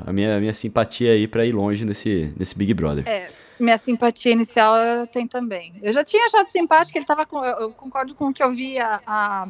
a 0.06 0.10
minha, 0.10 0.36
a 0.38 0.40
minha 0.40 0.54
simpatia 0.54 1.12
aí 1.12 1.28
pra 1.28 1.44
ir 1.44 1.52
longe 1.52 1.84
nesse, 1.84 2.32
nesse 2.34 2.56
Big 2.56 2.72
Brother. 2.72 3.06
É, 3.06 3.28
minha 3.60 3.76
simpatia 3.76 4.32
inicial 4.32 5.06
tem 5.12 5.28
também. 5.28 5.74
Eu 5.82 5.92
já 5.92 6.02
tinha 6.02 6.24
achado 6.24 6.48
simpático, 6.48 6.96
ele 6.96 7.04
tava 7.04 7.26
com, 7.26 7.44
eu, 7.44 7.72
concordo 7.72 8.14
com 8.14 8.28
o 8.28 8.32
que 8.32 8.42
eu 8.42 8.50
vi 8.54 8.78
a, 8.78 9.02
a, 9.06 9.48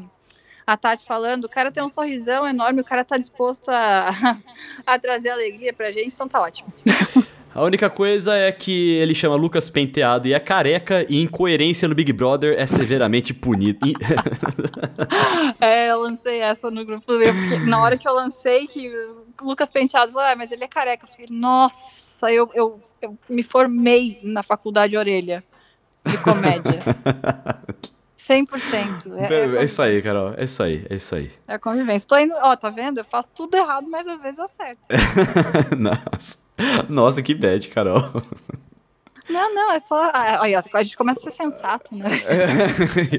a, 0.66 0.77
Tati 0.77 1.05
falando, 1.05 1.45
o 1.45 1.49
cara 1.49 1.71
tem 1.71 1.81
um 1.81 1.88
sorrisão 1.88 2.45
enorme, 2.45 2.81
o 2.81 2.85
cara 2.85 3.05
tá 3.05 3.16
disposto 3.16 3.69
a, 3.69 4.11
a 4.85 4.99
trazer 4.99 5.31
alegria 5.31 5.73
pra 5.73 5.92
gente, 5.92 6.12
então 6.12 6.27
tá 6.27 6.40
ótimo. 6.40 6.73
A 7.57 7.62
única 7.62 7.88
coisa 7.88 8.37
é 8.37 8.53
que 8.53 8.97
ele 8.97 9.14
chama 9.14 9.35
Lucas 9.35 9.71
Penteado 9.71 10.29
e 10.29 10.35
é 10.35 10.38
careca 10.38 11.07
e 11.09 11.23
incoerência 11.23 11.88
no 11.88 11.95
Big 11.95 12.12
Brother 12.12 12.55
é 12.61 12.66
severamente 12.66 13.33
punido. 13.33 13.79
é, 15.59 15.90
eu 15.90 16.03
lancei 16.03 16.40
essa 16.40 16.71
no 16.71 16.85
grupo 16.85 17.11
meu, 17.14 17.33
porque 17.33 17.57
na 17.64 17.83
hora 17.83 17.97
que 17.97 18.07
eu 18.07 18.12
lancei 18.12 18.66
que 18.66 18.92
Lucas 19.40 19.71
Penteado 19.71 20.12
falou, 20.12 20.29
ah, 20.29 20.37
mas 20.37 20.53
ele 20.53 20.64
é 20.64 20.69
careca. 20.69 21.07
Eu 21.07 21.09
falei, 21.09 21.29
nossa, 21.31 22.31
eu, 22.31 22.51
eu, 22.53 22.79
eu 23.01 23.16
me 23.27 23.42
formei 23.42 24.21
na 24.23 24.42
faculdade 24.42 24.95
orelha 24.95 25.42
de 26.05 26.19
comédia. 26.19 26.85
100%. 28.28 29.12
É, 29.18 29.34
é, 29.34 29.56
é 29.60 29.64
isso 29.64 29.80
aí, 29.80 30.02
Carol. 30.02 30.34
É 30.36 30.44
isso 30.44 30.62
aí, 30.62 30.84
é 30.90 30.96
isso 30.96 31.14
aí. 31.14 31.30
É 31.46 31.54
a 31.54 31.58
convivência. 31.58 32.08
Tô 32.08 32.18
indo, 32.18 32.34
ó, 32.34 32.56
tá 32.56 32.70
vendo? 32.70 32.98
Eu 32.98 33.04
faço 33.04 33.28
tudo 33.34 33.56
errado, 33.56 33.88
mas 33.88 34.06
às 34.08 34.20
vezes 34.20 34.38
eu 34.38 34.44
acerto. 34.44 34.82
Nossa. 35.78 36.38
Nossa, 36.88 37.22
que 37.22 37.34
bad, 37.34 37.68
Carol. 37.68 38.02
Não, 39.28 39.54
não, 39.54 39.72
é 39.72 39.78
só. 39.78 40.10
Aí, 40.12 40.54
a 40.54 40.82
gente 40.82 40.96
começa 40.96 41.20
a 41.20 41.22
ser 41.22 41.30
sensato, 41.30 41.94
né? 41.94 42.08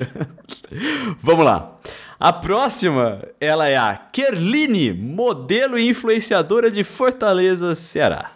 Vamos 1.21 1.45
lá. 1.45 1.77
A 2.19 2.33
próxima, 2.33 3.21
ela 3.39 3.67
é 3.67 3.77
a 3.77 3.95
Kerline, 3.95 4.91
modelo 4.91 5.77
e 5.77 5.87
influenciadora 5.87 6.71
de 6.71 6.83
Fortaleza, 6.83 7.75
Ceará. 7.75 8.31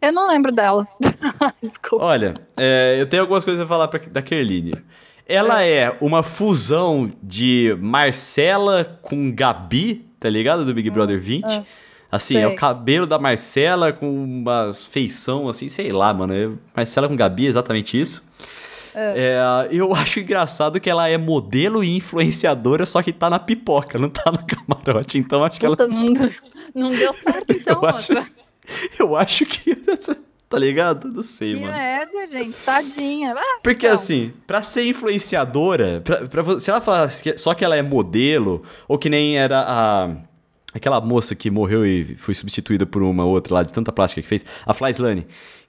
Eu 0.00 0.12
não 0.12 0.28
lembro 0.28 0.52
dela. 0.52 0.86
Desculpa. 1.60 2.04
Olha, 2.04 2.34
é, 2.56 2.96
eu 3.00 3.08
tenho 3.08 3.22
algumas 3.22 3.44
coisas 3.44 3.60
a 3.62 3.66
falar 3.66 3.88
pra, 3.88 3.98
da 3.98 4.22
Kerline. 4.22 4.74
Ela 5.28 5.62
é. 5.62 5.74
é 5.74 5.96
uma 6.00 6.22
fusão 6.22 7.12
de 7.22 7.76
Marcela 7.78 8.98
com 9.02 9.30
Gabi, 9.30 10.06
tá 10.18 10.30
ligado? 10.30 10.64
Do 10.64 10.72
Big 10.72 10.88
Brother 10.88 11.18
20. 11.18 11.44
Ah, 11.44 11.62
assim, 12.10 12.34
sei. 12.34 12.42
é 12.42 12.46
o 12.46 12.56
cabelo 12.56 13.06
da 13.06 13.18
Marcela 13.18 13.92
com 13.92 14.10
uma 14.10 14.72
feição, 14.72 15.46
assim, 15.46 15.68
sei 15.68 15.92
lá, 15.92 16.14
mano. 16.14 16.34
É 16.34 16.50
Marcela 16.74 17.06
com 17.06 17.14
Gabi, 17.14 17.44
exatamente 17.44 18.00
isso. 18.00 18.26
É. 18.94 19.14
É, 19.16 19.68
eu 19.70 19.92
acho 19.94 20.18
engraçado 20.20 20.80
que 20.80 20.88
ela 20.88 21.06
é 21.08 21.18
modelo 21.18 21.84
e 21.84 21.94
influenciadora, 21.94 22.86
só 22.86 23.02
que 23.02 23.12
tá 23.12 23.28
na 23.28 23.38
pipoca, 23.38 23.98
não 23.98 24.08
tá 24.08 24.32
no 24.32 24.44
camarote. 24.46 25.18
Então 25.18 25.44
acho 25.44 25.60
que 25.60 25.66
ela. 25.66 25.76
Não, 25.76 26.30
não 26.74 26.90
deu 26.90 27.12
certo, 27.12 27.52
então, 27.52 27.82
eu 27.82 27.88
acho, 27.88 28.12
eu 28.98 29.16
acho 29.16 29.44
que 29.44 29.76
Tá 30.48 30.58
ligado? 30.58 31.08
Não 31.08 31.22
sei, 31.22 31.54
que 31.54 31.60
mano. 31.60 31.72
Que 31.72 31.78
merda, 31.78 32.26
gente. 32.26 32.56
Tadinha. 32.64 33.34
Ah, 33.36 33.58
Porque 33.62 33.86
então. 33.86 33.94
assim, 33.94 34.32
pra 34.46 34.62
ser 34.62 34.86
influenciadora, 34.86 36.00
pra, 36.02 36.26
pra, 36.26 36.58
se 36.58 36.70
ela 36.70 36.80
falasse 36.80 37.22
que, 37.22 37.36
só 37.36 37.52
que 37.52 37.64
ela 37.64 37.76
é 37.76 37.82
modelo, 37.82 38.62
ou 38.86 38.98
que 38.98 39.10
nem 39.10 39.36
era 39.36 39.60
a. 39.66 40.10
Aquela 40.74 41.00
moça 41.00 41.34
que 41.34 41.50
morreu 41.50 41.84
e 41.86 42.14
foi 42.16 42.34
substituída 42.34 42.84
por 42.84 43.02
uma 43.02 43.24
outra 43.24 43.54
lá, 43.54 43.62
de 43.62 43.72
tanta 43.72 43.90
plástica 43.90 44.20
que 44.20 44.28
fez, 44.28 44.44
a 44.66 44.74
Flyslane 44.74 45.26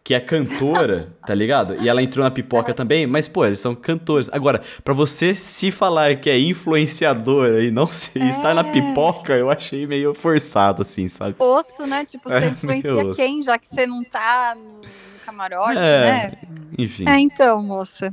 que 0.10 0.16
é 0.16 0.20
cantora, 0.20 1.16
tá 1.24 1.36
ligado? 1.36 1.76
E 1.80 1.88
ela 1.88 2.02
entrou 2.02 2.24
na 2.24 2.32
pipoca 2.32 2.74
também, 2.74 3.06
mas, 3.06 3.28
pô, 3.28 3.46
eles 3.46 3.60
são 3.60 3.76
cantores. 3.76 4.28
Agora, 4.34 4.60
para 4.84 4.92
você 4.92 5.36
se 5.36 5.70
falar 5.70 6.16
que 6.16 6.32
é 6.32 6.40
influenciadora 6.40 7.64
e 7.64 7.70
não 7.70 7.86
se, 7.86 8.20
é... 8.20 8.28
estar 8.28 8.56
na 8.56 8.64
pipoca, 8.64 9.34
eu 9.34 9.52
achei 9.52 9.86
meio 9.86 10.16
forçado, 10.16 10.82
assim, 10.82 11.08
sabe? 11.08 11.36
Osso, 11.38 11.86
né? 11.86 12.06
Tipo, 12.06 12.28
você 12.28 12.38
é, 12.38 12.48
influencia 12.48 13.14
quem, 13.16 13.44
já 13.44 13.60
que 13.60 13.68
você 13.68 13.86
não 13.86 14.04
tá 14.04 14.56
no 14.58 14.82
camarote, 15.24 15.78
é, 15.78 16.02
né? 16.02 16.32
Enfim. 16.76 17.08
É, 17.08 17.20
então, 17.20 17.62
moça. 17.62 18.12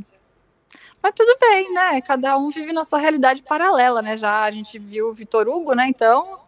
Mas 1.03 1.15
tudo 1.17 1.35
bem, 1.41 1.73
né? 1.73 2.03
Cada 2.03 2.37
um 2.37 2.51
vive 2.51 2.75
na 2.75 2.85
sua 2.85 2.99
realidade 2.99 3.43
paralela, 3.43 4.03
né? 4.03 4.19
Já 4.19 4.43
a 4.43 4.51
gente 4.51 4.79
viu 4.79 5.09
o 5.09 5.15
Vitor 5.15 5.49
Hugo, 5.49 5.73
né? 5.73 5.87
Então, 5.89 6.41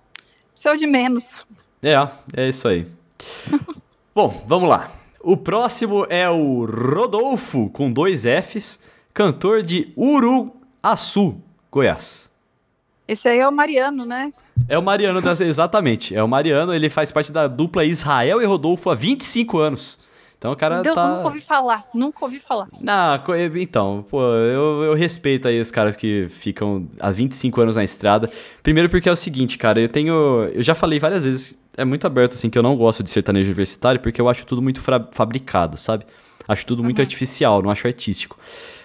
seu 0.54 0.76
de 0.76 0.86
menos. 0.86 1.42
É, 1.82 1.94
é 2.36 2.48
isso 2.50 2.68
aí. 2.68 2.86
Bom, 4.14 4.28
vamos 4.46 4.68
lá. 4.68 4.97
O 5.20 5.36
próximo 5.36 6.06
é 6.08 6.28
o 6.28 6.64
Rodolfo, 6.64 7.68
com 7.70 7.90
dois 7.90 8.22
Fs, 8.22 8.78
cantor 9.12 9.62
de 9.62 9.92
Uruaçu, 9.96 11.36
Goiás. 11.70 12.30
Esse 13.06 13.28
aí 13.28 13.38
é 13.38 13.48
o 13.48 13.52
Mariano, 13.52 14.04
né? 14.04 14.32
É 14.68 14.78
o 14.78 14.82
Mariano, 14.82 15.20
exatamente. 15.44 16.14
É 16.14 16.22
o 16.22 16.28
Mariano, 16.28 16.72
ele 16.72 16.88
faz 16.88 17.10
parte 17.10 17.32
da 17.32 17.48
dupla 17.48 17.84
Israel 17.84 18.40
e 18.40 18.44
Rodolfo 18.44 18.90
há 18.90 18.94
25 18.94 19.58
anos. 19.58 19.98
Então 20.38 20.52
o 20.52 20.56
cara 20.56 20.82
Deus, 20.82 20.94
tá... 20.94 21.16
nunca 21.16 21.24
ouvi 21.24 21.40
falar, 21.40 21.84
nunca 21.92 22.24
ouvi 22.24 22.38
falar. 22.38 22.68
Não, 22.80 23.20
então, 23.56 24.06
pô, 24.08 24.22
eu, 24.22 24.84
eu 24.84 24.94
respeito 24.94 25.48
aí 25.48 25.60
os 25.60 25.72
caras 25.72 25.96
que 25.96 26.28
ficam 26.28 26.88
há 27.00 27.10
25 27.10 27.60
anos 27.60 27.76
na 27.76 27.82
estrada. 27.82 28.30
Primeiro 28.62 28.88
porque 28.88 29.08
é 29.08 29.12
o 29.12 29.16
seguinte, 29.16 29.58
cara, 29.58 29.80
eu 29.80 29.88
tenho... 29.88 30.48
Eu 30.54 30.62
já 30.62 30.76
falei 30.76 31.00
várias 31.00 31.24
vezes 31.24 31.58
é 31.76 31.84
muito 31.84 32.06
aberto, 32.06 32.34
assim, 32.34 32.50
que 32.50 32.58
eu 32.58 32.62
não 32.62 32.76
gosto 32.76 33.04
de 33.04 33.10
sertanejo 33.10 33.46
universitário, 33.46 34.00
porque 34.00 34.20
eu 34.20 34.28
acho 34.28 34.44
tudo 34.44 34.60
muito 34.60 34.80
fabricado, 35.12 35.76
sabe? 35.76 36.04
Acho 36.46 36.66
tudo 36.66 36.82
muito 36.82 36.98
uhum. 36.98 37.04
artificial, 37.04 37.62
não 37.62 37.70
acho 37.70 37.86
artístico. 37.86 38.36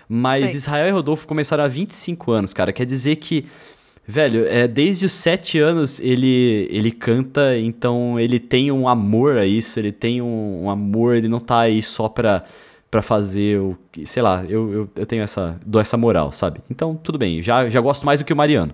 Mas 0.08 0.52
Sei. 0.52 0.58
Israel 0.58 0.88
e 0.88 0.92
Rodolfo 0.92 1.28
começaram 1.28 1.64
há 1.64 1.68
25 1.68 2.32
anos, 2.32 2.54
cara. 2.54 2.72
Quer 2.72 2.86
dizer 2.86 3.16
que 3.16 3.48
Velho, 4.06 4.46
é, 4.48 4.68
desde 4.68 5.06
os 5.06 5.14
sete 5.14 5.60
anos 5.60 6.00
ele, 6.02 6.68
ele 6.70 6.92
canta, 6.92 7.58
então 7.58 8.20
ele 8.20 8.38
tem 8.38 8.70
um 8.72 8.88
amor 8.88 9.38
a 9.38 9.46
isso, 9.46 9.80
ele 9.80 9.94
tem 9.94 10.22
um, 10.22 10.64
um 10.66 10.70
amor, 10.70 11.16
ele 11.16 11.30
não 11.30 11.40
tá 11.40 11.60
aí 11.62 11.82
só 11.82 12.10
pra, 12.10 12.44
pra 12.92 13.02
fazer 13.02 13.60
o 13.60 13.78
que. 13.92 14.06
Sei 14.06 14.22
lá, 14.22 14.44
eu, 14.50 14.72
eu, 14.74 14.90
eu 14.98 15.06
tenho 15.06 15.24
essa. 15.24 15.58
dou 15.66 15.80
essa 15.82 15.96
moral, 15.96 16.34
sabe? 16.34 16.60
Então, 16.70 16.96
tudo 17.02 17.18
bem, 17.18 17.42
já, 17.42 17.70
já 17.70 17.80
gosto 17.80 18.06
mais 18.06 18.20
do 18.20 18.26
que 18.26 18.34
o 18.34 18.36
Mariano. 18.36 18.74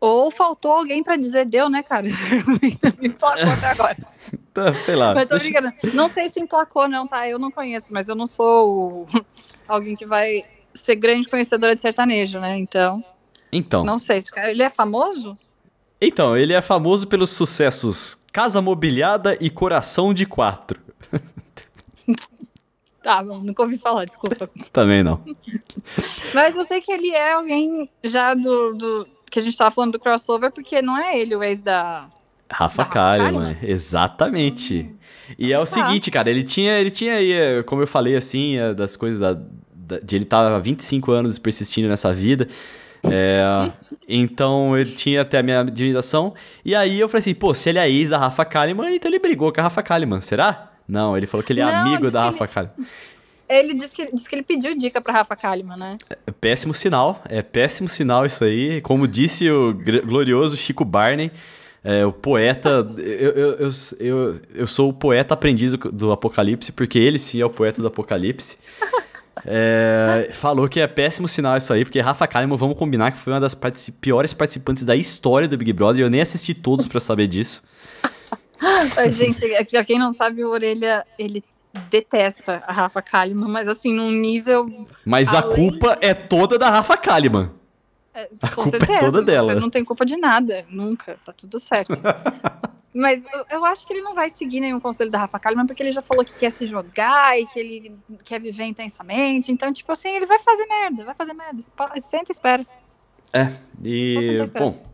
Ou 0.00 0.30
faltou 0.30 0.70
alguém 0.72 1.02
pra 1.02 1.16
dizer 1.16 1.44
deu, 1.44 1.68
né, 1.68 1.82
cara? 1.82 2.06
Me 2.98 3.08
emplacou 3.08 3.52
até 3.52 3.66
agora. 3.66 3.96
Tá, 4.54 4.74
sei 4.74 4.96
lá. 4.96 5.14
Mas 5.14 5.26
tô 5.28 5.38
deixa- 5.38 5.60
brincando. 5.60 5.94
Não 5.94 6.08
sei 6.08 6.28
se 6.28 6.40
emplacou, 6.40 6.88
não, 6.88 7.06
tá? 7.06 7.28
Eu 7.28 7.38
não 7.38 7.48
conheço, 7.48 7.92
mas 7.92 8.08
eu 8.08 8.16
não 8.16 8.26
sou 8.26 9.06
o- 9.12 9.22
alguém 9.68 9.94
que 9.94 10.04
vai 10.04 10.42
ser 10.74 10.96
grande 10.96 11.28
conhecedora 11.28 11.76
de 11.76 11.80
sertanejo, 11.80 12.40
né? 12.40 12.56
Então, 12.58 13.04
Então, 13.52 13.84
não 13.84 13.98
sei. 13.98 14.20
se- 14.20 14.30
Ele 14.36 14.62
é 14.62 14.70
famoso? 14.70 15.36
então, 16.00 16.36
ele 16.36 16.52
é 16.52 16.62
famoso 16.62 17.06
pelos 17.06 17.30
sucessos 17.30 18.16
Casa 18.32 18.62
Mobiliada 18.62 19.36
e 19.40 19.50
Coração 19.50 20.12
de 20.14 20.24
Quatro. 20.26 20.78
Tá, 23.02 23.22
bom, 23.22 23.38
nunca 23.38 23.62
ouvi 23.62 23.78
falar, 23.78 24.04
desculpa. 24.04 24.50
Também 24.72 25.02
não. 25.02 25.22
Mas 26.34 26.56
eu 26.56 26.64
sei 26.64 26.80
que 26.80 26.92
ele 26.92 27.10
é 27.10 27.32
alguém 27.32 27.88
já 28.04 28.34
do, 28.34 28.74
do- 28.74 29.08
que 29.30 29.38
a 29.38 29.42
gente 29.42 29.56
tava 29.56 29.70
falando 29.70 29.92
do 29.92 29.98
crossover, 29.98 30.50
porque 30.52 30.82
não 30.82 30.98
é 30.98 31.18
ele 31.18 31.34
o 31.34 31.42
ex 31.42 31.62
da. 31.62 32.10
Rafa 32.50 32.84
Kalimann, 32.84 33.56
exatamente. 33.62 34.94
E 35.38 35.52
é 35.52 35.56
o 35.58 35.60
Tá. 35.60 35.66
seguinte, 35.66 36.10
cara, 36.10 36.28
ele 36.30 36.42
tinha, 36.42 36.78
ele 36.78 36.90
tinha 36.90 37.14
aí, 37.14 37.32
eh, 37.32 37.62
como 37.62 37.82
eu 37.82 37.86
falei 37.86 38.16
assim, 38.16 38.56
eh, 38.58 38.74
das 38.74 38.96
coisas 38.96 39.20
da, 39.20 39.32
da- 39.74 39.98
de 40.00 40.16
ele 40.16 40.24
estar 40.24 40.46
há 40.52 40.58
25 40.58 41.12
anos 41.12 41.38
persistindo 41.38 41.88
nessa 41.88 42.12
vida. 42.12 42.48
É, 43.10 43.70
então 44.08 44.76
ele 44.76 44.90
tinha 44.92 45.22
até 45.22 45.38
a 45.38 45.42
minha 45.42 45.60
admiração. 45.60 46.34
E 46.64 46.74
aí 46.74 46.98
eu 46.98 47.08
falei 47.08 47.20
assim, 47.20 47.34
pô, 47.34 47.52
se 47.54 47.68
ele 47.68 47.78
é 47.78 47.88
ex 47.90 48.10
da 48.10 48.18
Rafa 48.18 48.44
Kalimann, 48.44 48.94
então 48.94 49.10
ele 49.10 49.18
brigou 49.18 49.52
com 49.52 49.60
a 49.60 49.64
Rafa 49.64 49.82
Kalimann, 49.82 50.20
será? 50.20 50.72
Não, 50.88 51.16
ele 51.16 51.26
falou 51.26 51.44
que 51.44 51.52
ele 51.52 51.60
é 51.60 51.64
Não, 51.66 51.74
amigo 51.74 52.10
da 52.10 52.24
Rafa 52.24 52.44
ele- 52.44 52.52
Kalimann. 52.52 52.86
Ele 53.48 53.72
disse 53.72 53.94
que, 53.94 54.04
disse 54.12 54.28
que 54.28 54.34
ele 54.34 54.42
pediu 54.42 54.76
dica 54.76 55.00
pra 55.00 55.12
Rafa 55.12 55.34
Kalimann, 55.34 55.78
né? 55.78 55.96
É 56.26 56.30
péssimo 56.30 56.74
sinal, 56.74 57.22
é 57.30 57.40
péssimo 57.40 57.88
sinal 57.88 58.26
isso 58.26 58.44
aí. 58.44 58.80
Como 58.82 59.08
disse 59.08 59.50
o 59.50 59.72
glorioso 60.04 60.54
Chico 60.54 60.84
Barney, 60.84 61.30
é, 61.82 62.04
o 62.04 62.12
poeta. 62.12 62.86
Eu, 62.98 63.30
eu, 63.32 63.52
eu, 63.52 63.68
eu, 64.00 64.40
eu 64.54 64.66
sou 64.66 64.90
o 64.90 64.92
poeta 64.92 65.32
aprendiz 65.32 65.72
do, 65.72 65.78
do 65.90 66.12
Apocalipse, 66.12 66.70
porque 66.72 66.98
ele 66.98 67.18
sim 67.18 67.40
é 67.40 67.44
o 67.46 67.48
poeta 67.50 67.80
do 67.80 67.88
Apocalipse. 67.88 68.58
É, 69.46 70.30
falou 70.32 70.68
que 70.68 70.80
é 70.80 70.86
péssimo 70.86 71.28
sinal 71.28 71.56
isso 71.56 71.72
aí, 71.72 71.84
porque 71.84 72.00
Rafa 72.00 72.26
Kalimann, 72.26 72.56
vamos 72.56 72.76
combinar 72.78 73.12
que 73.12 73.18
foi 73.18 73.32
uma 73.32 73.40
das 73.40 73.54
partici- 73.54 73.92
piores 73.92 74.32
participantes 74.32 74.82
da 74.84 74.94
história 74.96 75.46
do 75.48 75.56
Big 75.56 75.72
Brother. 75.72 76.02
Eu 76.04 76.10
nem 76.10 76.20
assisti 76.20 76.54
todos 76.54 76.86
pra 76.86 77.00
saber 77.00 77.26
disso. 77.26 77.62
Gente, 79.12 79.44
é 79.52 79.64
pra 79.64 79.84
quem 79.84 79.98
não 79.98 80.12
sabe, 80.12 80.44
o 80.44 80.50
Orelha, 80.50 81.04
ele 81.18 81.42
detesta 81.90 82.62
a 82.66 82.72
Rafa 82.72 83.00
Kalimann, 83.02 83.50
mas 83.50 83.68
assim, 83.68 83.92
num 83.94 84.10
nível. 84.10 84.86
Mas 85.04 85.32
a 85.34 85.40
Além- 85.40 85.54
culpa 85.54 85.96
é 86.00 86.12
toda 86.14 86.58
da 86.58 86.68
Rafa 86.70 86.96
Kalimann. 86.96 87.50
é, 88.14 88.28
A 88.42 88.48
com 88.48 88.62
culpa 88.62 88.76
é 88.76 88.80
certeza. 88.80 89.00
toda 89.00 89.22
dela. 89.22 89.54
Você 89.54 89.60
não 89.60 89.70
tem 89.70 89.84
culpa 89.84 90.04
de 90.04 90.16
nada, 90.16 90.64
nunca. 90.70 91.16
Tá 91.24 91.32
tudo 91.32 91.58
certo. 91.60 91.92
Mas 92.94 93.24
eu, 93.24 93.46
eu 93.50 93.64
acho 93.64 93.86
que 93.86 93.92
ele 93.92 94.02
não 94.02 94.14
vai 94.14 94.30
seguir 94.30 94.60
nenhum 94.60 94.80
conselho 94.80 95.10
da 95.10 95.18
Rafa 95.18 95.38
Kalimann, 95.38 95.66
porque 95.66 95.82
ele 95.82 95.92
já 95.92 96.00
falou 96.00 96.24
que 96.24 96.36
quer 96.36 96.50
se 96.50 96.66
jogar 96.66 97.38
e 97.38 97.46
que 97.46 97.58
ele 97.58 97.96
quer 98.24 98.40
viver 98.40 98.64
intensamente. 98.64 99.52
Então, 99.52 99.72
tipo 99.72 99.92
assim, 99.92 100.10
ele 100.10 100.26
vai 100.26 100.38
fazer 100.38 100.66
merda, 100.66 101.04
vai 101.04 101.14
fazer 101.14 101.34
merda. 101.34 101.62
Senta 102.00 102.30
e 102.30 102.32
espera. 102.32 102.66
É, 103.32 103.52
e. 103.84 104.42
Bom. 104.58 104.86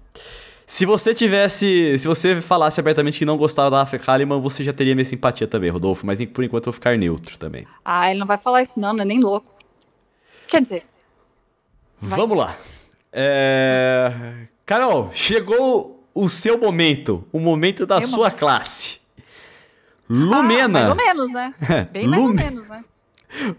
Se 0.67 0.85
você 0.87 1.15
tivesse. 1.15 1.99
Se 1.99 2.09
você 2.09 2.41
falasse 2.41 2.81
abertamente 2.81 3.19
que 3.19 3.25
não 3.25 3.37
gostava 3.37 3.71
da 3.71 3.79
Rafa 3.79 3.99
Kalimann, 3.99 4.41
você 4.41 4.65
já 4.65 4.73
teria 4.73 4.95
minha 4.95 5.05
simpatia 5.05 5.47
também, 5.47 5.71
Rodolfo. 5.71 6.05
Mas 6.07 6.25
por 6.25 6.43
enquanto 6.43 6.67
eu 6.67 6.73
vou 6.73 6.75
ficar 6.75 6.97
neutro 6.97 7.39
também. 7.39 7.67
Ah, 7.85 8.11
ele 8.11 8.19
não 8.19 8.27
vai 8.27 8.39
falar 8.39 8.63
isso, 8.63 8.81
não, 8.81 8.93
não 8.93 9.03
é 9.03 9.05
nem 9.05 9.21
louco. 9.21 9.55
Quer 10.49 10.61
dizer, 10.61 10.85
Vai. 12.05 12.19
Vamos 12.19 12.37
lá. 12.37 12.55
É... 13.11 14.13
Carol, 14.67 15.11
chegou 15.15 15.94
o 16.15 16.29
seu 16.29 16.59
momento. 16.59 17.27
O 17.33 17.39
momento 17.41 17.85
da 17.87 17.99
Meu 17.99 18.09
sua 18.09 18.31
classe. 18.31 19.01
Lumena. 20.09 20.81
Ah, 20.81 20.83
mais 20.83 20.89
ou 20.89 20.95
menos, 20.97 21.33
né? 21.33 21.55
Bem 21.93 22.07
mais 22.07 22.23
ou 22.23 22.29
menos, 22.29 22.69
né? 22.69 22.85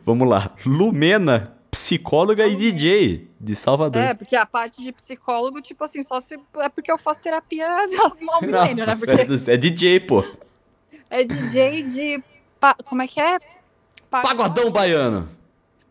Vamos 0.05 0.27
lá. 0.29 0.51
Lumena, 0.65 1.55
psicóloga 1.69 2.47
e 2.47 2.55
DJ 2.55 3.29
de 3.39 3.55
Salvador. 3.55 4.01
É, 4.01 4.13
porque 4.13 4.35
a 4.35 4.45
parte 4.45 4.81
de 4.81 4.91
psicólogo, 4.91 5.61
tipo 5.61 5.83
assim, 5.83 6.01
só 6.03 6.19
se. 6.19 6.37
É 6.57 6.69
porque 6.69 6.91
eu 6.91 6.97
faço 6.97 7.19
terapia 7.19 7.67
há 7.67 7.83
um 8.07 8.45
milênio, 8.45 8.85
né? 8.85 8.93
Porque 8.95 9.11
é, 9.51 9.53
é 9.53 9.57
DJ, 9.57 9.99
pô. 10.01 10.23
é 11.09 11.23
DJ 11.23 11.83
de. 11.83 12.23
pa- 12.59 12.77
Como 12.85 13.01
é 13.01 13.07
que 13.07 13.19
é? 13.19 13.37
Pagode- 14.09 14.35
Pagodão 14.37 14.71
baiano. 14.71 15.29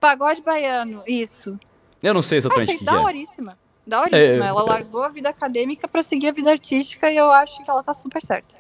Pagode 0.01 0.41
baiano, 0.41 1.03
isso. 1.07 1.59
Eu 2.03 2.15
não 2.15 2.23
sei 2.23 2.39
exatamente 2.39 2.69
o 2.77 2.79
que, 2.79 2.85
que 2.85 2.89
é. 2.91 2.93
daoríssima. 2.93 3.59
Daoríssima. 3.87 4.45
É, 4.47 4.49
ela 4.49 4.63
largou 4.63 5.03
a 5.03 5.09
vida 5.09 5.29
acadêmica 5.29 5.87
pra 5.87 6.03
seguir 6.03 6.29
a 6.29 6.33
vida 6.33 6.51
artística 6.51 7.11
e 7.11 7.17
eu 7.17 7.31
acho 7.31 7.63
que 7.65 7.71
ela 7.71 7.83
tá 7.83 7.93
super 7.93 8.23
certa. 8.23 8.57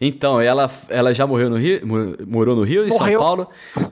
Então, 0.00 0.40
ela, 0.40 0.70
ela 0.88 1.12
já 1.14 1.26
morreu 1.26 1.50
no 1.50 1.56
Rio, 1.56 1.86
mo- 1.86 2.16
morou 2.26 2.56
no 2.56 2.62
Rio, 2.62 2.86
em 2.88 2.90
São. 2.92 3.06
Paulo. 3.18 3.46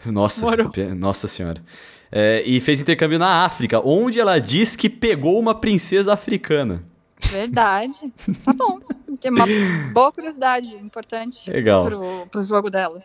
Nossa, 0.07 0.45
Morou. 0.47 0.71
nossa 0.97 1.29
senhora. 1.29 1.63
É, 2.11 2.43
e 2.47 2.59
fez 2.61 2.81
intercâmbio 2.81 3.19
na 3.19 3.45
África, 3.45 3.81
onde 3.87 4.19
ela 4.19 4.39
diz 4.41 4.75
que 4.75 4.89
pegou 4.89 5.39
uma 5.39 5.55
princesa 5.55 6.13
africana. 6.15 6.83
Verdade. 7.21 7.97
tá 8.45 8.53
bom. 8.55 8.79
É 9.23 9.31
uma 9.31 9.45
boa 9.93 10.11
curiosidade, 10.13 10.75
importante 10.77 11.51
Legal. 11.51 11.85
pro, 11.85 12.27
pro 12.31 12.43
jogo 12.43 12.71
dela. 12.71 13.01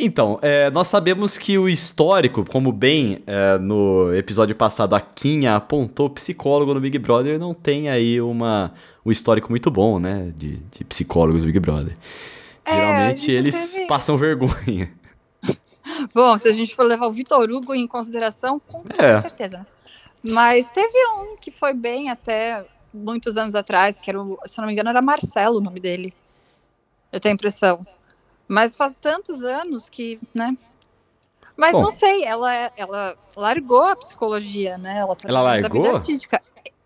Então, 0.00 0.38
é, 0.42 0.70
nós 0.70 0.86
sabemos 0.86 1.36
que 1.36 1.58
o 1.58 1.68
histórico, 1.68 2.44
como 2.48 2.70
bem 2.70 3.20
é, 3.26 3.58
no 3.58 4.14
episódio 4.14 4.54
passado 4.54 4.94
a 4.94 5.00
Quinha 5.00 5.56
apontou, 5.56 6.08
psicólogo 6.08 6.72
no 6.72 6.80
Big 6.80 6.96
Brother 6.98 7.38
não 7.38 7.52
tem 7.52 7.88
aí 7.88 8.20
uma, 8.20 8.72
um 9.04 9.10
histórico 9.10 9.50
muito 9.50 9.70
bom, 9.72 9.98
né? 9.98 10.32
De, 10.36 10.56
de 10.56 10.84
psicólogos 10.84 11.42
do 11.42 11.46
Big 11.46 11.58
Brother. 11.58 11.96
É, 12.64 12.72
Geralmente 12.72 13.30
eles 13.32 13.74
teve- 13.74 13.86
passam 13.88 14.16
vergonha. 14.16 14.92
Bom, 16.14 16.36
se 16.38 16.46
a 16.48 16.52
gente 16.52 16.76
for 16.76 16.84
levar 16.84 17.06
o 17.08 17.12
Vitor 17.12 17.50
Hugo 17.50 17.74
em 17.74 17.86
consideração, 17.86 18.60
com 18.60 18.84
É. 18.96 19.20
certeza. 19.20 19.66
Mas 20.22 20.68
teve 20.70 20.96
um 21.16 21.36
que 21.40 21.50
foi 21.50 21.72
bem 21.74 22.08
até 22.10 22.64
muitos 22.94 23.36
anos 23.36 23.54
atrás, 23.56 23.98
que 23.98 24.08
era, 24.10 24.20
o, 24.20 24.38
se 24.46 24.58
eu 24.60 24.62
não 24.62 24.66
me 24.68 24.74
engano, 24.74 24.90
era 24.90 25.02
Marcelo 25.02 25.58
o 25.58 25.60
nome 25.60 25.80
dele. 25.80 26.12
Eu 27.10 27.18
tenho 27.18 27.32
a 27.32 27.34
impressão. 27.34 27.84
Mas 28.48 28.74
faz 28.74 28.94
tantos 28.94 29.44
anos 29.44 29.88
que, 29.88 30.18
né? 30.34 30.56
Mas 31.56 31.72
Bom. 31.72 31.82
não 31.82 31.90
sei, 31.90 32.24
ela, 32.24 32.54
é- 32.54 32.72
ela 32.76 33.14
largou 33.36 33.82
a 33.82 33.94
psicologia, 33.96 34.78
né? 34.78 34.98
Ela, 34.98 35.14
tá 35.14 35.26
Ela 35.28 35.42
largou? 35.42 35.96
artística. 35.96 36.40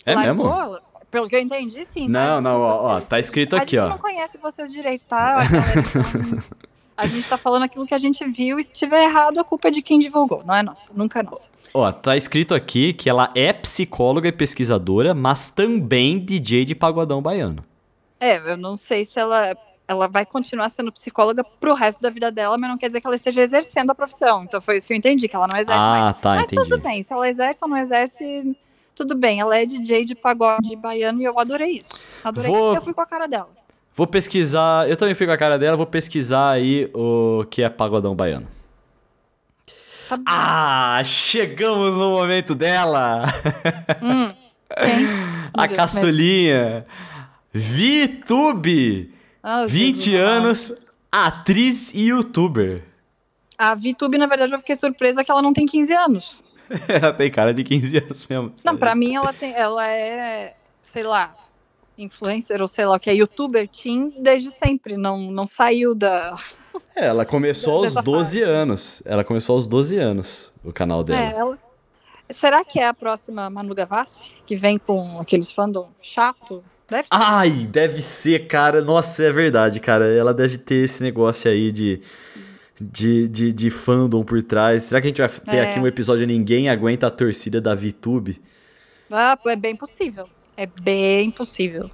É 0.05 0.15
largou, 0.15 0.47
mesmo? 0.47 0.61
ela- 0.61 0.83
pelo 1.11 1.29
que 1.29 1.37
eu 1.37 1.41
entendi, 1.41 1.85
sim. 1.85 2.09
Não, 2.09 2.37
tá? 2.37 2.41
não, 2.41 2.61
ó, 2.61 2.85
ó, 2.87 2.95
Vocês- 2.95 3.09
tá 3.09 3.21
escrito 3.21 3.55
a 3.55 3.59
aqui, 3.59 3.73
gente 3.77 3.81
ó. 3.85 3.89
não 3.91 3.99
conhece 3.99 4.39
vocês 4.39 4.73
direito, 4.73 5.07
tá? 5.07 5.41
Então, 5.45 5.53
a 6.97 7.07
gente 7.07 7.29
tá 7.29 7.37
falando 7.37 7.65
aquilo 7.65 7.87
que 7.87 7.95
a 7.95 7.99
gente 7.99 8.25
viu 8.27 8.59
e 8.59 8.65
se 8.65 8.73
tiver 8.73 9.05
errado, 9.05 9.39
a 9.39 9.45
culpa 9.45 9.69
é 9.69 9.71
de 9.71 9.83
quem 9.83 9.99
divulgou, 9.99 10.43
não 10.47 10.55
é 10.55 10.63
nossa, 10.63 10.91
nunca 10.95 11.21
é 11.21 11.23
nossa. 11.23 11.51
Ó, 11.75 11.93
tá 11.93 12.17
escrito 12.17 12.55
aqui 12.55 12.95
que 12.95 13.11
ela 13.11 13.31
é 13.35 13.53
psicóloga 13.53 14.27
e 14.29 14.33
pesquisadora, 14.33 15.15
mas 15.15 15.51
também 15.51 16.19
DJ 16.19 16.65
de 16.65 16.75
pagodão 16.75 17.21
baiano. 17.21 17.63
É, 18.19 18.39
eu 18.53 18.57
não 18.57 18.79
sei 18.79 19.05
se 19.05 19.21
ela, 19.21 19.55
ela 19.87 20.07
vai 20.09 20.25
continuar 20.25 20.69
sendo 20.69 20.93
psicóloga 20.93 21.45
pro 21.45 21.75
resto 21.75 22.01
da 22.01 22.09
vida 22.11 22.31
dela, 22.31 22.57
mas 22.57 22.71
não 22.71 22.79
quer 22.79 22.87
dizer 22.87 23.01
que 23.01 23.07
ela 23.07 23.17
esteja 23.17 23.43
exercendo 23.43 23.91
a 23.91 23.95
profissão. 23.95 24.45
Então 24.45 24.61
foi 24.61 24.77
isso 24.77 24.87
que 24.87 24.93
eu 24.93 24.97
entendi, 24.97 25.29
que 25.29 25.37
ela 25.37 25.47
não 25.49 25.57
exerce 25.57 25.79
mais. 25.81 26.07
Ah, 26.07 26.13
tá, 26.13 26.35
mas 26.37 26.45
entendi. 26.47 26.63
tudo 26.69 26.79
bem, 26.83 27.03
se 27.03 27.13
ela 27.13 27.29
exerce 27.29 27.59
ou 27.63 27.69
não 27.69 27.77
exerce, 27.77 28.57
tudo 28.95 29.15
bem. 29.15 29.41
Ela 29.41 29.57
é 29.59 29.67
DJ 29.67 30.05
de 30.05 30.15
pagode 30.15 30.75
baiano 30.77 31.21
e 31.21 31.25
eu 31.25 31.39
adorei 31.39 31.79
isso. 31.79 31.93
Adorei. 32.25 32.51
Vou- 32.51 32.75
Eu 32.75 32.83
fui 32.83 32.95
com 32.95 33.01
a 33.01 33.07
cara 33.07 33.27
dela. 33.27 33.49
Vou 33.95 34.07
pesquisar, 34.07 34.89
eu 34.89 34.97
também 34.97 35.15
fui 35.15 35.27
com 35.27 35.33
a 35.33 35.37
cara 35.37 35.59
dela, 35.59 35.77
vou 35.77 35.85
pesquisar 35.87 36.51
aí 36.53 36.91
o 36.95 37.45
que 37.51 37.63
é 37.63 37.69
pagodão 37.69 38.15
baiano. 38.17 38.47
Tá. 40.09 40.19
Ah, 40.27 41.03
chegamos 41.05 41.97
no 41.97 42.11
momento 42.11 42.55
dela! 42.55 43.25
Hum, 44.03 44.33
a 45.55 45.69
caçulinha! 45.69 46.87
VTube! 47.53 49.12
Ah, 49.43 49.65
20 49.67 49.97
Jesus 50.11 50.15
amado. 50.21 50.37
anos, 50.45 50.73
atriz 51.11 51.93
e 51.95 52.09
youtuber. 52.09 52.85
A 53.59 53.75
VTube, 53.75 54.19
na 54.19 54.27
verdade, 54.27 54.53
eu 54.55 54.59
fiquei 54.59 54.77
surpresa 54.77 55.23
que 55.25 55.31
ela 55.31 55.43
não 55.43 55.53
tem 55.53 55.67
15 55.67 55.93
anos. 55.95 56.43
Ela 56.89 57.13
tem 57.13 57.31
cara 57.31 57.53
de 57.53 57.63
15 57.63 57.99
anos 57.99 58.27
mesmo. 58.27 58.53
Não, 58.65 58.77
pra 58.79 58.95
mim 58.95 59.15
ela 59.15 59.31
tem, 59.33 59.53
ela 59.53 59.87
é, 59.87 60.55
sei 60.81 61.03
lá, 61.03 61.35
influencer 61.99 62.63
ou 62.63 62.69
sei 62.69 62.87
lá 62.87 62.97
o 62.97 63.01
que 63.01 63.11
é 63.11 63.15
youtuber 63.15 63.69
teen 63.69 64.15
desde 64.19 64.51
sempre, 64.51 64.97
não, 64.97 65.31
não 65.31 65.47
saiu 65.47 65.95
da. 65.95 66.35
É, 66.97 67.07
Ela 67.07 67.27
começou 67.27 67.75
aos 67.85 67.89
Dessa 67.89 68.01
12 68.01 68.43
anos. 68.43 69.03
Ela 69.05 69.23
começou 69.23 69.57
aos 69.57 69.69
12 69.69 69.99
anos, 69.99 70.53
o 70.65 70.73
canal 70.73 71.01
É, 71.01 71.05
dela. 71.05 71.23
ela 71.39 71.59
Será 72.31 72.65
que 72.65 72.79
é 72.81 72.87
a 72.87 72.95
próxima 72.95 73.51
Manu 73.51 73.75
Gavassi? 73.75 74.31
Que 74.47 74.57
vem 74.57 74.79
com 74.79 75.21
aqueles 75.21 75.53
fandom 75.53 75.91
chato? 76.01 76.65
Deve 76.93 77.05
ser. 77.05 77.09
Ai, 77.11 77.51
deve 77.71 78.03
ser, 78.03 78.47
cara. 78.47 78.83
Nossa, 78.83 79.25
é 79.25 79.33
verdade, 79.33 79.81
cara. 79.81 80.13
Ela 80.15 80.35
deve 80.35 80.59
ter 80.59 80.85
esse 80.85 81.03
negócio 81.03 81.51
aí 81.51 81.73
de, 81.73 82.03
de, 82.79 83.27
de, 83.29 83.51
de 83.51 83.71
fandom 83.71 84.23
por 84.23 84.43
trás. 84.43 84.85
Será 84.85 85.01
que 85.01 85.07
a 85.07 85.09
gente 85.09 85.23
vai 85.23 85.29
ter 85.31 85.57
é. 85.57 85.71
aqui 85.71 85.81
um 85.81 85.87
episódio 85.87 86.27
Ninguém 86.27 86.69
Aguenta 86.69 87.07
a 87.07 87.11
Torcida 87.11 87.63
da 87.63 87.75
VTube? 87.75 88.39
Ah, 89.11 89.39
é 89.47 89.57
bem 89.57 89.75
possível. 89.75 90.29
É 90.55 90.67
bem 90.67 91.31
possível. 91.31 91.91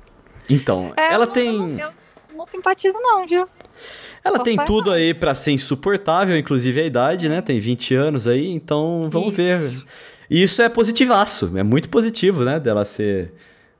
Então, 0.50 0.92
é, 0.96 1.12
ela 1.12 1.28
tem. 1.28 1.46
Eu 1.46 1.60
não, 1.60 1.78
eu 1.78 1.92
não 2.36 2.44
simpatizo, 2.44 2.98
não, 3.00 3.24
viu? 3.24 3.46
Ela 4.24 4.40
tem 4.40 4.56
tudo 4.66 4.90
aí 4.90 5.14
para 5.14 5.32
ser 5.32 5.52
insuportável, 5.52 6.36
inclusive 6.36 6.80
a 6.80 6.84
idade, 6.84 7.28
né? 7.28 7.40
Tem 7.40 7.60
20 7.60 7.94
anos 7.94 8.26
aí, 8.26 8.48
então 8.50 9.08
vamos 9.12 9.28
Isso. 9.28 9.36
ver. 9.36 9.84
E 10.28 10.42
isso 10.42 10.60
é 10.60 10.68
positivaço, 10.68 11.56
é 11.56 11.62
muito 11.62 11.88
positivo, 11.88 12.44
né? 12.44 12.58
Dela 12.58 12.84
ser. 12.84 13.32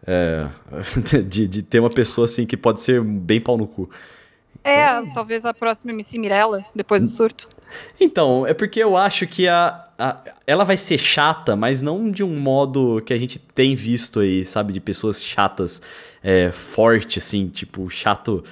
É, 0.06 0.48
de, 1.26 1.48
de 1.48 1.62
ter 1.62 1.80
uma 1.80 1.90
pessoa 1.90 2.24
assim 2.24 2.46
que 2.46 2.56
pode 2.56 2.80
ser 2.80 3.02
bem 3.02 3.40
pau 3.40 3.56
no 3.56 3.66
cu. 3.66 3.90
É, 4.64 4.90
então... 4.90 5.12
talvez 5.12 5.44
a 5.44 5.54
próxima 5.54 5.92
MC 5.92 6.18
Mirella, 6.18 6.64
depois 6.74 7.02
do 7.02 7.08
surto. 7.08 7.48
Então, 8.00 8.46
é 8.46 8.54
porque 8.54 8.82
eu 8.82 8.96
acho 8.96 9.26
que 9.26 9.46
a, 9.46 9.86
a, 9.98 10.22
ela 10.46 10.64
vai 10.64 10.76
ser 10.76 10.98
chata, 10.98 11.54
mas 11.54 11.82
não 11.82 12.10
de 12.10 12.24
um 12.24 12.38
modo 12.38 13.02
que 13.04 13.12
a 13.12 13.18
gente 13.18 13.38
tem 13.38 13.74
visto 13.74 14.20
aí, 14.20 14.44
sabe? 14.44 14.72
De 14.72 14.80
pessoas 14.80 15.22
chatas, 15.22 15.82
é, 16.22 16.50
forte, 16.50 17.18
assim, 17.18 17.48
tipo, 17.48 17.88
chato 17.90 18.42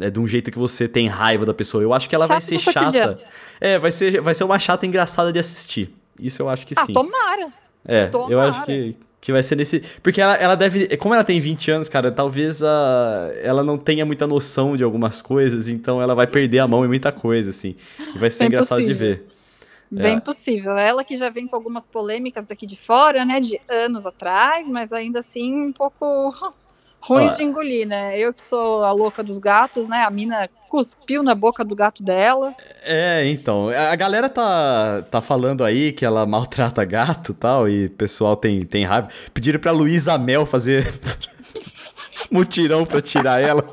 é, 0.00 0.10
de 0.10 0.18
um 0.18 0.26
jeito 0.26 0.50
que 0.50 0.58
você 0.58 0.88
tem 0.88 1.06
raiva 1.06 1.46
da 1.46 1.54
pessoa. 1.54 1.82
Eu 1.82 1.92
acho 1.92 2.08
que 2.08 2.14
ela 2.14 2.26
vai 2.26 2.40
ser 2.40 2.58
chata. 2.58 3.20
É, 3.60 3.78
vai 3.78 3.92
ser, 3.92 4.20
vai 4.20 4.34
ser 4.34 4.44
uma 4.44 4.58
chata 4.58 4.86
engraçada 4.86 5.32
de 5.32 5.38
assistir. 5.38 5.94
Isso 6.18 6.42
eu 6.42 6.48
acho 6.48 6.66
que 6.66 6.74
ah, 6.76 6.84
sim. 6.84 6.92
Tomara. 6.92 7.52
É, 7.84 8.06
tomara. 8.06 8.32
eu 8.32 8.40
acho 8.40 8.64
que, 8.64 8.96
que 9.24 9.32
vai 9.32 9.42
ser 9.42 9.56
nesse. 9.56 9.82
Porque 10.02 10.20
ela, 10.20 10.34
ela 10.34 10.54
deve. 10.54 10.98
Como 10.98 11.14
ela 11.14 11.24
tem 11.24 11.40
20 11.40 11.70
anos, 11.70 11.88
cara, 11.88 12.12
talvez 12.12 12.62
a, 12.62 13.32
ela 13.42 13.64
não 13.64 13.78
tenha 13.78 14.04
muita 14.04 14.26
noção 14.26 14.76
de 14.76 14.84
algumas 14.84 15.22
coisas, 15.22 15.70
então 15.70 16.00
ela 16.00 16.14
vai 16.14 16.26
perder 16.26 16.58
a 16.58 16.68
mão 16.68 16.84
em 16.84 16.88
muita 16.88 17.10
coisa, 17.10 17.48
assim. 17.48 17.74
E 18.14 18.18
vai 18.18 18.30
ser 18.30 18.40
Bem 18.40 18.48
engraçado 18.48 18.80
possível. 18.80 18.94
de 18.94 19.02
ver. 19.02 19.26
Bem 19.90 20.16
é. 20.16 20.20
possível. 20.20 20.76
Ela 20.76 21.02
que 21.02 21.16
já 21.16 21.30
vem 21.30 21.46
com 21.46 21.56
algumas 21.56 21.86
polêmicas 21.86 22.44
daqui 22.44 22.66
de 22.66 22.76
fora, 22.76 23.24
né? 23.24 23.40
De 23.40 23.58
anos 23.66 24.04
atrás, 24.04 24.68
mas 24.68 24.92
ainda 24.92 25.20
assim 25.20 25.54
um 25.54 25.72
pouco 25.72 26.30
ruins 27.06 27.32
ah. 27.32 27.36
de 27.36 27.44
engolir, 27.44 27.86
né? 27.86 28.18
Eu 28.18 28.32
que 28.32 28.42
sou 28.42 28.82
a 28.82 28.90
louca 28.92 29.22
dos 29.22 29.38
gatos, 29.38 29.88
né? 29.88 30.04
A 30.04 30.10
mina 30.10 30.48
cuspiu 30.68 31.22
na 31.22 31.34
boca 31.34 31.64
do 31.64 31.74
gato 31.74 32.02
dela. 32.02 32.54
É, 32.82 33.28
então. 33.30 33.68
A 33.68 33.94
galera 33.94 34.28
tá, 34.28 35.02
tá 35.10 35.20
falando 35.20 35.62
aí 35.62 35.92
que 35.92 36.04
ela 36.04 36.24
maltrata 36.26 36.84
gato 36.84 37.32
e 37.32 37.34
tal, 37.34 37.68
e 37.68 37.86
o 37.86 37.90
pessoal 37.90 38.36
tem, 38.36 38.64
tem 38.64 38.84
raiva. 38.84 39.08
Pediram 39.32 39.60
pra 39.60 39.70
Luísa 39.70 40.16
Mel 40.18 40.46
fazer 40.46 40.92
mutirão 42.30 42.84
pra 42.84 43.00
tirar 43.00 43.40
ela. 43.40 43.64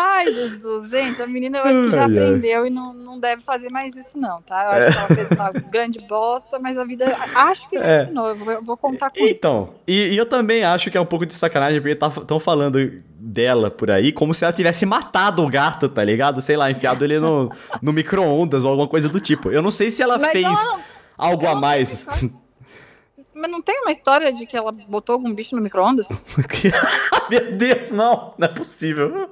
Ai, 0.00 0.32
Jesus, 0.32 0.88
gente, 0.88 1.20
a 1.20 1.26
menina 1.26 1.58
eu 1.58 1.64
acho 1.64 1.84
que 1.84 1.90
já 1.90 2.04
ai, 2.04 2.12
aprendeu 2.12 2.62
ai. 2.62 2.66
e 2.68 2.70
não, 2.70 2.94
não 2.94 3.18
deve 3.18 3.42
fazer 3.42 3.68
mais 3.70 3.96
isso, 3.96 4.16
não, 4.16 4.40
tá? 4.42 4.64
Eu 4.64 4.70
acho 4.70 4.80
é. 4.80 4.92
que 4.92 4.98
ela 4.98 5.08
fez 5.08 5.30
uma 5.32 5.50
grande 5.70 5.98
bosta, 6.06 6.58
mas 6.60 6.78
a 6.78 6.84
vida 6.84 7.04
acho 7.34 7.68
que 7.68 7.78
já 7.78 7.84
é. 7.84 8.02
ensinou. 8.04 8.28
Eu 8.28 8.62
vou, 8.62 8.76
contar 8.76 9.10
com 9.10 9.18
então, 9.18 9.26
isso. 9.26 9.36
Então, 9.36 9.74
e, 9.88 10.14
e, 10.14 10.16
eu 10.16 10.24
também 10.24 10.62
acho 10.62 10.88
que 10.88 10.96
é 10.96 11.00
um 11.00 11.06
pouco 11.06 11.26
de 11.26 11.34
sacanagem, 11.34 11.80
porque 11.80 11.94
estão 11.94 12.10
tá, 12.10 12.40
falando 12.40 12.78
dela 13.18 13.70
por 13.70 13.90
aí 13.90 14.12
como 14.12 14.32
se 14.32 14.44
ela 14.44 14.52
tivesse 14.52 14.86
matado 14.86 15.42
o 15.42 15.50
gato, 15.50 15.88
tá 15.88 16.04
ligado? 16.04 16.40
Sei 16.40 16.56
lá, 16.56 16.70
enfiado 16.70 17.04
ele 17.04 17.18
no, 17.18 17.50
no 17.82 17.92
micro-ondas 17.92 18.62
ou 18.62 18.70
alguma 18.70 18.88
coisa 18.88 19.08
do 19.08 19.20
tipo. 19.20 19.50
Eu 19.50 19.62
não 19.62 19.72
sei 19.72 19.90
se 19.90 20.00
ela 20.00 20.16
mas 20.16 20.30
fez 20.30 20.44
ela, 20.44 20.80
algo 21.16 21.44
ela 21.44 21.56
a 21.56 21.60
mais. 21.60 22.06
Mas 23.34 23.50
não 23.50 23.60
tem 23.60 23.80
uma 23.82 23.90
história 23.90 24.32
de 24.32 24.46
que 24.46 24.56
ela 24.56 24.70
botou 24.70 25.14
algum 25.14 25.32
bicho 25.34 25.56
no 25.56 25.62
micro-ondas? 25.62 26.08
Meu 27.28 27.52
Deus, 27.56 27.90
não, 27.90 28.32
não 28.38 28.46
é 28.46 28.48
possível. 28.48 29.28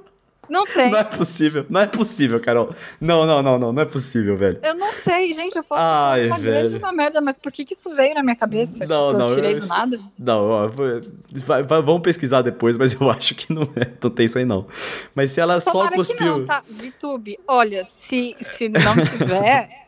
Não 0.49 0.65
tem. 0.65 0.91
Não 0.91 0.97
é 0.97 1.03
possível. 1.03 1.65
Não 1.69 1.81
é 1.81 1.87
possível, 1.87 2.39
Carol. 2.39 2.73
Não, 2.99 3.25
não, 3.25 3.41
não, 3.41 3.59
não. 3.59 3.73
Não 3.73 3.81
é 3.81 3.85
possível, 3.85 4.37
velho. 4.37 4.59
Eu 4.63 4.75
não 4.75 4.91
sei, 4.93 5.33
gente. 5.33 5.55
Eu 5.55 5.63
posso 5.63 5.81
Ai, 5.81 6.27
uma 6.27 6.37
velho. 6.37 6.51
grande 6.51 6.77
uma 6.77 6.91
merda, 6.91 7.21
mas 7.21 7.37
por 7.37 7.51
que, 7.51 7.65
que 7.65 7.73
isso 7.73 7.93
veio 7.93 8.15
na 8.15 8.23
minha 8.23 8.35
cabeça? 8.35 8.85
Não, 8.85 9.07
tipo, 9.07 9.19
não. 9.19 9.27
Eu 9.27 9.35
tirei 9.35 9.53
eu, 9.55 9.59
do 9.59 9.67
nada? 9.67 9.99
Não, 10.17 10.47
ó, 10.47 10.67
vai, 10.67 11.63
vai, 11.63 11.81
vamos 11.81 12.01
pesquisar 12.01 12.41
depois, 12.41 12.77
mas 12.77 12.93
eu 12.93 13.09
acho 13.11 13.35
que 13.35 13.53
não 13.53 13.63
é. 13.75 13.91
Não 14.01 14.09
tem 14.09 14.25
isso 14.25 14.37
aí, 14.37 14.45
não. 14.45 14.67
Mas 15.13 15.31
se 15.31 15.39
ela 15.39 15.59
Tomara 15.59 15.89
só 15.89 15.95
cuspiu. 15.95 16.17
Que 16.17 16.23
não, 16.25 16.45
tá? 16.45 16.63
VTube, 16.69 17.39
olha, 17.47 17.83
se, 17.85 18.35
se 18.41 18.69
não 18.69 18.93
tiver. 18.95 19.87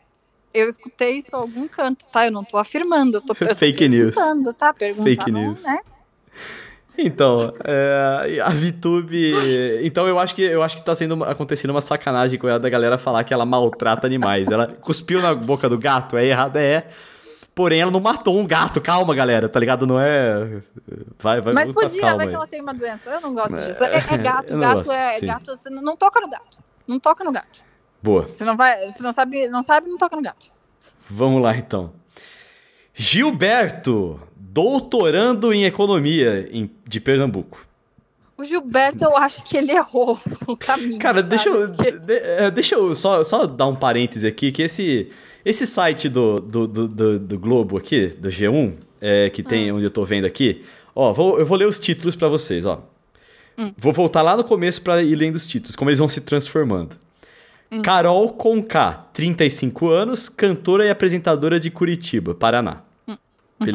Eu 0.52 0.68
escutei 0.68 1.18
isso 1.18 1.30
em 1.32 1.38
algum 1.38 1.68
canto, 1.68 2.04
tá? 2.10 2.26
Eu 2.26 2.32
não 2.32 2.42
tô 2.44 2.58
afirmando, 2.58 3.18
eu 3.18 3.20
tô, 3.20 3.34
eu 3.40 3.48
tô 3.48 3.54
Fake 3.54 3.88
news. 3.88 4.16
tá? 4.58 4.74
Perguntando, 4.74 5.08
Fake 5.08 5.30
news. 5.30 5.64
Né? 5.64 5.78
Então, 6.98 7.52
é, 7.64 8.40
a 8.42 8.50
VTube. 8.50 9.32
Então 9.82 10.06
eu 10.06 10.18
acho 10.18 10.34
que 10.34 10.42
eu 10.42 10.62
acho 10.62 10.76
que 10.76 10.82
tá 10.82 10.94
sendo 10.94 11.22
acontecendo 11.24 11.70
uma 11.70 11.80
sacanagem 11.80 12.38
com 12.38 12.48
ela 12.48 12.58
da 12.58 12.68
galera 12.68 12.98
falar 12.98 13.24
que 13.24 13.32
ela 13.32 13.46
maltrata 13.46 14.06
animais. 14.06 14.50
Ela 14.50 14.66
cuspiu 14.66 15.22
na 15.22 15.34
boca 15.34 15.68
do 15.68 15.78
gato, 15.78 16.16
é 16.16 16.26
errado, 16.26 16.56
é. 16.56 16.86
Porém, 17.54 17.80
ela 17.80 17.90
não 17.90 18.00
matou 18.00 18.38
um 18.38 18.46
gato. 18.46 18.80
Calma, 18.80 19.14
galera, 19.14 19.48
tá 19.48 19.58
ligado? 19.58 19.86
Não 19.86 20.00
é. 20.00 20.62
Vai, 21.18 21.40
vai, 21.40 21.52
Mas 21.52 21.70
podia, 21.70 22.00
calma 22.00 22.16
vai 22.16 22.28
que 22.28 22.34
ela 22.34 22.46
tem 22.46 22.60
uma 22.60 22.72
doença. 22.72 23.10
Eu 23.10 23.20
não 23.20 23.34
gosto 23.34 23.56
é, 23.56 23.66
disso. 23.66 23.84
É, 23.84 23.96
é 23.96 24.00
gato, 24.18 24.56
gato 24.56 24.76
gosto, 24.76 24.92
é 24.92 25.12
sim. 25.14 25.26
gato. 25.26 25.56
Você 25.56 25.68
não, 25.68 25.82
não 25.82 25.96
toca 25.96 26.20
no 26.20 26.30
gato. 26.30 26.62
Não 26.86 26.98
toca 26.98 27.24
no 27.24 27.32
gato. 27.32 27.64
Boa. 28.02 28.26
Você 28.28 28.44
não 28.44 28.56
vai. 28.56 28.90
Você 28.90 29.02
não 29.02 29.12
sabe, 29.12 29.48
não 29.48 29.62
sabe, 29.62 29.90
não 29.90 29.98
toca 29.98 30.16
no 30.16 30.22
gato. 30.22 30.46
Vamos 31.08 31.42
lá 31.42 31.56
então. 31.56 31.92
Gilberto 32.94 34.20
doutorando 34.52 35.52
em 35.52 35.64
economia 35.64 36.48
em, 36.50 36.70
de 36.86 37.00
Pernambuco. 37.00 37.66
O 38.36 38.44
Gilberto, 38.44 39.04
eu 39.04 39.16
acho 39.16 39.44
que 39.44 39.56
ele 39.56 39.70
errou 39.70 40.18
o 40.48 40.56
caminho. 40.56 40.98
Cara, 40.98 41.22
deixa 41.22 41.48
eu, 41.48 41.68
de, 41.68 42.12
é, 42.12 42.50
deixa 42.50 42.74
eu 42.74 42.94
só, 42.94 43.22
só 43.22 43.46
dar 43.46 43.66
um 43.66 43.76
parêntese 43.76 44.26
aqui, 44.26 44.50
que 44.50 44.62
esse, 44.62 45.08
esse 45.44 45.66
site 45.66 46.08
do, 46.08 46.40
do, 46.40 46.66
do, 46.66 47.18
do 47.18 47.38
Globo 47.38 47.76
aqui, 47.76 48.08
do 48.08 48.28
G1, 48.28 48.74
é, 49.00 49.30
que 49.30 49.42
tem, 49.42 49.70
hum. 49.70 49.76
onde 49.76 49.84
eu 49.84 49.90
tô 49.90 50.04
vendo 50.04 50.24
aqui, 50.24 50.64
ó, 50.94 51.12
vou, 51.12 51.38
eu 51.38 51.46
vou 51.46 51.56
ler 51.56 51.66
os 51.66 51.78
títulos 51.78 52.16
para 52.16 52.28
vocês, 52.28 52.64
ó. 52.66 52.82
Hum. 53.58 53.72
Vou 53.76 53.92
voltar 53.92 54.22
lá 54.22 54.36
no 54.36 54.42
começo 54.42 54.80
para 54.80 55.02
ir 55.02 55.14
lendo 55.14 55.36
os 55.36 55.46
títulos, 55.46 55.76
como 55.76 55.90
eles 55.90 55.98
vão 55.98 56.08
se 56.08 56.22
transformando. 56.22 56.96
Hum. 57.70 57.82
Carol 57.82 58.30
Conká, 58.30 59.06
35 59.12 59.90
anos, 59.90 60.28
cantora 60.28 60.86
e 60.86 60.90
apresentadora 60.90 61.60
de 61.60 61.70
Curitiba, 61.70 62.34
Paraná. 62.34 62.82
Hum. 63.06 63.16
Uhum. 63.60 63.66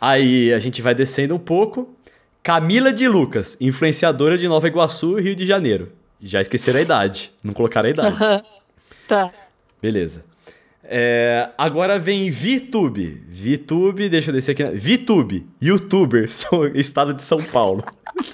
Aí 0.00 0.52
a 0.52 0.58
gente 0.58 0.80
vai 0.80 0.94
descendo 0.94 1.34
um 1.34 1.38
pouco. 1.38 1.94
Camila 2.42 2.92
de 2.92 3.08
Lucas, 3.08 3.56
influenciadora 3.60 4.38
de 4.38 4.48
Nova 4.48 4.66
Iguaçu, 4.66 5.16
Rio 5.16 5.34
de 5.34 5.44
Janeiro. 5.44 5.92
Já 6.20 6.40
esqueceram 6.40 6.78
a 6.78 6.82
idade. 6.82 7.30
Não 7.42 7.52
colocaram 7.52 7.88
a 7.88 7.90
idade. 7.90 8.16
tá. 9.06 9.30
Beleza. 9.80 10.24
É, 10.82 11.50
agora 11.58 11.98
vem 11.98 12.30
VTube. 12.30 13.22
VTube, 13.28 14.08
deixa 14.08 14.30
eu 14.30 14.34
descer 14.34 14.52
aqui. 14.52 14.64
VTube, 14.64 15.46
youtuber, 15.60 16.24
estado 16.74 17.12
de 17.12 17.22
São 17.22 17.42
Paulo. 17.42 17.84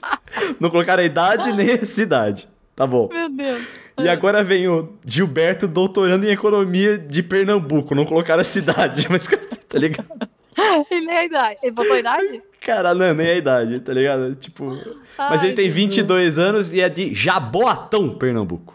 Não 0.61 0.71
colocaram 0.71 1.03
a 1.03 1.07
idade 1.07 1.53
nem 1.53 1.73
a 1.73 1.87
cidade. 1.87 2.49
Tá 2.77 2.87
bom. 2.87 3.09
Meu 3.13 3.29
Deus. 3.29 3.63
E 3.99 4.09
agora 4.09 4.43
vem 4.43 4.69
o 4.69 4.93
Gilberto, 5.07 5.69
doutorando 5.69 6.27
em 6.27 6.31
economia 6.31 6.99
de 6.99 7.23
Pernambuco. 7.23 7.95
Não 7.95 8.05
colocaram 8.05 8.41
a 8.41 8.45
cidade, 8.45 9.07
mas 9.09 9.27
tá 9.27 9.79
ligado? 9.79 10.29
e 10.91 11.01
nem 11.01 11.17
a 11.17 11.25
idade. 11.25 11.59
Ele 11.63 11.73
botou 11.73 11.93
a 11.93 11.99
idade? 11.99 12.43
Cara, 12.61 12.95
não, 12.95 13.13
nem 13.15 13.29
a 13.29 13.35
idade, 13.35 13.81
tá 13.81 13.93
ligado? 13.93 14.35
Tipo. 14.37 14.73
Ai, 15.19 15.31
mas 15.31 15.43
ele 15.43 15.53
tem 15.53 15.69
22 15.69 16.37
Deus. 16.37 16.49
anos 16.49 16.73
e 16.73 16.81
é 16.81 16.89
de 16.89 17.15
Jaboatão, 17.15 18.17
Pernambuco. 18.17 18.75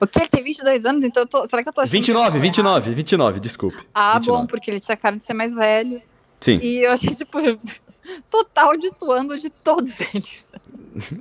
O 0.00 0.06
que? 0.06 0.20
Ele 0.20 0.28
tem 0.28 0.44
22 0.44 0.84
anos? 0.84 1.04
Então 1.04 1.26
tô... 1.26 1.44
será 1.46 1.62
que 1.62 1.68
eu 1.68 1.72
tô 1.72 1.80
achando 1.80 1.92
29, 1.92 2.38
29, 2.38 2.94
29, 2.94 3.40
desculpe. 3.40 3.78
Ah, 3.94 4.14
29. 4.14 4.42
bom, 4.42 4.46
porque 4.46 4.70
ele 4.70 4.78
tinha 4.78 4.96
cara 4.96 5.16
de 5.16 5.24
ser 5.24 5.34
mais 5.34 5.54
velho. 5.54 6.02
Sim. 6.38 6.58
E 6.62 6.84
eu 6.84 6.92
achei, 6.92 7.14
tipo, 7.14 7.38
total 8.30 8.76
destoando 8.76 9.38
de 9.38 9.50
todos 9.50 10.00
eles. 10.00 10.48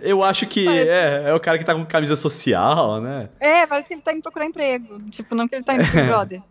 Eu 0.01 0.23
acho 0.23 0.45
que 0.47 0.67
é, 0.67 1.23
é 1.27 1.33
o 1.33 1.39
cara 1.39 1.57
que 1.57 1.63
tá 1.63 1.75
com 1.75 1.85
camisa 1.85 2.15
social, 2.15 3.01
né? 3.01 3.29
É, 3.39 3.65
parece 3.65 3.87
que 3.87 3.93
ele 3.93 4.01
tá 4.01 4.11
indo 4.11 4.21
procurar 4.21 4.45
emprego. 4.45 4.99
Tipo, 5.09 5.35
não 5.35 5.47
que 5.47 5.55
ele 5.55 5.63
tá 5.63 5.75
indo 5.75 5.87
pro 5.89 6.03
brother. 6.07 6.41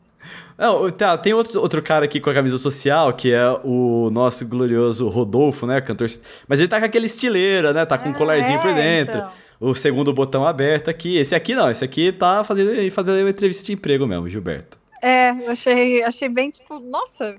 Não, 0.57 0.91
tá, 0.91 1.17
tem 1.17 1.33
outro, 1.33 1.61
outro 1.61 1.81
cara 1.81 2.05
aqui 2.05 2.19
com 2.19 2.29
a 2.31 2.35
camisa 2.35 2.59
social, 2.59 3.13
que 3.13 3.33
é 3.33 3.49
o 3.63 4.11
nosso 4.11 4.47
glorioso 4.47 5.09
Rodolfo, 5.09 5.67
né? 5.67 5.81
Cantor. 5.81 6.09
Mas 6.49 6.59
ele 6.59 6.69
tá 6.69 6.81
com 6.81 6.87
aquele 6.87 7.07
estileira, 7.07 7.73
né? 7.73 7.87
Tá 7.87 7.97
com 7.97 8.09
um 8.09 8.13
colarzinho 8.13 8.59
é, 8.59 8.63
por 8.63 8.75
dentro. 8.75 9.19
Então. 9.19 9.31
O 9.61 9.75
segundo 9.75 10.13
botão 10.13 10.47
aberto 10.47 10.89
aqui. 10.89 11.17
Esse 11.17 11.35
aqui 11.35 11.55
não, 11.55 11.71
esse 11.71 11.85
aqui 11.85 12.13
tá 12.13 12.43
fazendo, 12.43 12.91
fazendo 12.91 13.21
uma 13.21 13.31
entrevista 13.31 13.65
de 13.65 13.73
emprego 13.73 14.07
mesmo, 14.07 14.29
Gilberto. 14.29 14.79
É, 15.03 15.31
eu 15.31 15.51
achei, 15.51 16.03
achei 16.03 16.29
bem, 16.29 16.51
tipo, 16.51 16.79
nossa. 16.81 17.37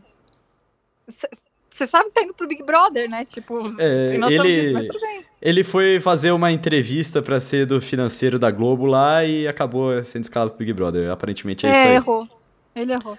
Você 1.70 1.88
sabe 1.88 2.06
que 2.06 2.12
tá 2.12 2.22
indo 2.24 2.34
pro 2.34 2.48
Big 2.48 2.64
Brother, 2.64 3.10
né? 3.10 3.24
Tipo, 3.26 3.64
é, 3.80 4.16
ele, 4.16 4.62
disso, 4.62 4.74
mas 4.74 4.86
tudo 4.86 5.00
bem. 5.00 5.26
Ele 5.42 5.64
foi 5.64 6.00
fazer 6.00 6.32
uma 6.32 6.52
entrevista 6.52 7.22
para 7.22 7.40
ser 7.40 7.66
do 7.66 7.80
financeiro 7.80 8.38
da 8.38 8.52
Globo 8.52 8.86
lá 8.86 9.24
e 9.24 9.48
acabou 9.48 10.04
sendo 10.04 10.24
escalado 10.24 10.52
pro 10.52 10.60
Big 10.60 10.74
Brother. 10.74 11.10
Aparentemente 11.10 11.66
é, 11.66 11.70
é 11.70 11.72
isso 11.72 11.88
aí. 11.88 11.96
errou. 11.96 12.39
Ele 12.82 12.94
errou. 12.94 13.18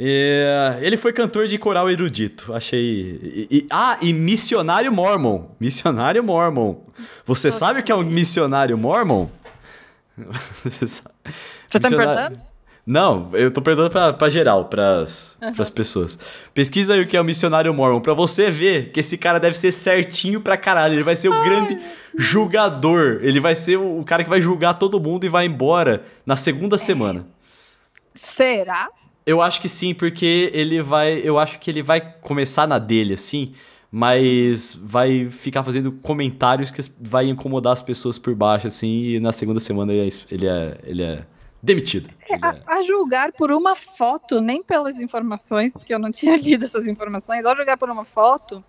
É, 0.00 0.78
ele 0.80 0.96
foi 0.96 1.12
cantor 1.12 1.46
de 1.48 1.58
coral 1.58 1.90
erudito. 1.90 2.54
Achei. 2.54 3.18
e- 3.22 3.48
e- 3.58 3.66
ah, 3.70 3.98
e 4.00 4.12
missionário 4.12 4.92
mormon. 4.92 5.46
Missionário 5.58 6.22
mormon. 6.22 6.76
Você 7.24 7.50
sabe 7.50 7.80
o 7.80 7.82
que 7.82 7.90
é 7.90 7.94
um 7.94 8.04
missionário 8.04 8.78
mormon? 8.78 9.26
Você 10.64 10.86
sabe? 10.88 11.10
Você 11.66 11.80
tá 11.80 11.90
me 11.90 11.96
Missionário- 11.96 12.22
perguntando? 12.30 12.48
Não, 12.86 13.28
eu 13.34 13.50
tô 13.50 13.60
perguntando 13.60 13.90
pra, 13.90 14.12
pra 14.14 14.30
geral, 14.30 14.64
pras, 14.64 15.36
pras 15.54 15.68
pessoas. 15.68 16.18
Pesquisa 16.54 16.94
aí 16.94 17.02
o 17.02 17.06
que 17.06 17.18
é 17.18 17.20
o 17.20 17.24
missionário 17.24 17.74
mormon, 17.74 18.00
pra 18.00 18.14
você 18.14 18.50
ver 18.50 18.90
que 18.92 19.00
esse 19.00 19.18
cara 19.18 19.38
deve 19.38 19.58
ser 19.58 19.72
certinho 19.72 20.40
pra 20.40 20.56
caralho. 20.56 20.94
Ele 20.94 21.02
vai 21.02 21.14
ser 21.14 21.28
o 21.28 21.44
grande 21.44 21.78
julgador. 22.16 23.18
Ele 23.20 23.40
vai 23.40 23.54
ser 23.54 23.76
o, 23.76 24.00
o 24.00 24.04
cara 24.04 24.24
que 24.24 24.30
vai 24.30 24.40
julgar 24.40 24.72
todo 24.74 24.98
mundo 24.98 25.26
e 25.26 25.28
vai 25.28 25.44
embora 25.44 26.02
na 26.24 26.34
segunda 26.36 26.78
semana. 26.78 27.26
Será? 28.18 28.88
Eu 29.24 29.40
acho 29.42 29.60
que 29.60 29.68
sim, 29.68 29.94
porque 29.94 30.50
ele 30.54 30.80
vai. 30.82 31.20
Eu 31.22 31.38
acho 31.38 31.58
que 31.58 31.70
ele 31.70 31.82
vai 31.82 32.00
começar 32.00 32.66
na 32.66 32.78
dele, 32.78 33.14
assim, 33.14 33.54
mas 33.90 34.74
vai 34.74 35.30
ficar 35.30 35.62
fazendo 35.62 35.92
comentários 35.92 36.70
que 36.70 36.80
vai 37.00 37.28
incomodar 37.28 37.72
as 37.74 37.82
pessoas 37.82 38.18
por 38.18 38.34
baixo, 38.34 38.66
assim, 38.66 39.00
e 39.02 39.20
na 39.20 39.32
segunda 39.32 39.60
semana 39.60 39.92
ele 39.92 40.08
é, 40.08 40.34
ele 40.34 40.46
é, 40.46 40.78
ele 40.84 41.02
é 41.02 41.24
demitido. 41.62 42.08
Ele 42.28 42.44
é- 42.44 42.62
A, 42.66 42.76
a 42.78 42.82
julgar 42.82 43.32
por 43.32 43.52
uma 43.52 43.74
foto, 43.74 44.40
nem 44.40 44.62
pelas 44.62 44.98
informações, 44.98 45.72
porque 45.72 45.92
eu 45.92 45.98
não 45.98 46.10
tinha 46.12 46.36
lido 46.36 46.64
essas 46.64 46.86
informações, 46.86 47.44
ao 47.44 47.54
julgar 47.56 47.76
por 47.76 47.90
uma 47.90 48.04
foto, 48.04 48.64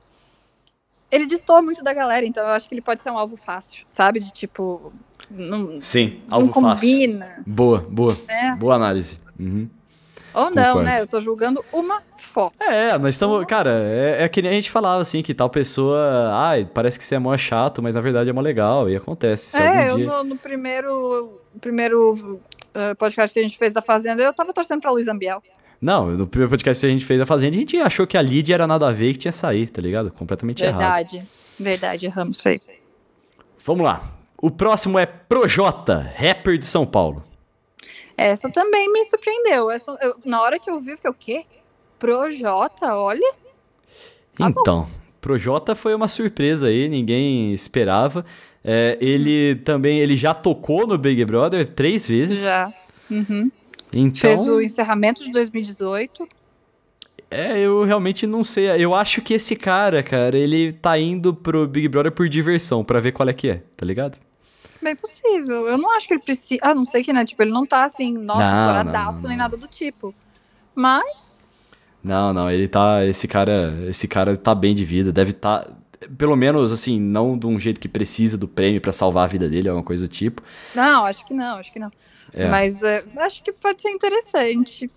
ele 1.11 1.25
destoa 1.25 1.61
muito 1.61 1.83
da 1.83 1.93
galera, 1.93 2.25
então 2.25 2.43
eu 2.43 2.49
acho 2.49 2.67
que 2.67 2.75
ele 2.75 2.81
pode 2.81 3.01
ser 3.01 3.09
um 3.11 3.17
alvo 3.17 3.35
fácil, 3.35 3.83
sabe? 3.89 4.19
De 4.19 4.31
tipo. 4.31 4.91
Não, 5.31 5.79
Sim, 5.79 6.21
não 6.27 6.37
algo 6.37 6.53
fácil. 6.53 6.89
combina. 6.89 7.43
Boa, 7.45 7.79
boa. 7.89 8.17
né? 8.27 8.55
Boa 8.59 8.75
análise. 8.75 9.19
Uhum. 9.39 9.69
Ou 10.33 10.51
não, 10.51 10.63
Concordo. 10.63 10.83
né? 10.83 11.01
Eu 11.01 11.07
tô 11.07 11.19
julgando 11.19 11.63
uma 11.73 12.03
foto. 12.15 12.53
É, 12.61 12.97
nós 12.97 13.15
estamos. 13.15 13.43
Cara, 13.45 13.91
é, 13.95 14.23
é 14.23 14.29
que 14.29 14.41
nem 14.41 14.51
a 14.51 14.53
gente 14.53 14.69
falava 14.69 15.01
assim, 15.01 15.21
que 15.21 15.33
tal 15.33 15.49
pessoa. 15.49 16.29
Ai, 16.33 16.69
parece 16.71 16.99
que 16.99 17.05
você 17.05 17.15
é 17.15 17.19
mó 17.19 17.35
chato, 17.35 17.81
mas 17.81 17.95
na 17.95 18.01
verdade 18.01 18.29
é 18.29 18.33
mó 18.33 18.41
legal. 18.41 18.89
E 18.89 18.95
acontece. 18.95 19.59
É, 19.59 19.89
eu 19.89 19.95
dia... 19.95 20.05
no, 20.05 20.23
no 20.23 20.37
primeiro, 20.37 21.41
primeiro 21.59 22.39
eh, 22.73 22.93
podcast 22.95 23.33
que 23.33 23.39
a 23.39 23.41
gente 23.41 23.57
fez 23.57 23.73
da 23.73 23.81
Fazenda, 23.81 24.21
eu 24.21 24.33
tava 24.33 24.53
torcendo 24.53 24.81
pra 24.81 24.91
Luiz 24.91 25.07
Ambiel. 25.07 25.41
Não, 25.81 26.07
no 26.11 26.27
primeiro 26.27 26.49
podcast 26.49 26.81
que 26.81 26.87
a 26.87 26.91
gente 26.91 27.05
fez 27.05 27.19
da 27.19 27.25
Fazenda, 27.25 27.55
a 27.55 27.59
gente 27.59 27.77
achou 27.77 28.05
que 28.05 28.17
a 28.17 28.21
Lídia 28.21 28.53
era 28.53 28.67
nada 28.67 28.87
a 28.87 28.91
ver 28.91 29.09
e 29.09 29.13
que 29.13 29.19
tinha 29.19 29.31
sair, 29.31 29.69
tá 29.69 29.81
ligado? 29.81 30.11
Completamente 30.11 30.63
errado. 30.63 30.79
Verdade. 30.79 31.27
Verdade, 31.59 32.05
erramos 32.05 32.41
feio. 32.41 32.61
Vamos 33.65 33.83
lá. 33.83 34.01
O 34.41 34.51
próximo 34.51 34.99
é 34.99 35.05
Projota, 35.05 36.13
rapper 36.15 36.57
de 36.57 36.65
São 36.65 36.85
Paulo. 36.85 37.23
Essa 38.19 38.49
também 38.49 38.91
me 38.91 39.03
surpreendeu. 39.05 39.71
Essa, 39.71 39.97
eu- 40.01 40.15
na 40.25 40.41
hora 40.41 40.59
que 40.59 40.69
eu 40.69 40.79
vi, 40.79 40.91
eu 40.91 40.95
fiquei, 40.97 41.09
o 41.11 41.13
quê? 41.13 41.45
Projota, 41.97 42.93
olha. 42.95 43.33
Tá 44.37 44.49
bom. 44.49 44.61
então, 44.61 44.87
Projota 45.21 45.75
foi 45.75 45.93
uma 45.93 46.07
surpresa 46.07 46.67
aí, 46.67 46.87
ninguém 46.89 47.53
esperava. 47.53 48.25
É, 48.63 48.97
ele 49.01 49.55
também, 49.63 49.99
ele 49.99 50.15
já 50.15 50.33
tocou 50.33 50.85
no 50.87 50.97
Big 50.97 51.23
Brother 51.25 51.65
três 51.65 52.07
vezes. 52.07 52.41
Já. 52.41 52.71
Uhum. 53.09 53.51
Então, 53.91 54.13
Fez 54.13 54.39
o 54.41 54.61
encerramento 54.61 55.23
de 55.23 55.31
2018. 55.31 56.27
É, 57.31 57.59
eu 57.59 57.83
realmente 57.83 58.25
não 58.25 58.43
sei. 58.43 58.67
Eu 58.83 58.93
acho 58.93 59.21
que 59.21 59.33
esse 59.33 59.55
cara, 59.55 60.01
cara, 60.03 60.37
ele 60.37 60.71
tá 60.71 60.97
indo 60.99 61.33
pro 61.33 61.67
Big 61.67 61.87
Brother 61.87 62.11
por 62.11 62.27
diversão, 62.27 62.83
pra 62.83 62.99
ver 62.99 63.11
qual 63.11 63.27
é 63.29 63.33
que 63.33 63.49
é, 63.49 63.61
tá 63.77 63.85
ligado? 63.85 64.17
Bem 64.81 64.95
possível. 64.95 65.67
Eu 65.67 65.77
não 65.77 65.91
acho 65.95 66.07
que 66.07 66.13
ele 66.13 66.21
precisa. 66.21 66.59
Ah, 66.63 66.73
não 66.73 66.85
sei 66.85 67.03
que, 67.03 67.11
né? 67.11 67.25
Tipo, 67.25 67.43
ele 67.43 67.51
não 67.51 67.65
tá 67.65 67.83
assim, 67.83 68.13
nossa, 68.13 68.39
Não, 68.39 68.65
estouradaço, 68.65 69.15
não, 69.17 69.21
não, 69.23 69.29
nem 69.29 69.37
nada 69.37 69.57
do 69.57 69.67
tipo. 69.67 70.13
Mas. 70.73 71.45
Não, 72.03 72.33
não, 72.33 72.49
ele 72.49 72.67
tá. 72.67 73.05
Esse 73.05 73.27
cara. 73.27 73.77
Esse 73.87 74.07
cara 74.07 74.37
tá 74.37 74.55
bem 74.55 74.73
de 74.73 74.85
vida. 74.85 75.11
Deve 75.11 75.33
tá. 75.33 75.67
Pelo 76.17 76.35
menos, 76.37 76.71
assim, 76.71 76.97
não 76.99 77.37
de 77.37 77.45
um 77.45 77.59
jeito 77.59 77.79
que 77.79 77.89
precisa 77.89 78.37
do 78.37 78.47
prêmio 78.47 78.79
pra 78.79 78.93
salvar 78.93 79.25
a 79.25 79.27
vida 79.27 79.49
dele, 79.49 79.67
alguma 79.67 79.83
coisa 79.83 80.07
do 80.07 80.09
tipo. 80.09 80.41
Não, 80.73 81.05
acho 81.05 81.25
que 81.25 81.33
não, 81.33 81.57
acho 81.57 81.73
que 81.73 81.79
não. 81.79 81.91
É. 82.33 82.47
Mas 82.47 82.81
é, 82.83 83.03
acho 83.17 83.43
que 83.43 83.51
pode 83.51 83.81
ser 83.81 83.89
interessante. 83.89 84.89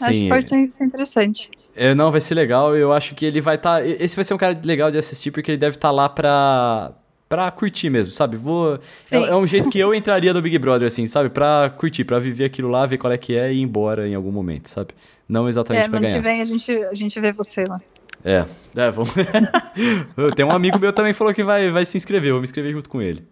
acho 0.00 0.12
Sim, 0.12 0.22
que 0.24 0.28
pode 0.28 0.74
ser, 0.74 0.84
interessante. 0.84 1.50
é, 1.74 1.92
não, 1.92 2.12
vai 2.12 2.20
ser 2.20 2.34
legal. 2.34 2.76
Eu 2.76 2.92
acho 2.92 3.16
que 3.16 3.24
ele 3.24 3.40
vai 3.40 3.56
estar. 3.56 3.84
Esse 3.84 4.14
vai 4.14 4.24
ser 4.24 4.34
um 4.34 4.38
cara 4.38 4.56
legal 4.64 4.92
de 4.92 4.98
assistir, 4.98 5.32
porque 5.32 5.50
ele 5.50 5.58
deve 5.58 5.74
estar 5.76 5.90
lá 5.90 6.08
pra. 6.08 6.92
Pra 7.28 7.50
curtir 7.50 7.90
mesmo, 7.90 8.10
sabe? 8.10 8.38
Vou. 8.38 8.80
É, 9.10 9.16
é 9.16 9.36
um 9.36 9.46
jeito 9.46 9.68
que 9.68 9.78
eu 9.78 9.94
entraria 9.94 10.32
no 10.32 10.40
Big 10.40 10.58
Brother, 10.58 10.88
assim, 10.88 11.06
sabe? 11.06 11.28
Pra 11.28 11.70
curtir, 11.76 12.04
pra 12.04 12.18
viver 12.18 12.46
aquilo 12.46 12.70
lá, 12.70 12.86
ver 12.86 12.96
qual 12.96 13.12
é 13.12 13.18
que 13.18 13.36
é 13.36 13.52
e 13.52 13.58
ir 13.58 13.60
embora 13.60 14.08
em 14.08 14.14
algum 14.14 14.32
momento, 14.32 14.68
sabe? 14.68 14.94
Não 15.28 15.46
exatamente 15.46 15.84
É, 15.84 15.88
pra 15.88 15.98
ano 15.98 16.06
ganhar. 16.06 16.16
que 16.16 16.22
vem 16.26 16.40
a 16.40 16.44
gente, 16.46 16.72
a 16.72 16.94
gente 16.94 17.20
vê 17.20 17.30
você 17.32 17.64
lá. 17.68 17.78
É, 18.24 18.46
é, 18.76 18.90
vamos. 18.90 19.12
Tem 20.34 20.44
um 20.44 20.50
amigo 20.52 20.78
meu 20.78 20.92
também 20.92 21.12
falou 21.12 21.34
que 21.34 21.44
vai, 21.44 21.70
vai 21.70 21.84
se 21.84 21.96
inscrever, 21.98 22.32
vou 22.32 22.40
me 22.40 22.44
inscrever 22.44 22.72
junto 22.72 22.88
com 22.88 23.02
ele. 23.02 23.22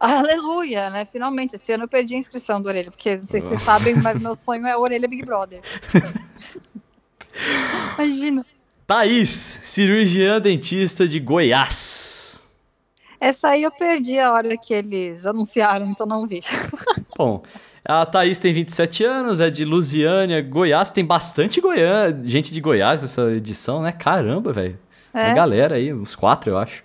Aleluia, 0.00 0.90
né? 0.90 1.04
Finalmente, 1.04 1.56
esse 1.56 1.72
ano 1.72 1.84
eu 1.84 1.88
perdi 1.88 2.14
a 2.14 2.18
inscrição 2.18 2.60
do 2.60 2.68
Orelha, 2.68 2.90
porque 2.90 3.10
não 3.10 3.18
sei 3.18 3.40
se 3.40 3.48
vocês 3.48 3.62
sabem, 3.62 3.94
mas 3.96 4.18
meu 4.20 4.34
sonho 4.34 4.66
é 4.66 4.76
Orelha 4.76 5.08
Big 5.08 5.24
Brother. 5.24 5.60
Imagina. 7.98 8.44
Thaís, 8.86 9.60
cirurgiã 9.64 10.40
dentista 10.40 11.06
de 11.08 11.18
Goiás. 11.20 12.43
Essa 13.20 13.48
aí 13.48 13.62
eu 13.62 13.70
perdi 13.70 14.18
a 14.18 14.32
hora 14.32 14.56
que 14.56 14.72
eles 14.72 15.24
anunciaram, 15.26 15.86
então 15.86 16.06
não 16.06 16.26
vi. 16.26 16.40
Bom, 17.16 17.42
a 17.84 18.06
Thaís 18.06 18.38
tem 18.38 18.52
27 18.52 19.04
anos, 19.04 19.40
é 19.40 19.50
de 19.50 19.64
Lusiânia, 19.64 20.40
Goiás. 20.40 20.90
Tem 20.90 21.04
bastante 21.04 21.60
Goiânia, 21.60 22.18
gente 22.24 22.52
de 22.52 22.60
Goiás 22.60 23.02
nessa 23.02 23.30
edição, 23.32 23.82
né? 23.82 23.92
Caramba, 23.92 24.52
velho. 24.52 24.78
É. 25.12 25.30
A 25.30 25.34
galera 25.34 25.76
aí, 25.76 25.92
uns 25.92 26.16
quatro, 26.16 26.50
eu 26.50 26.58
acho. 26.58 26.82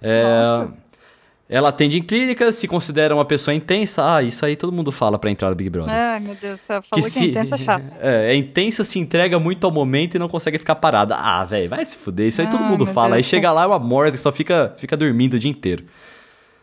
É, 0.00 0.22
Nossa. 0.22 0.72
Ela 1.48 1.70
atende 1.70 1.98
em 1.98 2.02
clínica, 2.02 2.52
se 2.52 2.68
considera 2.68 3.14
uma 3.14 3.24
pessoa 3.24 3.54
intensa. 3.54 4.16
Ah, 4.16 4.22
isso 4.22 4.44
aí 4.44 4.54
todo 4.54 4.70
mundo 4.72 4.92
fala 4.92 5.18
pra 5.18 5.30
entrar 5.30 5.48
no 5.48 5.54
Big 5.56 5.70
Brother. 5.70 5.92
Ai, 5.94 6.20
meu 6.20 6.34
Deus 6.34 6.60
falou 6.66 6.82
que, 6.92 7.02
se- 7.02 7.24
é 7.24 7.28
intensa 7.28 7.54
é 7.54 7.58
chato. 7.58 7.96
É, 8.00 8.32
é 8.32 8.36
intensa, 8.36 8.84
se 8.84 8.98
entrega 8.98 9.38
muito 9.38 9.64
ao 9.64 9.70
momento 9.72 10.14
e 10.14 10.18
não 10.18 10.28
consegue 10.28 10.58
ficar 10.58 10.74
parada. 10.74 11.16
Ah, 11.16 11.44
velho, 11.44 11.70
vai 11.70 11.84
se 11.86 11.96
fuder. 11.96 12.26
Isso 12.28 12.40
aí 12.42 12.48
todo 12.50 12.62
Ai, 12.64 12.70
mundo 12.70 12.84
fala. 12.86 13.08
Deus 13.16 13.16
Aí 13.18 13.22
chega 13.24 13.50
lá 13.50 13.62
é 13.62 13.66
uma 13.66 13.78
morta 13.78 14.12
que 14.12 14.18
só 14.18 14.30
fica, 14.30 14.74
fica 14.76 14.96
dormindo 14.96 15.34
o 15.34 15.38
dia 15.38 15.50
inteiro. 15.50 15.84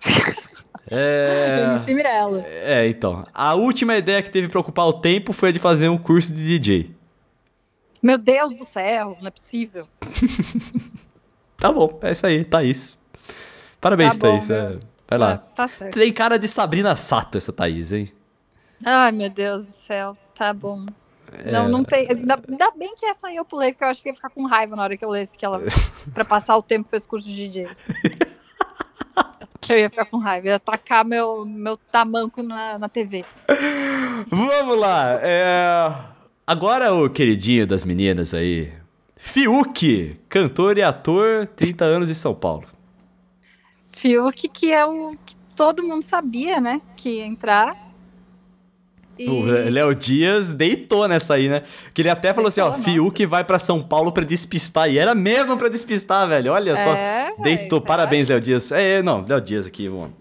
É, 0.87 1.63
MC 1.69 1.95
Mirella. 1.95 2.43
é, 2.45 2.87
então. 2.87 3.25
A 3.33 3.55
última 3.55 3.97
ideia 3.97 4.21
que 4.21 4.29
teve 4.29 4.47
pra 4.47 4.59
ocupar 4.59 4.85
o 4.85 4.93
tempo 4.93 5.33
foi 5.33 5.49
a 5.49 5.51
de 5.51 5.57
fazer 5.57 5.89
um 5.89 5.97
curso 5.97 6.31
de 6.31 6.45
DJ. 6.45 6.91
Meu 8.03 8.19
Deus 8.19 8.55
do 8.55 8.63
céu, 8.63 9.17
não 9.19 9.27
é 9.27 9.31
possível. 9.31 9.87
Tá 11.57 11.71
bom, 11.71 11.97
é 12.03 12.11
isso 12.11 12.27
aí, 12.27 12.45
Thaís. 12.45 12.97
Parabéns, 13.85 14.17
Tá 14.17 14.27
bom, 14.27 14.31
Thaís. 14.33 14.49
meu. 14.49 14.57
é, 14.57 14.79
vai 15.07 15.19
lá. 15.19 15.37
Tá, 15.37 15.45
tá 15.57 15.67
certo. 15.67 15.93
Tem 15.93 16.11
cara 16.11 16.39
de 16.39 16.47
Sabrina 16.47 16.95
Sato 16.95 17.37
essa 17.37 17.53
Thaís, 17.53 17.93
hein? 17.93 18.11
Ai, 18.83 19.11
meu 19.11 19.29
Deus 19.29 19.63
do 19.63 19.69
céu, 19.69 20.17
tá 20.33 20.51
bom. 20.51 20.83
É. 21.31 21.51
Não, 21.51 21.69
não 21.69 21.83
tem. 21.83 22.09
Ainda, 22.09 22.41
ainda 22.49 22.71
bem 22.71 22.95
que 22.95 23.05
essa 23.05 23.27
aí 23.27 23.35
eu 23.35 23.45
pulei, 23.45 23.73
porque 23.73 23.83
eu 23.83 23.89
acho 23.89 24.01
que 24.01 24.09
ia 24.09 24.15
ficar 24.15 24.31
com 24.31 24.43
raiva 24.47 24.75
na 24.75 24.81
hora 24.81 24.97
que 24.97 25.05
eu 25.05 25.09
lesse 25.11 25.37
que 25.37 25.45
ela, 25.45 25.61
pra 26.15 26.25
passar 26.25 26.57
o 26.57 26.63
tempo, 26.63 26.89
fez 26.89 27.05
curso 27.05 27.29
de 27.29 27.35
DJ. 27.47 27.67
Eu 29.69 29.77
ia 29.77 29.89
ficar 29.91 30.05
com 30.05 30.17
raiva, 30.17 30.47
ia 30.47 30.59
tacar 30.59 31.05
meu, 31.05 31.45
meu 31.45 31.77
tamanco 31.77 32.41
na, 32.41 32.79
na 32.79 32.89
TV. 32.89 33.23
Vamos 34.29 34.79
lá. 34.79 35.19
É... 35.21 35.91
Agora 36.47 36.91
o 36.91 37.07
queridinho 37.07 37.67
das 37.67 37.85
meninas 37.85 38.33
aí. 38.33 38.73
Fiuk, 39.15 40.19
cantor 40.27 40.79
e 40.79 40.81
ator, 40.81 41.47
30 41.49 41.85
anos 41.85 42.09
em 42.09 42.15
São 42.15 42.33
Paulo. 42.33 42.74
Fiuk, 43.95 44.49
que 44.49 44.73
é 44.73 44.85
o 44.85 45.15
que 45.25 45.37
todo 45.55 45.81
mundo 45.81 46.03
sabia, 46.03 46.59
né? 46.59 46.81
Que 46.97 47.19
ia 47.19 47.25
entrar. 47.25 47.73
E... 49.17 49.29
O 49.29 49.45
Léo 49.45 49.95
Dias 49.95 50.53
deitou 50.53 51.07
nessa 51.07 51.35
aí, 51.35 51.47
né? 51.47 51.63
Que 51.93 52.01
ele 52.01 52.09
até 52.09 52.33
falou 52.33 52.49
assim, 52.49 52.59
ó, 52.59 52.71
Deitou, 52.71 52.83
Fiuk 52.83 53.25
vai 53.25 53.45
pra 53.45 53.57
São 53.57 53.81
Paulo 53.81 54.11
pra 54.11 54.25
despistar. 54.25 54.89
E 54.89 54.97
era 54.97 55.15
mesmo 55.15 55.55
pra 55.55 55.69
despistar, 55.69 56.27
velho. 56.27 56.51
Olha 56.51 56.75
só. 56.75 56.93
É, 56.93 57.33
Deitou. 57.39 57.79
você 57.79 57.87
Parabéns, 57.87 58.27
Léo 58.27 58.41
Dias. 58.41 58.69
É, 58.73 59.01
não, 59.01 59.25
Léo 59.25 59.39
Dias 59.39 59.65
aqui, 59.65 59.87
mano. 59.87 60.13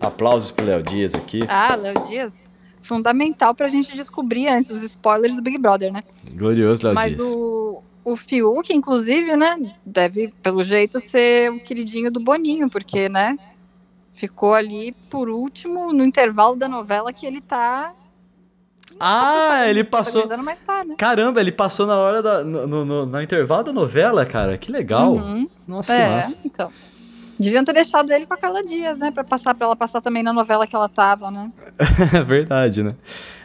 Aplausos 0.00 0.50
pro 0.50 0.66
Léo 0.66 0.82
Dias 0.82 1.14
aqui. 1.14 1.40
Ah, 1.48 1.76
Léo 1.76 2.08
Dias. 2.08 2.42
Fundamental 2.82 3.54
pra 3.54 3.68
gente 3.68 3.94
descobrir 3.94 4.48
antes 4.48 4.68
os 4.68 4.82
spoilers 4.82 5.36
do 5.36 5.42
Big 5.42 5.56
Brother, 5.58 5.92
né? 5.92 6.02
Glorioso 6.32 6.84
Léo 6.84 6.94
Mas 6.94 7.14
Dias. 7.14 7.24
o, 7.24 7.84
o 8.04 8.16
Fiuk, 8.16 8.72
inclusive, 8.72 9.36
né? 9.36 9.74
Deve, 9.84 10.32
pelo 10.42 10.62
jeito, 10.62 10.98
ser 11.00 11.50
o 11.50 11.60
queridinho 11.62 12.10
do 12.10 12.20
Boninho, 12.20 12.68
porque, 12.70 13.08
né? 13.08 13.36
Ficou 14.12 14.54
ali 14.54 14.92
por 15.08 15.28
último 15.28 15.92
no 15.92 16.04
intervalo 16.04 16.56
da 16.56 16.68
novela 16.68 17.12
que 17.12 17.24
ele 17.26 17.40
tá. 17.40 17.92
Ah, 18.98 19.62
ele 19.66 19.84
passou. 19.84 20.26
tá, 20.28 20.84
né? 20.84 20.94
Caramba, 20.98 21.40
ele 21.40 21.52
passou 21.52 21.86
na 21.86 21.98
hora 21.98 22.22
da. 22.22 22.44
No, 22.44 22.66
no, 22.66 22.84
no- 22.84 23.06
no 23.06 23.22
intervalo 23.22 23.64
da 23.64 23.72
novela, 23.72 24.26
cara. 24.26 24.58
Que 24.58 24.70
legal. 24.70 25.14
Uhum. 25.14 25.48
Nossa, 25.66 25.94
que 25.94 26.00
É, 26.02 26.16
massa. 26.16 26.36
então. 26.44 26.70
Deviam 27.38 27.64
ter 27.64 27.72
deixado 27.72 28.12
ele 28.12 28.26
com 28.26 28.34
a 28.34 28.36
Carla 28.36 28.62
Dias, 28.62 28.98
né? 28.98 29.10
Pra, 29.10 29.24
passar, 29.24 29.54
pra 29.54 29.66
ela 29.66 29.76
passar 29.76 30.02
também 30.02 30.22
na 30.22 30.32
novela 30.32 30.66
que 30.66 30.76
ela 30.76 30.88
tava, 30.90 31.30
né? 31.30 31.50
É 32.14 32.20
verdade, 32.22 32.82
né? 32.82 32.94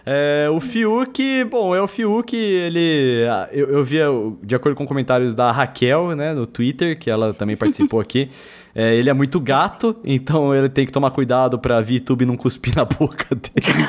É, 0.05 0.47
o 0.51 0.59
Fiuk, 0.59 1.43
bom, 1.45 1.73
é 1.75 1.81
o 1.81 1.87
Fiuk, 1.87 2.35
ele. 2.35 3.25
Eu, 3.51 3.69
eu 3.69 3.83
via, 3.83 4.05
de 4.43 4.55
acordo 4.55 4.75
com 4.75 4.85
comentários 4.85 5.33
da 5.33 5.51
Raquel, 5.51 6.15
né, 6.15 6.33
no 6.33 6.45
Twitter, 6.45 6.99
que 6.99 7.09
ela 7.09 7.33
também 7.33 7.57
participou 7.57 7.99
aqui. 7.99 8.29
É, 8.77 8.93
ele 8.93 9.09
é 9.09 9.13
muito 9.13 9.39
gato, 9.39 9.95
então 10.03 10.53
ele 10.53 10.67
tem 10.67 10.85
que 10.85 10.91
tomar 10.91 11.09
cuidado 11.11 11.57
pra 11.57 11.79
VTube 11.79 12.25
não 12.25 12.35
cuspir 12.35 12.75
na 12.75 12.83
boca 12.83 13.33
dele. 13.33 13.87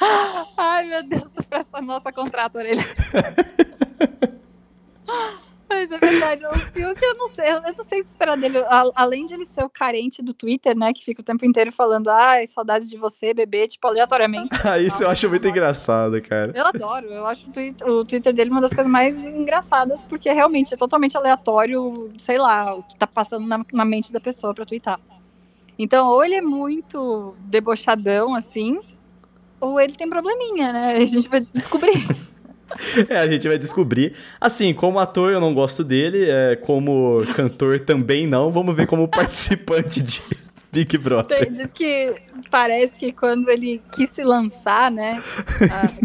Ai, 0.56 0.88
meu 0.88 1.02
Deus, 1.02 1.34
essa 1.50 1.82
nossa 1.82 2.10
contrato 2.10 2.56
orelha. 2.56 2.82
Mas 5.72 5.90
é 5.90 5.98
verdade, 5.98 6.46
o 6.46 6.52
Fiuk, 6.52 7.02
eu 7.02 7.14
não 7.14 7.28
sei, 7.28 7.50
eu 7.50 7.62
não 7.62 7.84
sei 7.84 8.00
o 8.00 8.02
que 8.02 8.08
esperar 8.08 8.36
dele. 8.36 8.58
Além 8.94 9.24
de 9.24 9.32
ele 9.32 9.46
ser 9.46 9.64
o 9.64 9.70
carente 9.70 10.22
do 10.22 10.34
Twitter, 10.34 10.76
né? 10.76 10.92
Que 10.92 11.02
fica 11.02 11.22
o 11.22 11.24
tempo 11.24 11.46
inteiro 11.46 11.72
falando, 11.72 12.10
ai, 12.10 12.46
saudades 12.46 12.90
de 12.90 12.98
você, 12.98 13.32
bebê, 13.32 13.66
tipo, 13.66 13.86
aleatoriamente. 13.86 14.52
Ah, 14.64 14.78
isso 14.78 15.02
eu 15.02 15.10
acho 15.10 15.28
muito 15.28 15.46
engraçado, 15.48 16.20
cara. 16.22 16.52
Eu 16.54 16.66
adoro, 16.66 17.06
eu 17.06 17.26
acho 17.26 17.48
o 17.48 17.52
Twitter, 17.52 17.88
o 17.88 18.04
Twitter 18.04 18.32
dele 18.32 18.50
uma 18.50 18.60
das 18.60 18.72
coisas 18.72 18.90
mais 18.90 19.20
engraçadas, 19.20 20.04
porque 20.04 20.32
realmente 20.32 20.72
é 20.72 20.76
totalmente 20.76 21.16
aleatório, 21.16 22.10
sei 22.16 22.38
lá, 22.38 22.74
o 22.74 22.82
que 22.82 22.96
tá 22.96 23.06
passando 23.06 23.46
na, 23.46 23.64
na 23.72 23.84
mente 23.84 24.12
da 24.12 24.20
pessoa 24.20 24.54
pra 24.54 24.64
twittar. 24.64 25.00
Então, 25.78 26.06
ou 26.06 26.24
ele 26.24 26.36
é 26.36 26.40
muito 26.40 27.34
debochadão, 27.40 28.34
assim, 28.34 28.78
ou 29.60 29.80
ele 29.80 29.94
tem 29.94 30.08
probleminha, 30.08 30.72
né? 30.72 30.96
A 30.96 31.04
gente 31.04 31.28
vai 31.28 31.40
descobrir. 31.40 32.06
É, 33.08 33.18
a 33.18 33.26
gente 33.26 33.46
vai 33.48 33.58
descobrir. 33.58 34.14
Assim, 34.40 34.72
como 34.72 34.98
ator 34.98 35.32
eu 35.32 35.40
não 35.40 35.54
gosto 35.54 35.82
dele, 35.84 36.26
é, 36.28 36.56
como 36.56 37.22
cantor 37.34 37.80
também 37.80 38.26
não. 38.26 38.50
Vamos 38.50 38.74
ver 38.74 38.86
como 38.86 39.08
participante 39.08 40.00
de 40.00 40.22
Big 40.72 40.96
Brother. 40.96 41.38
Tem, 41.38 41.52
diz 41.52 41.72
que 41.72 42.14
parece 42.50 42.98
que 42.98 43.12
quando 43.12 43.50
ele 43.50 43.80
quis 43.92 44.10
se 44.10 44.24
lançar, 44.24 44.90
né, 44.90 45.22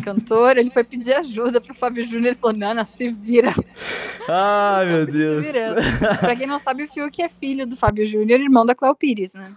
cantor, 0.03 0.57
ele 0.57 0.69
foi 0.69 0.83
pedir 0.83 1.13
ajuda 1.13 1.61
pro 1.61 1.73
Fábio 1.73 2.03
Júnior. 2.03 2.27
Ele 2.27 2.35
falou: 2.35 2.57
Nana, 2.57 2.85
se 2.85 3.09
vira. 3.09 3.53
Ai, 4.27 4.85
meu 4.85 5.05
Deus. 5.05 5.47
Pra 6.19 6.35
quem 6.35 6.47
não 6.47 6.59
sabe, 6.59 6.83
o 6.83 6.87
Fiuk 6.87 7.21
é 7.21 7.29
filho 7.29 7.65
do 7.65 7.77
Fábio 7.77 8.05
Júnior, 8.05 8.41
irmão 8.41 8.65
da 8.65 8.75
Cléo 8.75 8.93
Pires, 8.93 9.33
né? 9.33 9.53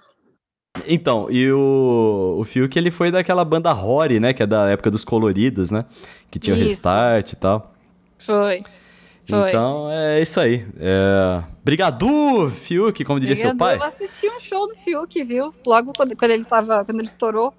Então, 0.87 1.29
e 1.31 1.51
o, 1.51 2.37
o 2.39 2.45
Fiuk, 2.45 2.77
ele 2.79 2.91
foi 2.91 3.11
daquela 3.11 3.45
banda 3.45 3.73
Rory, 3.73 4.21
né? 4.21 4.33
Que 4.33 4.43
é 4.43 4.47
da 4.47 4.69
época 4.69 4.91
dos 4.91 5.05
coloridos, 5.05 5.71
né? 5.71 5.85
Que 6.31 6.39
tinha 6.39 6.55
o 6.55 6.59
Restart 6.59 7.33
e 7.33 7.37
tal. 7.37 7.75
Foi. 8.19 8.59
Foi. 9.29 9.49
Então, 9.49 9.91
é 9.91 10.21
isso 10.21 10.41
aí. 10.41 10.67
É... 10.79 11.43
Brigadu, 11.65 12.51
Fiuk, 12.51 13.05
como 13.05 13.21
diria 13.21 13.35
Brigadu, 13.35 13.51
seu 13.51 13.59
pai. 13.59 13.77
Eu 13.77 13.83
assisti 13.83 14.29
um 14.29 14.41
show 14.41 14.67
do 14.67 14.75
Fiuk, 14.75 15.25
viu? 15.25 15.53
Logo 15.67 15.93
quando, 15.97 16.17
quando 16.17 16.31
ele 16.31 16.45
tava, 16.45 16.85
quando 16.85 16.99
ele 16.99 17.09
estourou. 17.09 17.53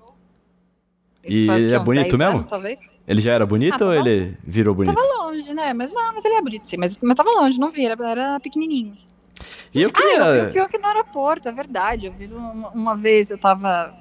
e 1.24 1.50
ele 1.50 1.74
é 1.74 1.80
bonito 1.80 2.18
mesmo? 2.18 2.36
Anos, 2.36 2.46
talvez. 2.46 2.80
Ele 3.08 3.20
já 3.20 3.34
era 3.34 3.46
bonito 3.46 3.84
ah, 3.84 3.88
ou 3.88 3.94
ele 3.94 4.38
virou 4.44 4.74
bonito? 4.74 4.96
Tava 4.96 5.24
longe, 5.24 5.54
né? 5.54 5.74
Mas 5.74 5.92
não, 5.92 6.14
mas 6.14 6.24
ele 6.24 6.36
é 6.36 6.42
bonito 6.42 6.66
sim. 6.66 6.78
Mas, 6.78 6.98
mas 7.02 7.16
tava 7.16 7.30
longe, 7.30 7.60
não 7.60 7.72
vi, 7.72 7.86
era, 7.86 8.10
era 8.10 8.40
pequenininho. 8.40 8.96
E 9.74 9.82
eu 9.82 9.92
queria... 9.92 10.24
Ah, 10.24 10.28
eu 10.28 10.44
vi 10.46 10.60
o 10.60 10.66
Fiuk 10.66 10.78
no 10.78 10.88
aeroporto, 10.88 11.48
é 11.48 11.52
verdade. 11.52 12.08
Eu 12.08 12.12
vi 12.12 12.28
uma, 12.28 12.70
uma 12.70 12.96
vez, 12.96 13.30
eu 13.30 13.38
tava 13.38 13.94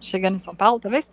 chegando 0.00 0.36
em 0.36 0.38
São 0.38 0.54
Paulo, 0.54 0.78
talvez, 0.78 1.10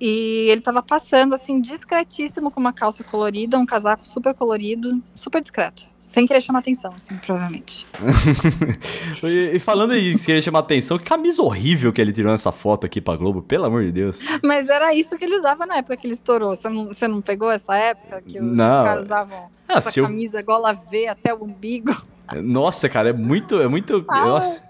e 0.00 0.46
ele 0.48 0.60
tava 0.60 0.80
passando, 0.80 1.34
assim, 1.34 1.60
discretíssimo 1.60 2.50
com 2.50 2.60
uma 2.60 2.72
calça 2.72 3.02
colorida, 3.02 3.58
um 3.58 3.66
casaco 3.66 4.06
super 4.06 4.32
colorido, 4.32 5.02
super 5.12 5.42
discreto. 5.42 5.88
Sem 6.00 6.24
querer 6.24 6.40
chamar 6.40 6.60
atenção, 6.60 6.94
assim, 6.94 7.16
provavelmente. 7.16 7.84
e, 9.24 9.56
e, 9.56 9.58
falando 9.58 9.94
em 9.94 10.16
querer 10.16 10.40
chamar 10.40 10.60
atenção, 10.60 10.98
que 10.98 11.04
camisa 11.04 11.42
horrível 11.42 11.92
que 11.92 12.00
ele 12.00 12.12
tirou 12.12 12.32
essa 12.32 12.52
foto 12.52 12.86
aqui 12.86 13.00
pra 13.00 13.16
Globo, 13.16 13.42
pelo 13.42 13.64
amor 13.64 13.82
de 13.82 13.90
Deus. 13.90 14.20
Mas 14.42 14.68
era 14.68 14.94
isso 14.94 15.18
que 15.18 15.24
ele 15.24 15.36
usava 15.36 15.66
na 15.66 15.78
época 15.78 15.96
que 15.96 16.06
ele 16.06 16.14
estourou. 16.14 16.54
Você 16.54 16.68
não, 16.68 16.86
você 16.86 17.08
não 17.08 17.20
pegou 17.20 17.50
essa 17.50 17.76
época 17.76 18.22
que 18.22 18.40
os 18.40 18.56
caras 18.56 19.06
usavam 19.06 19.50
ah, 19.68 19.78
essa 19.78 20.00
camisa 20.00 20.40
eu... 20.40 20.44
gola 20.44 20.72
V 20.72 21.08
até 21.08 21.34
o 21.34 21.42
umbigo? 21.42 21.94
Nossa, 22.36 22.88
cara, 22.88 23.10
é 23.10 23.12
muito. 23.12 23.60
É 23.60 23.68
muito. 23.68 24.04
Ah. 24.08 24.24
Nossa. 24.24 24.68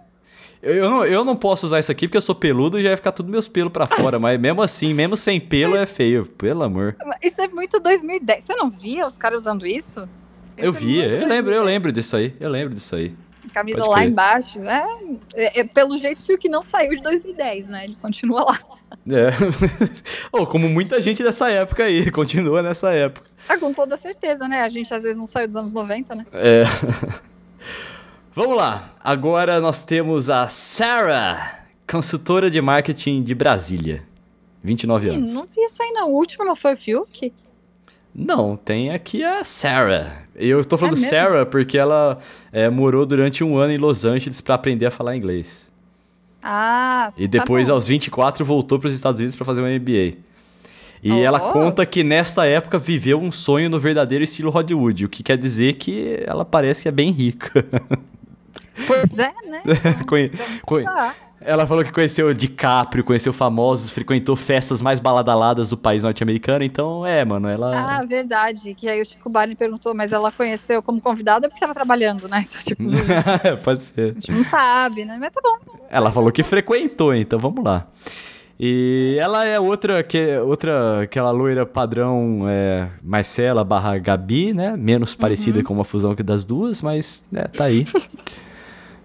Eu, 0.62 0.74
eu, 0.74 0.90
não, 0.90 1.06
eu 1.06 1.24
não 1.24 1.36
posso 1.36 1.66
usar 1.66 1.78
isso 1.78 1.90
aqui 1.90 2.08
porque 2.08 2.16
eu 2.16 2.22
sou 2.22 2.34
peludo 2.34 2.78
e 2.78 2.82
já 2.82 2.88
vai 2.88 2.96
ficar 2.96 3.12
tudo 3.12 3.30
meus 3.30 3.46
pelos 3.46 3.72
para 3.72 3.86
fora. 3.86 4.18
mas 4.18 4.40
mesmo 4.40 4.60
assim, 4.60 4.92
mesmo 4.92 5.16
sem 5.16 5.40
pelo, 5.40 5.76
é 5.76 5.86
feio. 5.86 6.26
Pelo 6.26 6.64
amor. 6.64 6.96
Isso 7.22 7.40
é 7.40 7.48
muito 7.48 7.78
2010. 7.78 8.44
Você 8.44 8.54
não 8.54 8.70
via 8.70 9.06
os 9.06 9.16
caras 9.16 9.38
usando 9.38 9.66
isso? 9.66 10.00
isso 10.00 10.08
eu 10.56 10.70
é 10.70 10.72
via, 10.72 11.06
eu 11.06 11.28
lembro, 11.28 11.52
eu 11.52 11.62
lembro 11.62 11.92
disso 11.92 12.16
aí. 12.16 12.34
Eu 12.40 12.50
lembro 12.50 12.74
disso 12.74 12.96
aí. 12.96 13.14
Camisa 13.52 13.78
Pode 13.78 13.90
lá 13.90 13.96
crer. 13.98 14.08
embaixo. 14.08 14.60
É, 14.62 14.86
é, 15.34 15.60
é, 15.60 15.64
pelo 15.64 15.96
jeito, 15.96 16.22
fio 16.22 16.36
que 16.36 16.48
não 16.48 16.62
saiu 16.62 16.90
de 16.90 17.02
2010, 17.02 17.68
né? 17.68 17.84
Ele 17.84 17.96
continua 18.00 18.44
lá. 18.44 18.58
É. 19.08 19.30
oh, 20.32 20.46
como 20.46 20.68
muita 20.68 21.00
gente 21.00 21.22
dessa 21.22 21.50
época 21.50 21.84
aí, 21.84 22.10
continua 22.12 22.62
nessa 22.62 22.92
época. 22.92 23.30
Ah, 23.48 23.56
com 23.56 23.72
toda 23.72 23.96
certeza, 23.96 24.46
né? 24.46 24.62
A 24.62 24.68
gente 24.68 24.92
às 24.92 25.02
vezes 25.02 25.16
não 25.16 25.26
saiu 25.26 25.46
dos 25.46 25.56
anos 25.56 25.72
90, 25.72 26.14
né? 26.14 26.26
É. 26.32 26.64
Vamos 28.34 28.56
lá. 28.56 28.92
Agora 29.02 29.60
nós 29.60 29.82
temos 29.84 30.30
a 30.30 30.48
Sarah, 30.48 31.64
consultora 31.90 32.50
de 32.50 32.60
marketing 32.60 33.22
de 33.22 33.34
Brasília. 33.34 34.02
29 34.62 35.08
anos. 35.08 35.32
Não 35.32 35.46
vi 35.46 35.62
essa 35.64 35.82
aí 35.82 35.90
não. 35.92 36.10
O 36.10 36.14
último 36.16 36.44
não 36.44 36.54
foi 36.56 36.74
o 36.74 36.76
Fiuk? 36.76 37.32
Não, 38.14 38.56
tem 38.56 38.90
aqui 38.90 39.22
a 39.22 39.44
Sarah. 39.44 40.22
Eu 40.34 40.60
estou 40.60 40.78
falando 40.78 40.94
é 40.94 41.00
Sarah 41.00 41.46
porque 41.46 41.78
ela 41.78 42.18
é, 42.52 42.68
morou 42.68 43.06
durante 43.06 43.42
um 43.42 43.56
ano 43.56 43.72
em 43.72 43.78
Los 43.78 44.04
Angeles 44.04 44.40
para 44.40 44.54
aprender 44.54 44.86
a 44.86 44.90
falar 44.90 45.16
inglês. 45.16 45.68
Ah, 46.42 47.12
E 47.16 47.26
tá 47.28 47.38
depois, 47.38 47.66
tá 47.66 47.72
aos 47.72 47.86
24, 47.86 48.44
voltou 48.44 48.78
para 48.78 48.88
os 48.88 48.94
Estados 48.94 49.18
Unidos 49.18 49.34
para 49.36 49.44
fazer 49.44 49.62
um 49.62 49.66
MBA. 49.66 50.16
E 51.02 51.12
oh. 51.12 51.18
ela 51.18 51.52
conta 51.52 51.84
que 51.86 52.02
nesta 52.02 52.46
época 52.46 52.78
viveu 52.78 53.20
um 53.20 53.30
sonho 53.30 53.70
no 53.70 53.78
verdadeiro 53.78 54.24
estilo 54.24 54.50
Hollywood, 54.50 55.04
o 55.04 55.08
que 55.08 55.22
quer 55.22 55.36
dizer 55.36 55.74
que 55.74 56.22
ela 56.26 56.44
parece 56.44 56.82
que 56.82 56.88
é 56.88 56.92
bem 56.92 57.10
rica. 57.10 57.64
Pois 58.86 59.18
é, 59.18 59.32
né? 59.44 59.60
Conhe... 60.06 60.30
Conhe... 60.64 60.86
Ela 61.40 61.66
falou 61.66 61.84
que 61.84 61.92
conheceu 61.92 62.34
DiCaprio, 62.34 63.04
conheceu 63.04 63.32
famosos, 63.32 63.90
frequentou 63.90 64.34
festas 64.34 64.82
mais 64.82 64.98
baladaladas 64.98 65.70
do 65.70 65.76
país 65.76 66.02
norte-americano, 66.02 66.64
então 66.64 67.06
é, 67.06 67.24
mano, 67.24 67.48
ela... 67.48 67.98
Ah, 67.98 68.04
verdade, 68.04 68.74
que 68.74 68.88
aí 68.88 69.00
o 69.00 69.04
Chico 69.04 69.30
Barney 69.30 69.54
perguntou, 69.54 69.94
mas 69.94 70.12
ela 70.12 70.32
conheceu 70.32 70.82
como 70.82 71.00
convidada 71.00 71.48
porque 71.48 71.58
estava 71.58 71.74
trabalhando, 71.74 72.28
né? 72.28 72.44
Então, 72.48 72.60
tipo... 72.62 72.82
Pode 73.62 73.82
ser. 73.82 74.10
A 74.10 74.14
gente 74.14 74.32
não 74.32 74.42
sabe, 74.42 75.04
né? 75.04 75.16
Mas 75.18 75.30
tá 75.30 75.40
bom. 75.42 75.58
Ela 75.88 76.10
falou 76.10 76.32
que 76.32 76.42
frequentou, 76.42 77.14
então 77.14 77.38
vamos 77.38 77.64
lá. 77.64 77.86
E 78.60 79.16
ela 79.20 79.44
é 79.44 79.60
outra, 79.60 80.02
que, 80.02 80.36
outra 80.38 81.02
aquela 81.02 81.30
loira 81.30 81.64
padrão 81.64 82.40
é, 82.48 82.88
Marcela 83.02 83.62
barra 83.62 83.96
Gabi, 83.98 84.52
né? 84.52 84.76
Menos 84.76 85.14
parecida 85.14 85.58
uhum. 85.58 85.64
com 85.64 85.74
uma 85.74 85.84
fusão 85.84 86.14
que 86.14 86.22
das 86.22 86.44
duas, 86.44 86.82
mas 86.82 87.24
né, 87.30 87.44
tá 87.44 87.64
aí. 87.64 87.84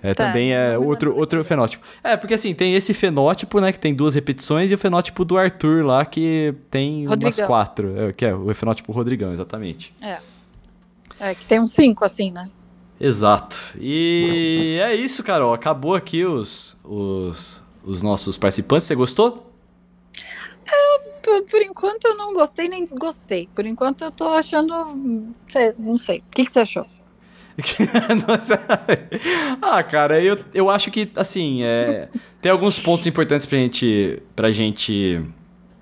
É, 0.06 0.14
tá, 0.14 0.26
também 0.26 0.54
é 0.54 0.78
outro, 0.78 1.16
outro 1.16 1.42
fenótipo. 1.46 1.88
É, 2.04 2.18
porque 2.18 2.34
assim, 2.34 2.54
tem 2.54 2.76
esse 2.76 2.94
fenótipo, 2.94 3.62
né, 3.62 3.72
que 3.72 3.80
tem 3.80 3.96
duas 3.96 4.16
repetições, 4.16 4.70
e 4.70 4.74
o 4.74 4.78
fenótipo 4.78 5.24
do 5.24 5.38
Arthur 5.38 5.86
lá, 5.86 6.06
que 6.06 6.54
tem 6.70 7.08
Rodrigão. 7.08 7.30
umas 7.30 7.48
quatro. 7.48 7.98
É, 7.98 8.12
que 8.12 8.26
é 8.26 8.36
o 8.36 8.54
fenótipo 8.54 8.92
Rodrigão, 8.92 9.32
exatamente. 9.32 9.96
É. 10.02 10.18
É, 11.18 11.34
que 11.34 11.46
tem 11.46 11.62
uns 11.62 11.72
cinco, 11.72 12.04
assim, 12.04 12.32
né? 12.32 12.50
Exato. 13.00 13.58
E 13.80 14.78
é 14.84 14.94
isso, 14.94 15.24
Carol. 15.24 15.54
Acabou 15.54 15.96
aqui 15.96 16.26
os, 16.26 16.76
os, 16.84 17.63
os 17.84 18.02
nossos 18.02 18.38
participantes. 18.38 18.88
Você 18.88 18.96
gostou? 18.96 19.52
Por, 21.22 21.44
por, 21.50 21.62
enquanto 21.62 22.06
eu 22.06 22.18
não 22.18 22.34
gostei 22.34 22.68
nem 22.68 22.84
desgostei. 22.84 23.48
Por 23.56 23.66
enquanto 23.66 24.04
eu 24.04 24.12
tô 24.12 24.28
achando. 24.30 24.74
Não 25.78 25.98
sei. 25.98 26.20
O 26.20 26.32
que, 26.32 26.46
que 26.46 26.52
você 26.52 26.60
achou? 26.60 26.86
ah, 29.62 29.84
cara, 29.84 30.20
eu, 30.20 30.36
eu 30.54 30.70
acho 30.72 30.90
que, 30.90 31.08
assim, 31.16 31.64
é, 31.64 32.10
tem 32.42 32.52
alguns 32.52 32.80
pontos 32.80 33.06
importantes 33.06 33.46
pra 33.46 33.60
gente, 33.60 34.24
pra 34.36 34.52
gente 34.52 35.22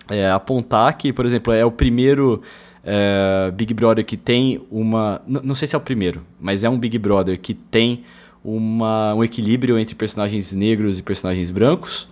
é, 0.09 0.29
apontar 0.29 0.97
que, 0.97 1.13
por 1.13 1.25
exemplo, 1.25 1.53
é 1.53 1.63
o 1.63 1.71
primeiro 1.71 2.41
é, 2.83 3.51
Big 3.53 3.73
Brother 3.73 4.05
que 4.05 4.17
tem 4.17 4.65
uma. 4.69 5.21
Não 5.25 5.55
sei 5.55 5.67
se 5.67 5.75
é 5.75 5.77
o 5.77 5.81
primeiro, 5.81 6.25
mas 6.39 6.63
é 6.63 6.69
um 6.69 6.77
Big 6.77 6.97
Brother 6.97 7.39
que 7.39 7.53
tem 7.53 8.03
uma, 8.43 9.13
um 9.13 9.23
equilíbrio 9.23 9.77
entre 9.77 9.95
personagens 9.95 10.53
negros 10.53 10.99
e 10.99 11.03
personagens 11.03 11.49
brancos. 11.49 12.07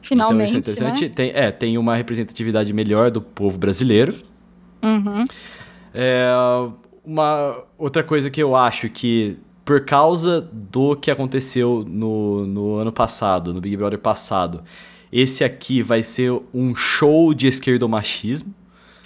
Finalmente. 0.00 0.50
Então 0.50 0.56
é 0.56 0.58
interessante. 0.58 1.04
Né? 1.04 1.12
Tem, 1.14 1.30
é, 1.34 1.50
tem 1.50 1.78
uma 1.78 1.94
representatividade 1.94 2.72
melhor 2.72 3.10
do 3.10 3.20
povo 3.20 3.58
brasileiro. 3.58 4.14
Uhum. 4.82 5.24
É, 5.94 6.30
uma 7.04 7.64
outra 7.78 8.02
coisa 8.02 8.30
que 8.30 8.42
eu 8.42 8.54
acho 8.56 8.88
que 8.88 9.38
por 9.64 9.84
causa 9.84 10.40
do 10.40 10.96
que 10.96 11.10
aconteceu 11.10 11.84
no, 11.86 12.46
no 12.46 12.74
ano 12.76 12.92
passado, 12.92 13.54
no 13.54 13.60
Big 13.60 13.76
Brother 13.76 13.98
passado, 13.98 14.62
esse 15.12 15.44
aqui 15.44 15.82
vai 15.82 16.02
ser 16.02 16.32
um 16.52 16.74
show 16.74 17.32
de 17.32 17.46
esquerdomachismo. 17.46 18.52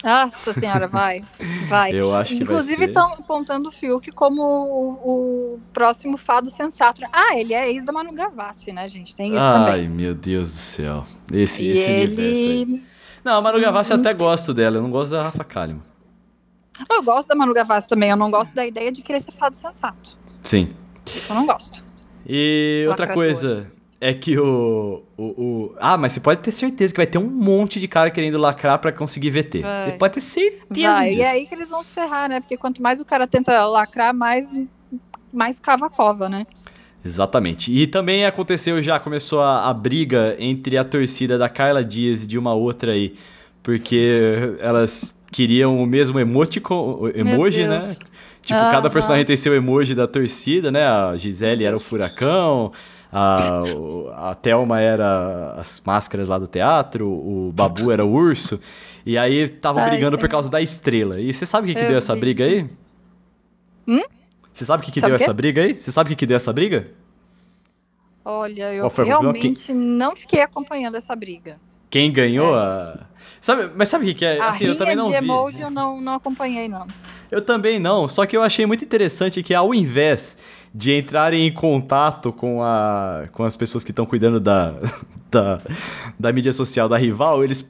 Nossa 0.06 0.52
senhora, 0.52 0.86
vai, 0.86 1.24
vai. 1.68 1.92
Eu 1.92 2.14
acho 2.14 2.36
que 2.36 2.44
Inclusive 2.44 2.84
estão 2.84 3.14
apontando 3.14 3.70
o 3.70 3.72
Fiuk 3.72 4.12
como 4.12 4.40
o, 4.40 5.54
o, 5.54 5.60
próximo 5.72 6.16
fado 6.16 6.48
sensato. 6.48 7.00
Ah, 7.12 7.36
ele 7.36 7.52
é 7.52 7.68
ex 7.68 7.84
da 7.84 7.90
Manu 7.90 8.14
Gavassi, 8.14 8.70
né, 8.70 8.88
gente? 8.88 9.16
Tem 9.16 9.34
isso 9.34 9.42
Ai, 9.42 9.58
também. 9.58 9.80
Ai, 9.82 9.88
meu 9.88 10.14
Deus 10.14 10.52
do 10.52 10.58
céu. 10.58 11.04
Esse, 11.32 11.64
e 11.64 11.70
esse 11.70 11.90
ele... 11.90 12.12
universo 12.12 12.48
aí. 12.48 12.82
Não, 13.24 13.32
a 13.32 13.40
Manu 13.42 13.60
Gavassi 13.60 13.90
eu 13.90 13.98
até 13.98 14.14
gosto 14.14 14.54
dela, 14.54 14.76
eu 14.76 14.82
não 14.82 14.92
gosto 14.92 15.10
da 15.10 15.24
Rafa 15.24 15.42
Kalimann. 15.42 15.82
Eu 16.88 17.02
gosto 17.02 17.26
da 17.26 17.34
Manu 17.34 17.52
Gavassi 17.52 17.88
também, 17.88 18.10
eu 18.10 18.16
não 18.16 18.30
gosto 18.30 18.54
da 18.54 18.64
ideia 18.64 18.92
de 18.92 19.02
querer 19.02 19.20
ser 19.20 19.32
fado 19.32 19.56
sensato. 19.56 20.16
Sim. 20.40 20.72
Isso 21.04 21.32
eu 21.32 21.34
não 21.34 21.46
gosto. 21.46 21.82
E 22.24 22.86
outra 22.88 23.08
coisa 23.08 23.72
é 24.00 24.12
que 24.12 24.38
o, 24.38 25.02
o, 25.16 25.22
o- 25.24 25.74
Ah, 25.80 25.96
mas 25.96 26.12
você 26.12 26.20
pode 26.20 26.40
ter 26.42 26.52
certeza 26.52 26.92
que 26.92 26.98
vai 26.98 27.06
ter 27.06 27.18
um 27.18 27.26
monte 27.28 27.80
de 27.80 27.88
cara 27.88 28.10
querendo 28.10 28.36
lacrar 28.38 28.78
pra 28.78 28.92
conseguir 28.92 29.30
VT. 29.30 29.60
Vai. 29.60 29.82
Você 29.82 29.92
pode 29.92 30.14
ter 30.14 30.20
certeza 30.20 30.92
Vai, 30.92 31.08
disso. 31.10 31.18
e 31.20 31.22
é 31.22 31.30
aí 31.30 31.46
que 31.46 31.54
eles 31.54 31.68
vão 31.70 31.82
se 31.82 31.90
ferrar, 31.90 32.28
né? 32.28 32.40
Porque 32.40 32.56
quanto 32.56 32.82
mais 32.82 33.00
o 33.00 33.04
cara 33.04 33.26
tenta 33.26 33.64
lacrar, 33.66 34.14
mais, 34.14 34.52
mais 35.32 35.58
cava 35.58 35.86
a 35.86 35.90
cova, 35.90 36.28
né? 36.28 36.46
Exatamente. 37.04 37.72
E 37.72 37.86
também 37.86 38.26
aconteceu 38.26 38.82
já, 38.82 38.98
começou 38.98 39.40
a, 39.40 39.68
a 39.70 39.72
briga 39.74 40.34
entre 40.38 40.76
a 40.76 40.84
torcida 40.84 41.38
da 41.38 41.48
Carla 41.48 41.84
Dias 41.84 42.24
e 42.24 42.26
de 42.26 42.36
uma 42.38 42.52
outra 42.52 42.92
aí. 42.92 43.14
Porque 43.62 44.56
elas 44.60 45.16
queriam 45.32 45.80
o 45.82 45.86
mesmo 45.86 46.18
emoticon, 46.20 47.08
emoji, 47.14 47.66
né? 47.66 47.78
Tipo, 48.42 48.60
cada 48.60 48.88
personagem 48.88 49.24
tem 49.26 49.36
seu 49.36 49.54
emoji 49.54 49.94
da 49.94 50.06
torcida, 50.06 50.70
né? 50.70 50.86
A 50.86 51.16
Gisele 51.16 51.64
era 51.64 51.76
o 51.76 51.80
furacão, 51.80 52.72
a, 53.12 54.30
a 54.30 54.34
Thelma 54.34 54.80
era 54.80 55.54
as 55.56 55.80
máscaras 55.84 56.28
lá 56.28 56.38
do 56.38 56.46
teatro, 56.46 57.08
o 57.08 57.52
Babu 57.54 57.90
era 57.90 58.04
o 58.04 58.10
urso. 58.12 58.60
E 59.04 59.16
aí 59.16 59.42
estavam 59.44 59.84
brigando 59.88 60.18
por 60.18 60.28
causa 60.28 60.50
da 60.50 60.60
estrela. 60.60 61.20
E 61.20 61.32
você 61.32 61.46
sabe 61.46 61.66
o 61.66 61.68
que, 61.68 61.74
que 61.78 61.84
Eu 61.84 61.88
deu 61.90 61.98
essa 61.98 62.16
briga 62.16 62.44
aí? 62.44 62.68
Hum? 63.86 64.02
Você 64.52 64.64
sabe 64.64 64.82
o 64.82 64.86
que, 64.86 64.90
que 64.90 65.00
Sabe 65.00 65.10
deu 65.12 65.16
essa 65.16 65.32
briga 65.32 65.62
aí? 65.62 65.74
Você 65.74 65.92
sabe 65.92 66.08
o 66.08 66.10
que, 66.10 66.16
que 66.16 66.26
deu 66.26 66.36
essa 66.36 66.52
briga? 66.52 66.88
Olha, 68.24 68.74
eu 68.74 68.88
realmente 68.88 69.72
não 69.72 70.16
fiquei 70.16 70.40
acompanhando 70.40 70.96
essa 70.96 71.14
briga. 71.14 71.60
Quem 71.88 72.12
ganhou 72.12 72.56
É. 72.56 72.58
a. 72.58 73.06
Sabe, 73.40 73.70
mas 73.76 73.88
sabe 73.88 74.04
o 74.04 74.08
que, 74.08 74.14
que 74.14 74.24
é? 74.24 74.40
a 74.40 74.48
Assim, 74.48 74.64
eu 74.64 74.72
rinha 74.72 74.78
também 74.78 74.96
não 74.96 75.06
de 75.06 75.20
vi. 75.20 75.24
emoji 75.24 75.60
eu 75.60 75.70
não, 75.70 76.00
não 76.00 76.14
acompanhei, 76.14 76.68
não. 76.68 76.86
Eu 77.30 77.42
também 77.42 77.78
não, 77.78 78.08
só 78.08 78.24
que 78.26 78.36
eu 78.36 78.42
achei 78.42 78.66
muito 78.66 78.84
interessante 78.84 79.42
que 79.42 79.54
ao 79.54 79.74
invés 79.74 80.38
de 80.74 80.94
entrarem 80.96 81.46
em 81.46 81.52
contato 81.52 82.32
com, 82.32 82.62
a, 82.62 83.24
com 83.32 83.44
as 83.44 83.56
pessoas 83.56 83.82
que 83.82 83.90
estão 83.90 84.04
cuidando 84.04 84.38
da, 84.38 84.74
da, 85.30 85.60
da 86.18 86.32
mídia 86.32 86.52
social 86.52 86.88
da 86.88 86.96
rival, 86.98 87.42
eles 87.42 87.64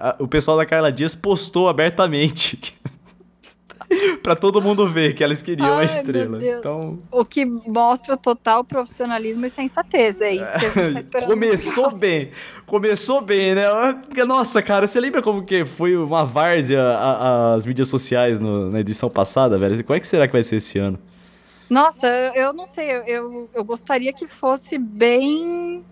a- 0.00 0.16
o 0.18 0.26
pessoal 0.26 0.56
da 0.56 0.66
Carla 0.66 0.90
Dias 0.90 1.14
postou 1.14 1.68
abertamente 1.68 2.74
pra 4.22 4.34
todo 4.36 4.60
mundo 4.60 4.88
ver 4.90 5.14
que 5.14 5.22
elas 5.24 5.40
queriam 5.42 5.74
a 5.74 5.78
Ai, 5.78 5.84
estrela. 5.86 6.28
meu 6.30 6.38
Deus. 6.38 6.58
Então, 6.60 6.98
O 7.10 7.24
que 7.24 7.44
mostra 7.44 8.16
total 8.16 8.64
profissionalismo 8.64 9.46
e 9.46 9.50
sensatez. 9.50 10.20
É 10.20 10.32
isso 10.34 10.50
que 10.52 10.66
a 10.66 10.70
gente 10.84 10.92
tá 10.94 10.98
esperando. 11.00 11.28
começou 11.30 11.90
bem. 11.90 12.30
Começou 12.66 13.20
bem, 13.20 13.54
né? 13.54 13.64
Nossa, 14.26 14.60
cara, 14.62 14.86
você 14.86 15.00
lembra 15.00 15.22
como 15.22 15.42
que 15.44 15.64
foi 15.64 15.96
uma 15.96 16.24
várzea 16.24 16.82
a- 16.82 17.52
a- 17.52 17.54
as 17.54 17.64
mídias 17.66 17.88
sociais 17.88 18.40
no- 18.40 18.70
na 18.70 18.80
edição 18.80 19.08
passada, 19.08 19.58
velho? 19.58 19.82
Como 19.84 19.96
é 19.96 20.00
que 20.00 20.06
será 20.06 20.26
que 20.26 20.32
vai 20.32 20.42
ser 20.42 20.56
esse 20.56 20.78
ano? 20.78 20.98
Nossa, 21.70 22.06
eu, 22.06 22.32
eu 22.46 22.52
não 22.54 22.64
sei, 22.64 22.90
eu, 23.06 23.48
eu 23.54 23.64
gostaria 23.64 24.12
que 24.12 24.26
fosse 24.26 24.78
bem. 24.78 25.84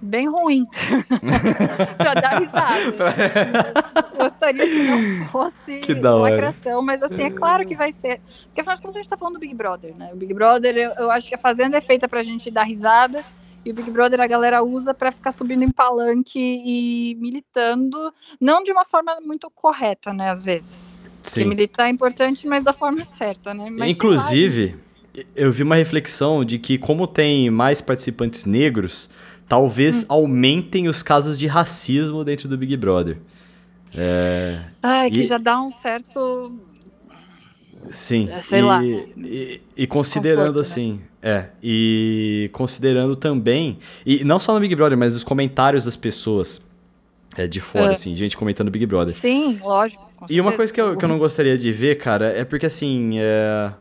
Bem 0.00 0.28
ruim. 0.28 0.66
pra 1.96 2.14
dar 2.14 2.38
risada. 2.38 4.04
gostaria 4.16 4.64
que 4.64 4.82
não 4.82 5.28
fosse 5.28 5.78
Que 5.78 5.94
lacração, 5.94 6.82
mas 6.82 7.02
assim, 7.02 7.22
é 7.22 7.30
claro 7.30 7.66
que 7.66 7.74
vai 7.74 7.92
ser. 7.92 8.20
Porque 8.46 8.60
afinal 8.60 8.76
de 8.76 8.82
contas 8.82 8.96
a 8.96 9.00
gente 9.00 9.08
tá 9.08 9.16
falando 9.16 9.34
do 9.34 9.40
Big 9.40 9.54
Brother, 9.54 9.94
né? 9.96 10.10
O 10.12 10.16
Big 10.16 10.32
Brother, 10.32 10.76
eu, 10.76 10.90
eu 10.92 11.10
acho 11.10 11.28
que 11.28 11.34
a 11.34 11.38
Fazenda 11.38 11.76
é 11.76 11.80
feita 11.80 12.08
pra 12.08 12.22
gente 12.22 12.50
dar 12.50 12.64
risada. 12.64 13.24
E 13.64 13.70
o 13.70 13.74
Big 13.74 13.90
Brother 13.90 14.20
a 14.20 14.26
galera 14.26 14.62
usa 14.62 14.94
pra 14.94 15.12
ficar 15.12 15.32
subindo 15.32 15.62
em 15.62 15.70
palanque 15.70 16.38
e 16.38 17.14
militando, 17.20 18.12
não 18.40 18.62
de 18.62 18.72
uma 18.72 18.86
forma 18.86 19.18
muito 19.22 19.50
correta, 19.50 20.14
né, 20.14 20.30
às 20.30 20.42
vezes. 20.42 20.98
Porque 21.22 21.44
militar 21.44 21.86
é 21.86 21.90
importante, 21.90 22.46
mas 22.46 22.62
da 22.62 22.72
forma 22.72 23.04
certa, 23.04 23.52
né? 23.52 23.68
Mas, 23.68 23.90
Inclusive, 23.90 24.76
eu 25.36 25.52
vi 25.52 25.62
uma 25.62 25.76
reflexão 25.76 26.44
de 26.44 26.58
que, 26.58 26.78
como 26.78 27.06
tem 27.06 27.50
mais 27.50 27.80
participantes 27.80 28.46
negros, 28.46 29.10
talvez 29.50 30.04
Hum. 30.04 30.06
aumentem 30.10 30.86
os 30.88 31.02
casos 31.02 31.36
de 31.36 31.48
racismo 31.48 32.24
dentro 32.24 32.48
do 32.48 32.56
Big 32.56 32.76
Brother. 32.76 33.18
Ai, 34.80 35.10
que 35.10 35.20
E- 35.22 35.24
já 35.24 35.38
dá 35.38 35.60
um 35.60 35.70
certo. 35.72 36.52
Sim. 37.90 38.28
É, 38.30 38.38
sei 38.38 38.60
e, 38.60 38.62
lá. 38.62 38.84
E, 38.84 39.60
e 39.76 39.86
considerando 39.88 40.54
Desconforto, 40.54 40.56
né? 40.56 40.60
assim. 40.60 41.00
É. 41.22 41.46
E 41.62 42.48
considerando 42.52 43.16
também. 43.16 43.78
E 44.06 44.22
não 44.22 44.38
só 44.38 44.54
no 44.54 44.60
Big 44.60 44.74
Brother, 44.76 44.96
mas 44.96 45.14
os 45.16 45.24
comentários 45.24 45.84
das 45.84 45.96
pessoas 45.96 46.62
é, 47.36 47.48
de 47.48 47.60
fora, 47.60 47.86
É. 47.86 47.94
assim, 47.94 48.14
gente 48.14 48.36
comentando 48.36 48.70
Big 48.70 48.86
Brother. 48.86 49.14
Sim, 49.14 49.56
lógico. 49.60 50.08
E 50.28 50.40
uma 50.40 50.52
coisa 50.52 50.72
que 50.72 50.80
eu, 50.80 50.96
que 50.96 51.04
eu 51.04 51.08
não 51.08 51.18
gostaria 51.18 51.58
de 51.58 51.72
ver, 51.72 51.96
cara, 51.96 52.26
é 52.26 52.44
porque 52.44 52.66
assim. 52.66 53.14
É... 53.18 53.72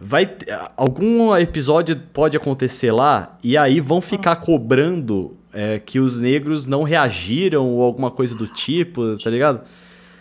Vai. 0.00 0.28
Algum 0.76 1.34
episódio 1.36 1.96
pode 2.12 2.36
acontecer 2.36 2.90
lá 2.92 3.36
e 3.42 3.56
aí 3.56 3.80
vão 3.80 4.00
ficar 4.00 4.36
cobrando 4.36 5.36
é, 5.52 5.78
que 5.78 6.00
os 6.00 6.18
negros 6.18 6.66
não 6.66 6.82
reagiram 6.82 7.68
ou 7.68 7.82
alguma 7.82 8.10
coisa 8.10 8.34
do 8.34 8.46
tipo, 8.46 9.16
tá 9.22 9.30
ligado? 9.30 9.62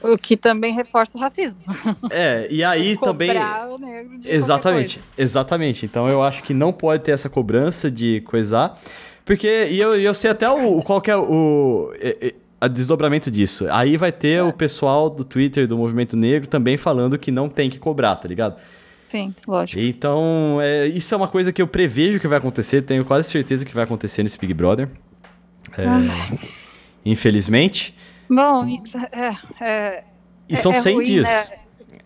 O 0.01 0.17
que 0.17 0.36
também 0.36 0.74
reforça 0.74 1.17
o 1.17 1.21
racismo. 1.21 1.57
É, 2.11 2.47
e 2.51 2.63
aí 2.63 2.97
também. 2.97 3.30
Cobrar 3.30 3.67
o 3.69 3.78
negro 3.78 4.19
de 4.19 4.30
Exatamente, 4.30 5.01
exatamente. 5.17 5.86
Então 5.86 6.07
eu 6.07 6.21
acho 6.21 6.43
que 6.43 6.53
não 6.53 6.71
pode 6.74 7.03
ter 7.03 7.11
essa 7.11 7.30
cobrança 7.30 7.89
de 7.89 8.21
coisar. 8.21 8.80
Porque, 9.26 9.67
e 9.71 9.80
eu, 9.80 9.95
eu 9.99 10.13
sei 10.13 10.32
até 10.32 10.49
o, 10.49 10.82
qual 10.84 11.01
é 11.07 11.15
o. 11.15 11.93
é, 11.99 12.28
é, 12.28 12.34
a 12.59 12.67
desdobramento 12.67 13.32
disso. 13.32 13.65
Aí 13.69 13.97
vai 13.97 14.11
ter 14.11 14.39
É. 14.39 14.43
o 14.43 14.53
pessoal 14.53 15.09
do 15.09 15.24
Twitter 15.24 15.67
do 15.67 15.78
Movimento 15.78 16.15
Negro 16.15 16.47
também 16.47 16.78
falando 16.78 17.17
que 17.17 17.32
não 17.32 17.49
tem 17.49 17.69
que 17.69 17.80
cobrar, 17.80 18.15
tá 18.17 18.28
ligado? 18.28 18.55
Sim, 19.14 19.32
lógico. 19.47 19.80
Então, 19.80 20.57
é, 20.59 20.88
isso 20.88 21.14
é 21.14 21.18
uma 21.18 21.28
coisa 21.28 21.53
que 21.53 21.61
eu 21.61 21.68
prevejo 21.68 22.20
que 22.20 22.28
vai 22.28 22.39
acontecer, 22.39 22.82
tenho 22.82 23.05
quase 23.05 23.30
certeza 23.30 23.64
que 23.64 23.72
vai 23.72 23.84
acontecer 23.84 24.24
nesse 24.24 24.39
Big 24.39 24.55
Brother. 24.55 24.89
É, 25.78 25.86
infelizmente. 27.05 27.95
Bom, 28.28 28.66
e- 28.66 28.82
é, 29.11 29.64
é, 29.64 30.03
E 30.49 30.57
são 30.57 30.72
é 30.72 30.76
100 30.76 30.95
ruim, 30.95 31.05
dias. 31.05 31.24
né? 31.26 31.43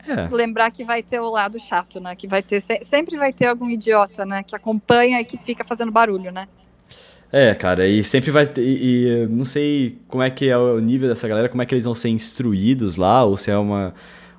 É. 0.10 0.28
lembrar 0.34 0.70
que 0.72 0.84
vai 0.84 1.02
ter 1.02 1.20
o 1.22 1.30
lado 1.30 1.58
chato, 1.60 2.02
né? 2.02 2.14
Que 2.14 2.28
vai 2.28 2.42
ter 2.44 2.60
se- 2.60 2.80
sempre 2.82 3.18
vai 3.18 3.32
ter 3.32 3.46
algum 3.48 3.70
idiota, 3.70 4.26
né? 4.26 4.44
Que 4.44 4.54
acompanha 4.56 5.22
e 5.22 5.24
que 5.26 5.38
fica 5.38 5.64
fazendo 5.64 5.92
barulho, 5.92 6.30
né? 6.30 6.46
É, 7.32 7.56
cara, 7.56 7.88
e 7.88 8.04
sempre 8.04 8.32
vai 8.32 8.46
ter. 8.48 8.62
E, 8.62 9.24
e, 9.24 9.28
não 9.28 9.46
sei 9.46 9.98
como 10.10 10.24
é 10.24 10.30
que 10.30 10.50
é 10.50 10.58
o 10.58 10.80
nível 10.80 11.08
dessa 11.08 11.26
galera, 11.26 11.48
como 11.48 11.62
é 11.62 11.66
que 11.66 11.74
eles 11.74 11.86
vão 11.86 11.96
ser 11.96 12.10
instruídos 12.10 12.98
lá, 12.98 13.24
ou 13.24 13.38
se 13.38 13.50
é 13.50 13.58
uma, 13.58 13.94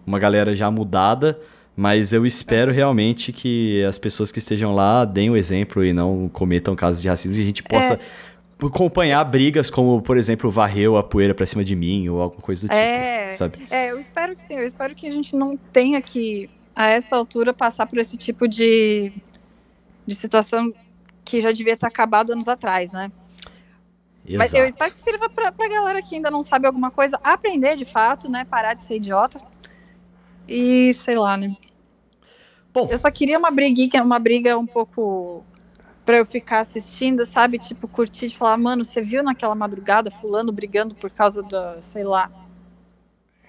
uma 0.06 0.18
galera 0.18 0.54
já 0.54 0.70
mudada. 0.70 1.38
Mas 1.78 2.12
eu 2.12 2.26
espero 2.26 2.72
realmente 2.72 3.32
que 3.32 3.84
as 3.84 3.96
pessoas 3.96 4.32
que 4.32 4.40
estejam 4.40 4.74
lá 4.74 5.04
deem 5.04 5.30
o 5.30 5.36
exemplo 5.36 5.84
e 5.84 5.92
não 5.92 6.28
cometam 6.28 6.74
casos 6.74 7.00
de 7.00 7.06
racismo 7.06 7.36
e 7.36 7.40
a 7.40 7.44
gente 7.44 7.62
possa 7.62 8.00
acompanhar 8.60 9.22
brigas 9.22 9.70
como, 9.70 10.02
por 10.02 10.16
exemplo, 10.16 10.50
varreu 10.50 10.96
a 10.96 11.04
poeira 11.04 11.36
pra 11.36 11.46
cima 11.46 11.62
de 11.62 11.76
mim 11.76 12.08
ou 12.08 12.20
alguma 12.20 12.42
coisa 12.42 12.62
do 12.62 12.68
tipo, 12.68 12.74
É, 12.76 13.30
sabe? 13.30 13.64
É, 13.70 13.92
eu 13.92 14.00
espero 14.00 14.34
que 14.34 14.42
sim. 14.42 14.54
Eu 14.54 14.64
espero 14.64 14.92
que 14.92 15.06
a 15.06 15.12
gente 15.12 15.36
não 15.36 15.56
tenha 15.56 16.02
que, 16.02 16.50
a 16.74 16.88
essa 16.88 17.14
altura, 17.14 17.54
passar 17.54 17.86
por 17.86 18.00
esse 18.00 18.16
tipo 18.16 18.48
de, 18.48 19.12
de 20.04 20.16
situação 20.16 20.74
que 21.24 21.40
já 21.40 21.52
devia 21.52 21.76
ter 21.76 21.86
acabado 21.86 22.32
anos 22.32 22.48
atrás, 22.48 22.92
né? 22.92 23.12
Mas 24.36 24.52
eu 24.52 24.64
Exato. 24.64 24.70
espero 24.70 24.92
que 24.94 24.98
sirva 24.98 25.30
pra, 25.30 25.52
pra 25.52 25.68
galera 25.68 26.02
que 26.02 26.16
ainda 26.16 26.28
não 26.28 26.42
sabe 26.42 26.66
alguma 26.66 26.90
coisa 26.90 27.20
aprender 27.22 27.76
de 27.76 27.84
fato, 27.84 28.28
né? 28.28 28.44
Parar 28.44 28.74
de 28.74 28.82
ser 28.82 28.96
idiota. 28.96 29.40
E 30.48 30.92
sei 30.92 31.16
lá, 31.16 31.36
né? 31.36 31.54
Bom, 32.72 32.88
Eu 32.90 32.98
só 32.98 33.10
queria 33.10 33.38
uma 33.38 33.50
briguinha, 33.50 34.02
uma 34.02 34.18
briga 34.18 34.56
um 34.58 34.66
pouco 34.66 35.44
pra 36.04 36.18
eu 36.18 36.24
ficar 36.24 36.60
assistindo, 36.60 37.24
sabe? 37.24 37.58
Tipo, 37.58 37.86
curtir 37.88 38.28
de 38.28 38.36
falar, 38.36 38.56
mano, 38.56 38.84
você 38.84 39.00
viu 39.02 39.22
naquela 39.22 39.54
madrugada 39.54 40.10
fulano 40.10 40.50
brigando 40.52 40.94
por 40.94 41.10
causa 41.10 41.42
da, 41.42 41.82
sei 41.82 42.04
lá, 42.04 42.30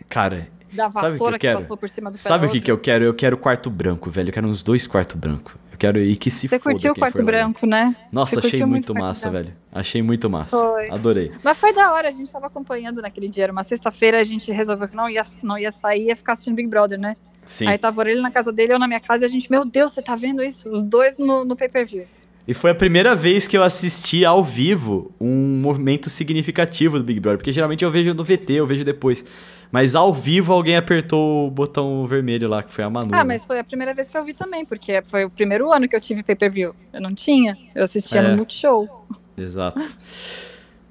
cara, 0.08 0.48
da 0.74 0.90
Sabe 0.90 0.90
o 0.90 0.92
que 0.92 1.06
eu 1.06 1.12
vassoura 1.12 1.34
que, 1.40 1.48
quero? 1.48 1.60
passou 1.60 1.78
por 1.78 1.90
cima 1.90 2.12
do 2.12 2.18
sabe 2.18 2.46
o 2.46 2.50
que, 2.50 2.62
que 2.62 2.72
eu 2.72 2.78
quero? 2.78 3.04
Eu 3.06 3.14
quero 3.14 3.38
quarto 3.38 3.70
branco, 3.70 4.10
velho. 4.10 4.30
Eu 4.30 4.34
quero 4.34 4.48
uns 4.48 4.62
dois 4.64 4.86
quartos 4.88 5.16
brancos. 5.16 5.54
Eu 5.72 5.78
quero 5.78 6.00
ir 6.00 6.16
que 6.18 6.30
se 6.30 6.48
Você 6.48 6.60
curtiu 6.60 6.92
o 6.92 6.96
quarto 6.96 7.24
branco, 7.24 7.66
né? 7.66 7.96
Nossa, 8.12 8.40
achei 8.40 8.66
muito 8.66 8.94
Quarto 8.94 9.08
massa, 9.08 9.30
Branco. 9.30 9.46
velho. 9.48 9.58
Achei 9.72 10.02
muito 10.02 10.30
massa. 10.30 10.58
Foi. 10.60 10.90
Adorei. 10.90 11.32
Mas 11.42 11.58
foi 11.58 11.74
da 11.74 11.94
hora, 11.94 12.10
a 12.10 12.12
gente 12.12 12.30
tava 12.30 12.48
acompanhando 12.48 13.02
naquele 13.02 13.30
dia. 13.30 13.46
Era 13.46 13.52
uma 13.54 13.64
sexta-feira, 13.64 14.20
a 14.20 14.24
gente 14.24 14.52
resolveu 14.52 14.90
que 14.90 14.96
não 14.96 15.10
ia, 15.10 15.22
não 15.42 15.58
ia 15.58 15.72
sair, 15.72 16.08
ia 16.08 16.16
ficar 16.16 16.34
assistindo 16.34 16.56
Big 16.56 16.68
Brother, 16.68 17.00
né? 17.00 17.16
Sim. 17.50 17.66
Aí 17.66 17.80
tava 17.80 18.08
ele 18.08 18.22
na 18.22 18.30
casa 18.30 18.54
dele, 18.54 18.74
eu 18.74 18.80
na 18.80 18.88
minha 18.88 19.00
casa, 19.00 19.26
e 19.26 19.28
a 19.28 19.28
gente, 19.28 19.50
meu 19.50 19.66
Deus, 19.66 19.92
você 19.92 20.04
tá 20.04 20.16
vendo 20.16 20.44
isso? 20.44 20.70
Os 20.70 20.84
dois 20.84 21.18
no, 21.18 21.44
no 21.44 21.56
pay-per-view. 21.56 22.06
E 22.48 22.54
foi 22.54 22.70
a 22.70 22.76
primeira 22.76 23.16
vez 23.16 23.48
que 23.48 23.58
eu 23.58 23.64
assisti 23.64 24.24
ao 24.24 24.44
vivo 24.44 25.12
um 25.20 25.60
movimento 25.60 26.12
significativo 26.12 27.00
do 27.00 27.04
Big 27.04 27.20
Brother. 27.20 27.40
Porque 27.40 27.52
geralmente 27.52 27.84
eu 27.84 27.90
vejo 27.90 28.14
no 28.14 28.24
VT, 28.24 28.54
eu 28.54 28.68
vejo 28.68 28.86
depois. 28.86 29.26
Mas 29.72 29.96
ao 29.96 30.14
vivo 30.14 30.54
alguém 30.54 30.76
apertou 30.76 31.48
o 31.48 31.52
botão 31.52 32.06
vermelho 32.06 32.48
lá, 32.48 32.62
que 32.62 32.72
foi 32.72 32.84
a 32.84 32.90
Manu. 32.90 33.10
Ah, 33.14 33.18
né? 33.18 33.24
mas 33.24 33.46
foi 33.46 33.58
a 33.60 33.64
primeira 33.64 33.96
vez 33.96 34.10
que 34.10 34.18
eu 34.18 34.24
vi 34.24 34.36
também, 34.36 34.64
porque 34.64 35.02
foi 35.08 35.26
o 35.26 35.30
primeiro 35.32 35.72
ano 35.72 35.88
que 35.88 35.96
eu 35.96 36.02
tive 36.02 36.22
pay-per-view. 36.22 36.76
Eu 36.94 37.02
não 37.02 37.16
tinha, 37.16 37.58
eu 37.74 37.84
assistia 37.84 38.20
É. 38.20 38.30
no 38.30 38.38
Multishow. 38.38 39.08
Exato. 39.36 39.82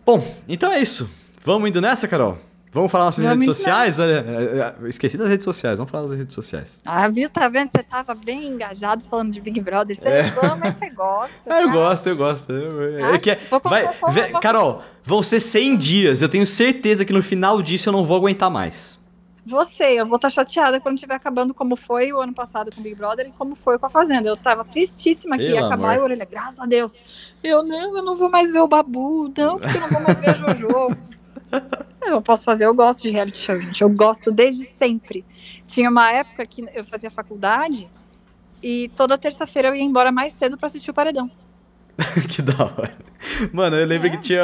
Bom, 0.05 0.25
então 0.49 0.73
é 0.73 0.81
isso. 0.81 1.09
Vamos 1.45 1.69
indo 1.69 1.81
nessa, 1.81 2.09
Carol? 2.09 2.37
Vamos 2.71 2.93
falar 2.93 3.07
nossas 3.07 3.25
redes 3.25 3.45
sociais? 3.47 3.99
Olha, 3.99 4.25
é, 4.27 4.85
é, 4.85 4.89
Esqueci 4.89 5.16
das 5.16 5.29
redes 5.29 5.45
sociais, 5.45 5.79
vamos 5.79 5.91
falar 5.91 6.07
das 6.09 6.19
redes 6.19 6.35
sociais. 6.35 6.83
Ah, 6.85 7.09
viu? 7.09 7.29
Tá 7.31 7.49
vendo? 7.49 7.71
Você 7.71 7.83
tava 7.83 8.14
bem 8.14 8.47
engajado 8.47 9.03
falando 9.05 9.33
de 9.33 9.41
Big 9.41 9.61
Brother. 9.61 9.97
Você 9.97 10.09
É. 10.09 10.23
reclama, 10.23 10.57
mas 10.57 10.77
você 10.77 10.91
gosta. 10.91 11.39
Ah, 11.49 11.61
eu 11.62 11.66
tá? 11.69 11.73
gosto, 11.73 12.07
eu 12.09 12.16
gosto. 12.16 12.53
Ah, 12.53 13.14
é 13.14 13.19
que 13.19 13.31
é- 13.31 13.39
vai, 13.64 13.89
Carol, 14.41 14.83
vão 15.03 15.23
ser 15.23 15.41
100 15.41 15.77
dias. 15.77 16.21
Eu 16.23 16.29
tenho 16.29 16.45
certeza 16.45 17.05
que 17.05 17.12
no 17.12 17.23
final 17.23 17.62
disso 17.62 17.89
eu 17.89 17.93
não 17.93 18.05
vou 18.05 18.16
aguentar 18.19 18.51
mais. 18.51 18.99
Você, 19.47 19.99
eu 19.99 20.05
vou 20.05 20.16
estar 20.16 20.29
chateada 20.29 20.79
quando 20.79 20.97
estiver 20.97 21.14
acabando 21.14 21.55
como 21.55 21.75
foi 21.75 22.12
o 22.12 22.21
ano 22.21 22.35
passado 22.35 22.71
com 22.71 22.81
o 22.81 22.83
Big 22.83 22.95
Brother 22.95 23.29
e 23.29 23.33
como 23.33 23.55
foi 23.57 23.79
com 23.79 23.87
a 23.87 23.89
Fazenda. 23.89 24.29
Eu 24.29 24.37
tava 24.37 24.62
tristíssima 24.62 25.39
que 25.39 25.45
Pelo 25.45 25.57
ia 25.57 25.64
acabar 25.64 25.95
e 25.97 25.99
a 25.99 26.03
orelha, 26.03 26.29
graças 26.31 26.61
a 26.61 26.66
Deus. 26.66 26.99
Eu 27.43 27.62
não, 27.64 27.97
eu 27.97 28.05
não 28.05 28.14
vou 28.14 28.29
mais 28.31 28.53
ver 28.53 28.61
o 28.61 28.69
Babu, 28.69 29.33
não, 29.35 29.59
porque 29.59 29.75
eu 29.75 29.81
não 29.81 29.89
vou 29.89 30.03
mais 30.03 30.19
ver 30.21 30.31
a 30.31 30.35
Jojo. 30.35 30.69
eu 32.03 32.23
posso 32.23 32.45
fazer, 32.45 32.67
eu 32.67 32.75
gosto 32.75 33.03
de 33.03 33.11
reality 33.11 33.39
show, 33.39 33.61
gente. 33.61 33.83
Eu 33.83 33.89
gosto 33.89 34.31
desde 34.31 34.65
sempre. 34.65 35.25
Tinha 35.67 35.91
uma 35.91 36.11
época 36.11 36.47
que 36.47 36.67
eu 36.75 36.85
fazia 36.85 37.11
faculdade 37.11 37.89
e 38.63 38.91
toda 38.97 39.17
terça-feira 39.19 39.69
eu 39.69 39.77
ia 39.77 39.83
embora 39.83 40.11
mais 40.11 40.33
cedo 40.33 40.57
pra 40.57 40.67
assistir 40.67 40.91
o 40.91 40.95
Paredão. 40.95 41.31
que 42.29 42.43
da 42.43 42.65
hora. 42.65 42.97
Mano, 43.53 43.77
eu 43.77 43.87
lembro 43.87 44.07
É. 44.07 44.11
que 44.11 44.19
tinha, 44.19 44.43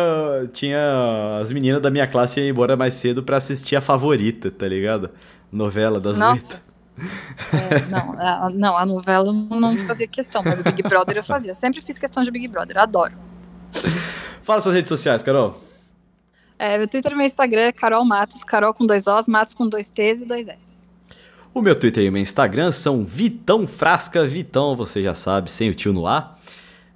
tinha. 0.52 1.38
As 1.40 1.52
meninas 1.52 1.80
da 1.80 1.90
minha 1.90 2.06
classe 2.06 2.40
iam 2.40 2.48
embora 2.48 2.76
mais 2.76 2.94
cedo 2.94 3.22
pra 3.22 3.36
assistir 3.36 3.76
a 3.76 3.80
favorita, 3.80 4.50
tá 4.50 4.66
ligado? 4.66 5.10
Novela 5.52 6.00
das 6.00 6.20
oito. 6.20 6.60
É, 7.52 7.86
não, 7.88 8.12
a, 8.18 8.50
não, 8.50 8.76
a 8.76 8.86
novela 8.86 9.28
eu 9.28 9.32
não, 9.32 9.76
fazia 9.78 10.06
questão, 10.06 10.42
mas 10.44 10.60
o 10.60 10.64
Big 10.64 10.82
Brother 10.82 11.16
eu 11.16 11.24
fazia. 11.24 11.54
Sempre 11.54 11.82
fiz 11.82 11.98
questão 11.98 12.22
de 12.22 12.30
Big 12.30 12.46
Brother, 12.48 12.78
adoro. 12.78 13.12
Fala 14.42 14.60
suas 14.60 14.74
redes 14.74 14.88
sociais, 14.88 15.22
Carol. 15.22 15.60
É, 16.58 16.78
meu 16.78 16.86
Twitter 16.86 17.12
e 17.12 17.14
meu 17.14 17.26
Instagram 17.26 17.62
é 17.62 17.72
Carol 17.72 18.04
Matos, 18.04 18.44
Carol 18.44 18.72
com 18.72 18.86
dois 18.86 19.06
Os, 19.06 19.26
Matos 19.26 19.54
com 19.54 19.68
dois 19.68 19.90
T's 19.90 20.22
e 20.22 20.24
dois 20.24 20.48
S. 20.48 20.88
O 21.52 21.60
meu 21.60 21.78
Twitter 21.78 22.04
e 22.04 22.08
o 22.08 22.12
meu 22.12 22.22
Instagram 22.22 22.72
são 22.72 23.04
Vitão 23.04 23.66
Frasca, 23.66 24.26
Vitão, 24.26 24.74
você 24.74 25.02
já 25.02 25.14
sabe, 25.14 25.50
sem 25.50 25.70
o 25.70 25.74
tio 25.74 25.92
no 25.92 26.06
ar. 26.06 26.38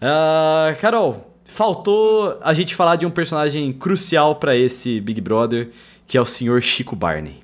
Ah, 0.01 0.77
Carol, 0.81 1.33
faltou 1.45 2.39
a 2.43 2.53
gente 2.55 2.75
falar 2.75 2.97
de 2.97 3.07
um 3.07 3.11
personagem 3.11 3.73
crucial 3.73 4.37
pra 4.37 4.57
esse 4.57 5.01
Big 5.01 5.21
Brother, 5.21 5.71
que 6.07 6.17
é 6.17 6.21
o 6.21 6.27
senhor 6.27 6.63
Chico 6.63 6.97
Barney. 6.97 7.41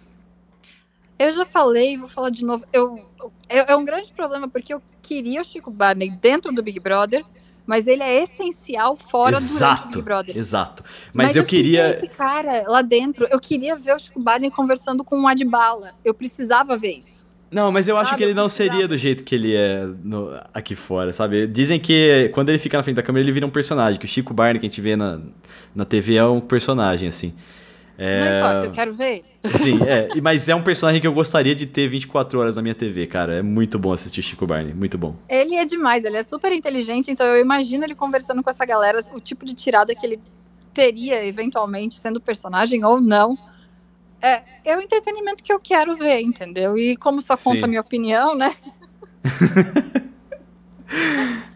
Eu 1.18 1.32
já 1.32 1.46
falei, 1.46 1.96
vou 1.96 2.08
falar 2.08 2.30
de 2.30 2.44
novo. 2.44 2.64
Eu, 2.72 3.06
é, 3.48 3.72
é 3.72 3.76
um 3.76 3.84
grande 3.84 4.12
problema 4.12 4.48
porque 4.48 4.74
eu 4.74 4.82
queria 5.00 5.40
o 5.40 5.44
Chico 5.44 5.70
Barney 5.70 6.10
dentro 6.10 6.52
do 6.52 6.62
Big 6.62 6.80
Brother, 6.80 7.24
mas 7.66 7.86
ele 7.86 8.02
é 8.02 8.22
essencial 8.22 8.96
fora 8.96 9.36
exato, 9.36 9.88
Big 9.98 10.02
Brother. 10.02 10.36
exato. 10.36 10.84
Mas, 11.12 11.34
eu, 11.34 11.44
queria... 11.44 11.90
esse 11.90 12.08
cara 12.08 12.64
lá 12.66 12.82
dentro. 12.82 13.26
Eu 13.30 13.40
queria 13.40 13.74
ver 13.76 13.94
o 13.94 13.98
Chico 13.98 14.20
Barney 14.20 14.50
conversando 14.50 15.02
com 15.02 15.20
o 15.22 15.26
Adbala. 15.26 15.92
Eu 16.04 16.12
precisava 16.12 16.76
ver 16.76 16.98
isso. 16.98 17.24
Não, 17.50 17.70
mas 17.70 17.86
eu 17.86 17.96
acho 17.96 18.10
Sabe, 18.10 18.18
que 18.18 18.24
ele 18.24 18.32
eu 18.32 18.36
não 18.36 18.48
seria 18.48 18.88
do 18.88 18.96
jeito 18.98 19.22
que 19.22 19.32
ele 19.32 19.54
é 19.54 19.86
no- 20.02 20.36
aqui 20.52 20.74
fora, 20.74 21.12
sabe? 21.12 21.46
Dizem 21.46 21.78
que 21.78 22.28
quando 22.34 22.48
ele 22.48 22.58
fica 22.58 22.76
na 22.76 22.82
frente 22.82 22.96
da 22.96 23.02
câmera, 23.02 23.24
ele 23.24 23.30
vira 23.30 23.46
um 23.46 23.50
personagem, 23.50 23.98
que 23.98 24.06
o 24.06 24.08
Chico 24.08 24.34
Barney 24.34 24.58
que 24.58 24.66
a 24.66 24.68
gente 24.68 24.80
vê 24.80 24.96
na, 24.96 25.20
na 25.72 25.84
TV 25.84 26.16
é 26.16 26.24
um 26.24 26.40
personagem, 26.40 27.08
assim. 27.08 27.32
Não 27.96 28.04
É... 28.06 28.38
importa, 28.38 28.66
eu 28.66 28.72
quero 28.72 28.92
ver 28.94 29.24
ele. 29.44 29.54
Sim, 29.54 29.78
é, 29.84 30.08
mas 30.20 30.48
é 30.48 30.54
um 30.54 30.62
personagem 30.62 31.00
que 31.00 31.06
eu 31.06 31.12
gostaria 31.12 31.54
de 31.54 31.66
ter 31.66 31.86
24 31.88 32.38
horas 32.40 32.56
na 32.56 32.62
minha 32.62 32.74
TV, 32.74 33.06
cara. 33.06 33.34
É 33.36 33.42
muito 33.42 33.78
bom 33.78 33.92
assistir 33.92 34.22
Chico 34.22 34.46
Barney, 34.46 34.74
muito 34.74 34.98
bom. 34.98 35.14
Ele 35.28 35.54
é 35.54 35.64
demais, 35.64 36.04
ele 36.04 36.16
é 36.16 36.22
super 36.22 36.50
inteligente, 36.52 37.10
então 37.10 37.26
eu 37.26 37.40
imagino 37.40 37.84
ele 37.84 37.94
conversando 37.94 38.42
com 38.42 38.50
essa 38.50 38.64
galera, 38.66 38.98
o 39.14 39.20
tipo 39.20 39.44
de 39.44 39.54
tirada 39.54 39.94
que 39.94 40.04
ele 40.04 40.20
teria, 40.72 41.24
eventualmente, 41.24 42.00
sendo 42.00 42.20
personagem 42.20 42.84
ou 42.84 43.00
não. 43.00 43.38
É, 44.20 44.42
é 44.64 44.76
o 44.76 44.80
entretenimento 44.80 45.44
que 45.44 45.52
eu 45.52 45.60
quero 45.60 45.94
ver, 45.94 46.20
entendeu? 46.20 46.76
E 46.76 46.96
como 46.96 47.20
só 47.22 47.36
conta 47.36 47.58
Sim. 47.58 47.64
a 47.64 47.68
minha 47.68 47.80
opinião, 47.80 48.34
né? 48.34 48.54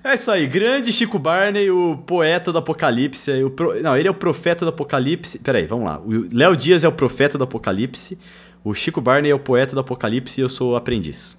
É 0.05 0.15
isso 0.15 0.31
aí, 0.31 0.47
grande 0.47 0.93
Chico 0.93 1.19
Barney, 1.19 1.71
o 1.71 1.97
poeta 2.07 2.51
do 2.53 2.59
apocalipse. 2.59 3.31
o 3.43 3.51
pro- 3.51 3.81
Não, 3.83 3.97
ele 3.97 4.09
é 4.09 4.11
o 4.11 4.15
profeta 4.15 4.65
do 4.65 4.69
apocalipse. 4.71 5.39
Peraí, 5.41 5.67
vamos 5.67 5.87
lá. 5.87 5.99
O 6.01 6.29
Léo 6.33 6.57
Dias 6.57 6.85
é 6.85 6.89
o 6.89 6.93
profeta 6.93 7.37
do 7.37 7.45
apocalipse. 7.45 8.19
O 8.65 8.75
Chico 8.75 9.01
Barney 9.01 9.31
é 9.31 9.35
o 9.35 9.39
poeta 9.39 9.75
do 9.75 9.81
apocalipse 9.81 10.41
e 10.41 10.45
eu 10.45 10.49
sou 10.49 10.73
o 10.73 10.77
aprendiz. 10.77 11.37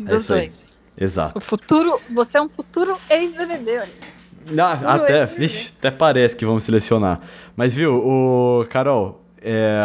Dos 0.00 0.22
isso 0.22 0.34
aí. 0.34 0.40
dois. 0.40 0.72
Exato. 0.98 1.38
O 1.38 1.40
futuro, 1.40 2.00
você 2.14 2.38
é 2.38 2.42
um 2.42 2.48
futuro 2.48 2.96
ex-BBB, 3.10 3.78
olha. 3.80 4.12
Ah, 4.58 4.94
até, 4.94 5.22
esse 5.24 5.38
vixe, 5.38 5.72
até 5.78 5.90
parece 5.90 6.36
que 6.36 6.44
vamos 6.44 6.64
selecionar. 6.64 7.20
Mas 7.56 7.74
viu, 7.74 7.94
o 7.94 8.66
Carol, 8.68 9.22
é, 9.40 9.80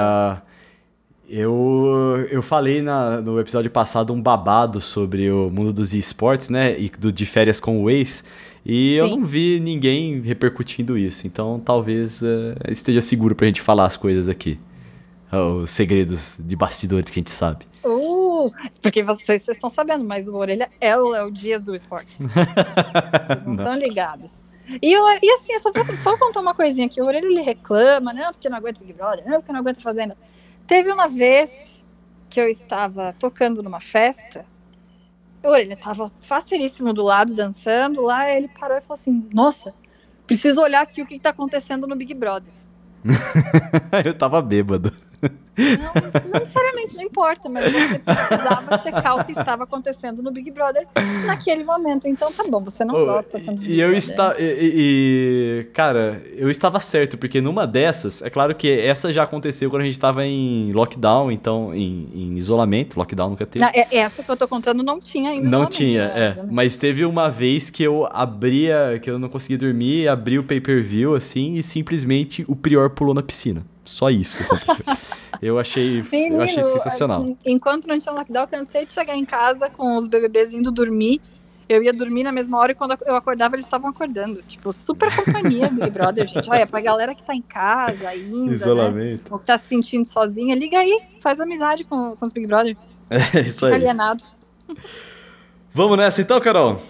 eu, 1.30 2.26
eu 2.32 2.42
falei 2.42 2.82
na- 2.82 3.20
no 3.22 3.40
episódio 3.40 3.70
passado 3.70 4.14
um 4.14 4.22
babado 4.22 4.80
sobre 4.82 5.30
o 5.32 5.50
mundo 5.50 5.74
dos 5.74 5.94
esportes, 5.94 6.50
né? 6.50 6.80
E 6.80 6.90
do 6.90 7.12
de 7.12 7.26
férias 7.26 7.60
com 7.60 7.84
o 7.84 7.90
ex. 7.90 8.24
E 8.66 8.96
eu 8.96 9.08
Sim. 9.08 9.12
não 9.18 9.26
vi 9.26 9.60
ninguém 9.60 10.22
repercutindo 10.22 10.98
isso. 10.98 11.28
Então 11.28 11.60
talvez 11.64 12.22
é, 12.24 12.72
esteja 12.72 13.02
seguro 13.02 13.36
pra 13.36 13.48
gente 13.48 13.62
falar 13.62 13.86
as 13.86 13.98
coisas 13.98 14.30
aqui. 14.30 14.60
Os 15.62 15.72
segredos 15.72 16.38
de 16.40 16.56
bastidores 16.56 17.10
que 17.10 17.20
a 17.20 17.22
gente 17.22 17.32
sabe. 17.32 17.66
Uh, 17.84 18.50
porque 18.82 19.04
vocês, 19.04 19.42
vocês 19.42 19.58
estão 19.58 19.70
sabendo, 19.70 20.06
mas 20.06 20.28
o 20.30 20.36
Orelha 20.36 20.70
é 20.80 20.96
o 20.98 21.10
Léo 21.10 21.30
Dias 21.32 21.62
do 21.62 21.76
esporte. 21.76 22.16
Vocês 22.24 23.46
não 23.46 23.56
estão 23.56 23.78
ligados. 23.78 24.42
E, 24.82 24.98
o- 24.98 25.20
e 25.22 25.32
assim, 25.32 25.52
eu 25.54 25.60
só 25.60 25.72
vou 25.74 25.84
só 25.98 26.18
contar 26.18 26.40
uma 26.40 26.54
coisinha 26.54 26.88
aqui. 26.88 27.02
O 27.02 27.06
Orelha 27.06 27.26
ele 27.26 27.42
reclama, 27.42 28.14
não, 28.14 28.32
porque 28.32 28.48
eu 28.48 28.52
não 28.52 28.58
aguento 28.58 28.80
Big 28.80 28.94
Brother, 28.94 29.24
não, 29.26 29.34
porque 29.40 29.52
eu 29.52 29.54
não 29.54 29.60
aguento 29.62 29.82
Fazenda. 29.82 30.16
Teve 30.68 30.92
uma 30.92 31.08
vez 31.08 31.88
que 32.30 32.40
eu 32.40 32.50
estava 32.50 33.14
tocando 33.14 33.64
numa 33.64 33.80
festa, 33.80 34.46
Orelha 35.44 35.74
estava 35.74 36.12
faceríssimo 36.20 36.94
do 36.94 37.04
lado, 37.04 37.34
dançando 37.34 38.02
lá, 38.02 38.30
ele 38.30 38.50
parou 38.50 38.78
e 38.78 38.82
falou 38.82 38.96
assim: 38.96 39.30
Nossa, 39.34 39.74
preciso 40.26 40.62
olhar 40.62 40.82
aqui 40.82 41.02
o 41.02 41.06
que 41.06 41.16
está 41.16 41.30
acontecendo 41.30 41.88
no 41.88 41.96
Big 41.96 42.14
Brother. 42.14 42.54
eu 44.06 44.14
tava 44.14 44.42
bêbado. 44.42 44.94
Não, 45.22 46.22
não 46.32 46.40
necessariamente, 46.40 46.96
não 46.96 47.02
importa, 47.04 47.50
mas 47.50 47.72
você 47.72 47.98
precisava 47.98 48.78
checar 48.84 49.20
o 49.20 49.26
que 49.26 49.32
estava 49.32 49.64
acontecendo 49.64 50.22
no 50.22 50.32
Big 50.32 50.52
Brother 50.52 50.88
naquele 51.26 51.64
momento. 51.64 52.08
Então 52.08 52.32
tá 52.32 52.44
bom, 52.48 52.64
você 52.64 52.86
não 52.86 52.94
Oh, 52.94 53.06
gosta 53.08 53.40
tanto 53.40 53.64
e, 53.64 53.80
eu 53.80 53.92
está 53.92 54.36
e, 54.38 54.44
e- 54.44 55.64
cara, 55.74 56.22
eu 56.36 56.50
estava 56.52 56.80
certo 56.80 57.18
porque 57.18 57.42
numa 57.42 57.66
dessas, 57.66 58.22
é 58.22 58.30
claro 58.30 58.54
que 58.54 58.70
essa 58.70 59.12
já 59.12 59.24
aconteceu 59.24 59.70
quando 59.72 59.82
a 59.82 59.86
gente 59.86 59.94
estava 59.94 60.24
em 60.26 60.72
lockdown, 60.74 61.32
então 61.32 61.74
em, 61.74 62.08
em 62.14 62.36
isolamento, 62.38 62.96
lockdown 62.98 63.32
nunca 63.32 63.46
teve. 63.48 63.66
Na- 63.66 63.72
é- 63.74 63.98
essa 63.98 64.22
que 64.22 64.30
eu 64.30 64.38
tô 64.38 64.48
contando 64.48 64.84
não 64.84 65.00
tinha 65.00 65.32
ainda. 65.32 65.50
Não 65.50 65.66
tinha, 65.66 66.08
né, 66.08 66.36
é. 66.38 66.44
Mas 66.52 66.78
teve 66.78 67.04
uma 67.04 67.32
vez 67.32 67.72
que 67.72 67.82
eu 67.82 68.08
abria, 68.12 69.00
que 69.02 69.10
eu 69.10 69.18
não 69.18 69.28
conseguia 69.28 69.58
dormir, 69.58 70.08
abri 70.08 70.38
o 70.38 70.44
pay-per-view 70.44 71.16
assim 71.16 71.56
e 71.56 71.64
simplesmente 71.64 72.46
o 72.48 72.56
Prior 72.56 72.90
pulou 72.92 73.16
na 73.16 73.24
piscina. 73.24 73.64
Só 73.88 74.10
isso 74.10 74.44
aconteceu. 74.44 74.86
eu 75.42 75.58
achei, 75.60 76.00
eu 76.00 76.02
achei 76.42 76.58
Menino, 76.58 76.72
sensacional. 76.74 77.26
en- 77.26 77.38
Enquanto 77.46 77.88
não 77.88 77.98
tinha 77.98 78.14
lockdown, 78.14 78.44
eu 78.44 78.48
cansei 78.48 78.86
de 78.86 78.92
chegar 78.94 79.16
em 79.16 79.26
casa 79.26 79.70
com 79.70 79.98
os 79.98 80.08
BBBs 80.08 80.54
indo 80.54 80.72
dormir. 80.72 81.22
Eu 81.70 81.84
ia 81.84 81.92
dormir 81.92 82.24
na 82.24 82.32
mesma 82.32 82.58
hora 82.60 82.72
e 82.72 82.76
quando 82.76 82.98
eu 83.06 83.16
acordava, 83.16 83.56
eles 83.56 83.66
estavam 83.66 83.90
acordando. 83.90 84.42
Tipo, 84.44 84.72
super 84.72 85.14
companhia 85.14 85.68
Big 85.70 85.90
Brother, 85.90 86.26
gente. 86.26 86.50
Olha, 86.50 86.66
pra 86.66 86.80
galera 86.80 87.14
que 87.14 87.22
tá 87.24 87.36
em 87.36 87.42
casa 87.42 88.08
ainda, 88.08 88.46
né? 88.46 88.54
Isolamento. 88.54 89.34
Ou 89.34 89.38
que 89.40 89.46
tá 89.46 89.58
se 89.58 89.68
sentindo 89.68 90.06
sozinha, 90.06 90.56
liga 90.56 90.78
aí, 90.80 90.98
faz 91.20 91.42
amizade 91.42 91.84
com, 91.84 92.16
com 92.16 92.26
os 92.26 92.32
Big 92.32 92.48
Brother. 92.48 92.76
É 93.10 93.40
isso 93.42 93.56
Fica 93.56 93.68
aí. 93.68 93.74
alienado. 93.74 94.24
Vamos 95.74 95.98
nessa 95.98 96.22
então, 96.22 96.40
Carol? 96.40 96.82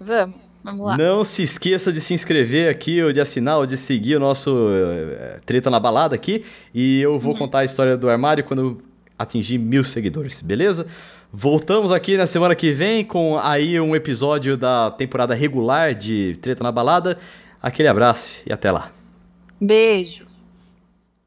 Vamos, 0.00 0.36
vamos 0.66 0.84
lá. 0.84 0.98
Não 0.98 1.24
se 1.24 1.42
esqueça 1.42 1.92
de 1.92 2.00
se 2.00 2.12
inscrever 2.12 2.68
aqui, 2.68 3.02
ou 3.02 3.12
de 3.12 3.20
assinar, 3.20 3.58
ou 3.58 3.66
de 3.66 3.76
seguir 3.76 4.16
o 4.16 4.20
nosso 4.20 4.68
eh, 4.70 5.38
Treta 5.46 5.70
na 5.70 5.78
Balada 5.78 6.14
aqui. 6.14 6.44
E 6.74 7.00
eu 7.00 7.18
vou 7.18 7.34
contar 7.34 7.60
a 7.60 7.64
história 7.64 7.96
do 7.96 8.10
armário 8.10 8.44
quando 8.44 8.82
atingir 9.18 9.58
mil 9.58 9.84
seguidores, 9.84 10.42
beleza? 10.42 10.86
Voltamos 11.32 11.92
aqui 11.92 12.16
na 12.16 12.26
semana 12.26 12.54
que 12.54 12.72
vem 12.72 13.04
com 13.04 13.38
aí 13.38 13.80
um 13.80 13.94
episódio 13.94 14.56
da 14.56 14.90
temporada 14.90 15.34
regular 15.34 15.94
de 15.94 16.36
Treta 16.42 16.62
na 16.62 16.72
Balada. 16.72 17.16
Aquele 17.62 17.88
abraço 17.88 18.40
e 18.44 18.52
até 18.52 18.70
lá. 18.70 18.90
Beijo. 19.60 20.25